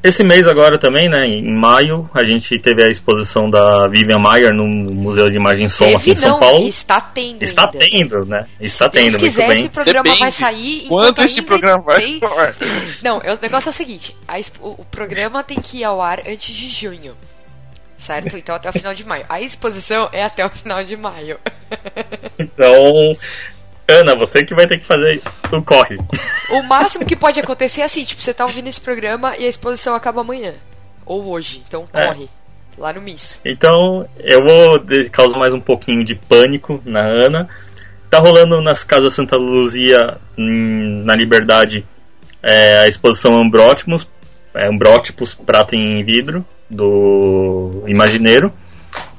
[0.02, 4.52] esse mês agora também, né, em maio, a gente teve a exposição da Vivian Maier
[4.54, 6.66] no Museu de Imagem e Som teve, aqui em São não, Paulo.
[6.66, 7.42] Está tendo.
[7.42, 7.78] Está ainda.
[7.78, 8.46] tendo, né?
[8.58, 9.64] Está Se tendo, Deus quiser, muito bem.
[9.64, 10.20] esse programa Depende.
[10.20, 10.88] vai sair.
[10.88, 12.00] Quanto esse programa vai?
[12.00, 12.20] tem...
[13.02, 14.74] Não, o negócio é o seguinte: expo...
[14.78, 17.14] o programa tem que ir ao ar antes de junho.
[17.98, 18.34] Certo?
[18.34, 19.26] Então até o final de maio.
[19.28, 21.38] A exposição é até o final de maio.
[22.38, 23.16] Então,
[23.90, 25.22] Ana, você que vai ter que fazer
[25.52, 25.98] o corre.
[26.50, 29.48] O máximo que pode acontecer é assim, tipo, você tá ouvindo esse programa e a
[29.48, 30.54] exposição acaba amanhã.
[31.04, 31.62] Ou hoje.
[31.66, 32.06] Então É.
[32.06, 32.28] corre.
[32.78, 33.40] Lá no Miss.
[33.44, 34.80] Então, eu vou
[35.12, 37.48] causar mais um pouquinho de pânico na Ana.
[38.08, 41.84] Tá rolando nas Casas Santa Luzia, na Liberdade,
[42.42, 44.08] é, a exposição Ambrótimos,
[44.54, 48.52] é, Ambrótipos Prata em Vidro, do Imagineiro.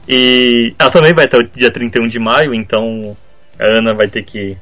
[0.08, 3.16] E ela também vai até o dia 31 de maio, então
[3.60, 4.58] a Ana vai ter que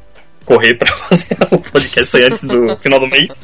[0.45, 3.41] correr para fazer o podcast antes do final do mês.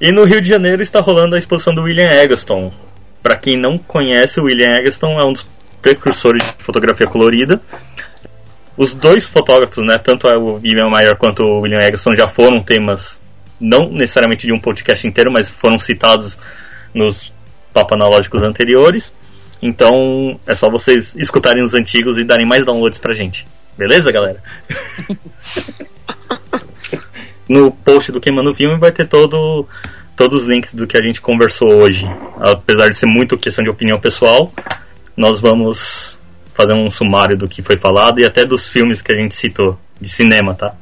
[0.00, 2.72] E no Rio de Janeiro está rolando a exposição do William Eggleston.
[3.22, 5.46] Para quem não conhece, o William Eggleston é um dos
[5.80, 7.60] precursores de fotografia colorida.
[8.76, 13.18] Os dois fotógrafos, né, tanto o William Mayer quanto o William Eggleston, já foram temas,
[13.60, 16.36] não necessariamente de um podcast inteiro, mas foram citados
[16.92, 17.32] nos
[17.72, 19.12] papo analógicos anteriores.
[19.62, 23.46] Então é só vocês escutarem os antigos e darem mais downloads pra gente.
[23.76, 24.42] Beleza, galera?
[27.48, 29.68] no post do Queimando o Filme vai ter todo,
[30.16, 32.06] todos os links do que a gente conversou hoje.
[32.38, 34.52] Apesar de ser muito questão de opinião pessoal,
[35.16, 36.18] nós vamos
[36.54, 39.78] fazer um sumário do que foi falado e até dos filmes que a gente citou,
[40.00, 40.74] de cinema, tá?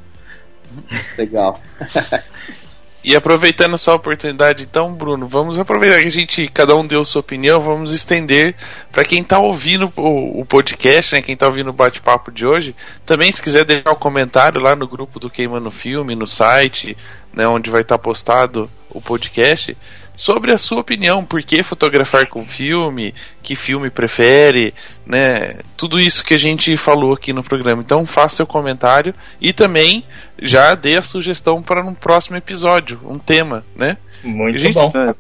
[1.19, 1.61] Legal.
[3.05, 7.05] E aproveitando só a oportunidade, então, Bruno, vamos aproveitar que a gente, cada um deu
[7.05, 8.55] sua opinião, vamos estender
[8.93, 12.77] para quem tá ouvindo o, o podcast, né, quem tá ouvindo o bate-papo de hoje,
[13.05, 16.97] também se quiser deixar um comentário lá no grupo do Queimando Filme, no site,
[17.35, 19.77] né, onde vai estar postado o podcast,
[20.23, 23.13] sobre a sua opinião, por que fotografar com filme,
[23.43, 24.73] que filme prefere,
[25.05, 25.57] né?
[25.77, 27.83] Tudo isso que a gente falou aqui no programa.
[27.83, 30.05] Então faça seu comentário e também
[30.41, 33.97] já dê a sugestão para um próximo episódio, um tema, né?
[34.23, 34.89] Muito A gente bom.
[34.89, 35.13] tá-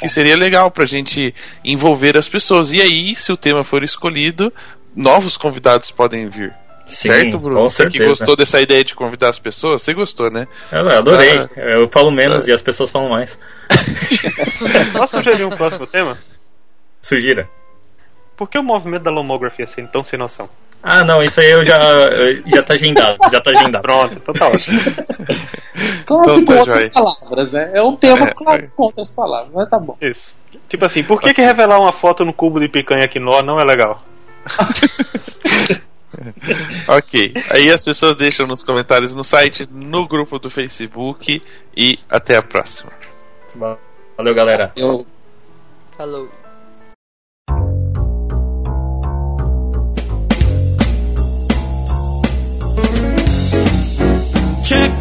[0.00, 2.72] que seria legal pra gente envolver as pessoas.
[2.72, 4.50] E aí, se o tema for escolhido,
[4.96, 6.54] novos convidados podem vir.
[6.88, 7.60] Sim, certo, Bruno?
[7.68, 8.08] Você que certeza.
[8.10, 10.48] gostou dessa ideia de convidar as pessoas, você gostou, né?
[10.72, 11.38] Eu adorei.
[11.46, 11.60] Tá.
[11.60, 12.50] Eu falo menos Tá.
[12.50, 13.38] e as pessoas falam mais.
[14.92, 16.18] Posso sugerir um próximo tema?
[17.02, 17.48] Sugira.
[18.36, 20.48] Por que o movimento da lomografia assim tão sem noção?
[20.82, 23.16] Ah, não, isso aí eu já, eu- já tá agendado.
[23.32, 23.82] Já tá agendado.
[23.82, 24.80] Pronto, então tá ótimo.
[26.04, 26.90] Claro Então que tá com outras joia.
[26.90, 27.70] palavras, né?
[27.74, 28.68] É um tema, É, claro, é.
[28.74, 29.96] com outras palavras, mas tá bom.
[30.00, 30.32] Isso.
[30.68, 33.60] Tipo assim, por que, que revelar uma foto no cubo de picanha aqui nó não
[33.60, 34.02] é legal?
[36.88, 37.34] Ok.
[37.50, 41.42] Aí as pessoas deixam nos comentários no site, no grupo do Facebook
[41.76, 42.92] e até a próxima.
[44.16, 44.72] Valeu, galera.
[44.76, 45.06] Eu
[45.98, 46.28] Falou.
[54.62, 54.92] Check.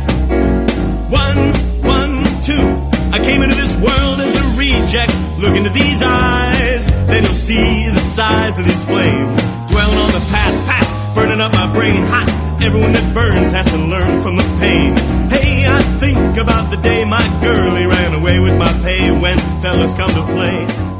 [1.11, 1.53] One,
[1.85, 2.65] one, two.
[3.13, 5.13] I came into this world as a reject.
[5.37, 9.39] Look into these eyes, then you'll see the size of these flames.
[9.69, 12.29] Dwelling on the past, past, burning up my brain hot.
[12.61, 14.93] Everyone that burns has to learn from the pain.
[15.29, 19.93] Hey, I think about the day my girlie ran away with my pay when fellas
[19.93, 20.57] come to play.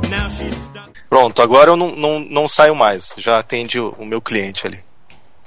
[0.10, 0.90] Now she's stuck.
[1.10, 3.14] Pronto, agora eu não, não, não saio mais.
[3.18, 4.80] Já atendi o, o meu cliente ali.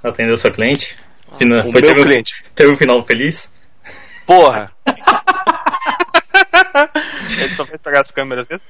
[0.02, 0.96] Atendeu seu cliente?
[1.38, 2.44] Fina- O foi- meu teve, cliente.
[2.54, 3.48] teve um final feliz?
[4.26, 4.72] Porra!
[7.38, 8.64] Ele só vai pegar as câmeras mesmo?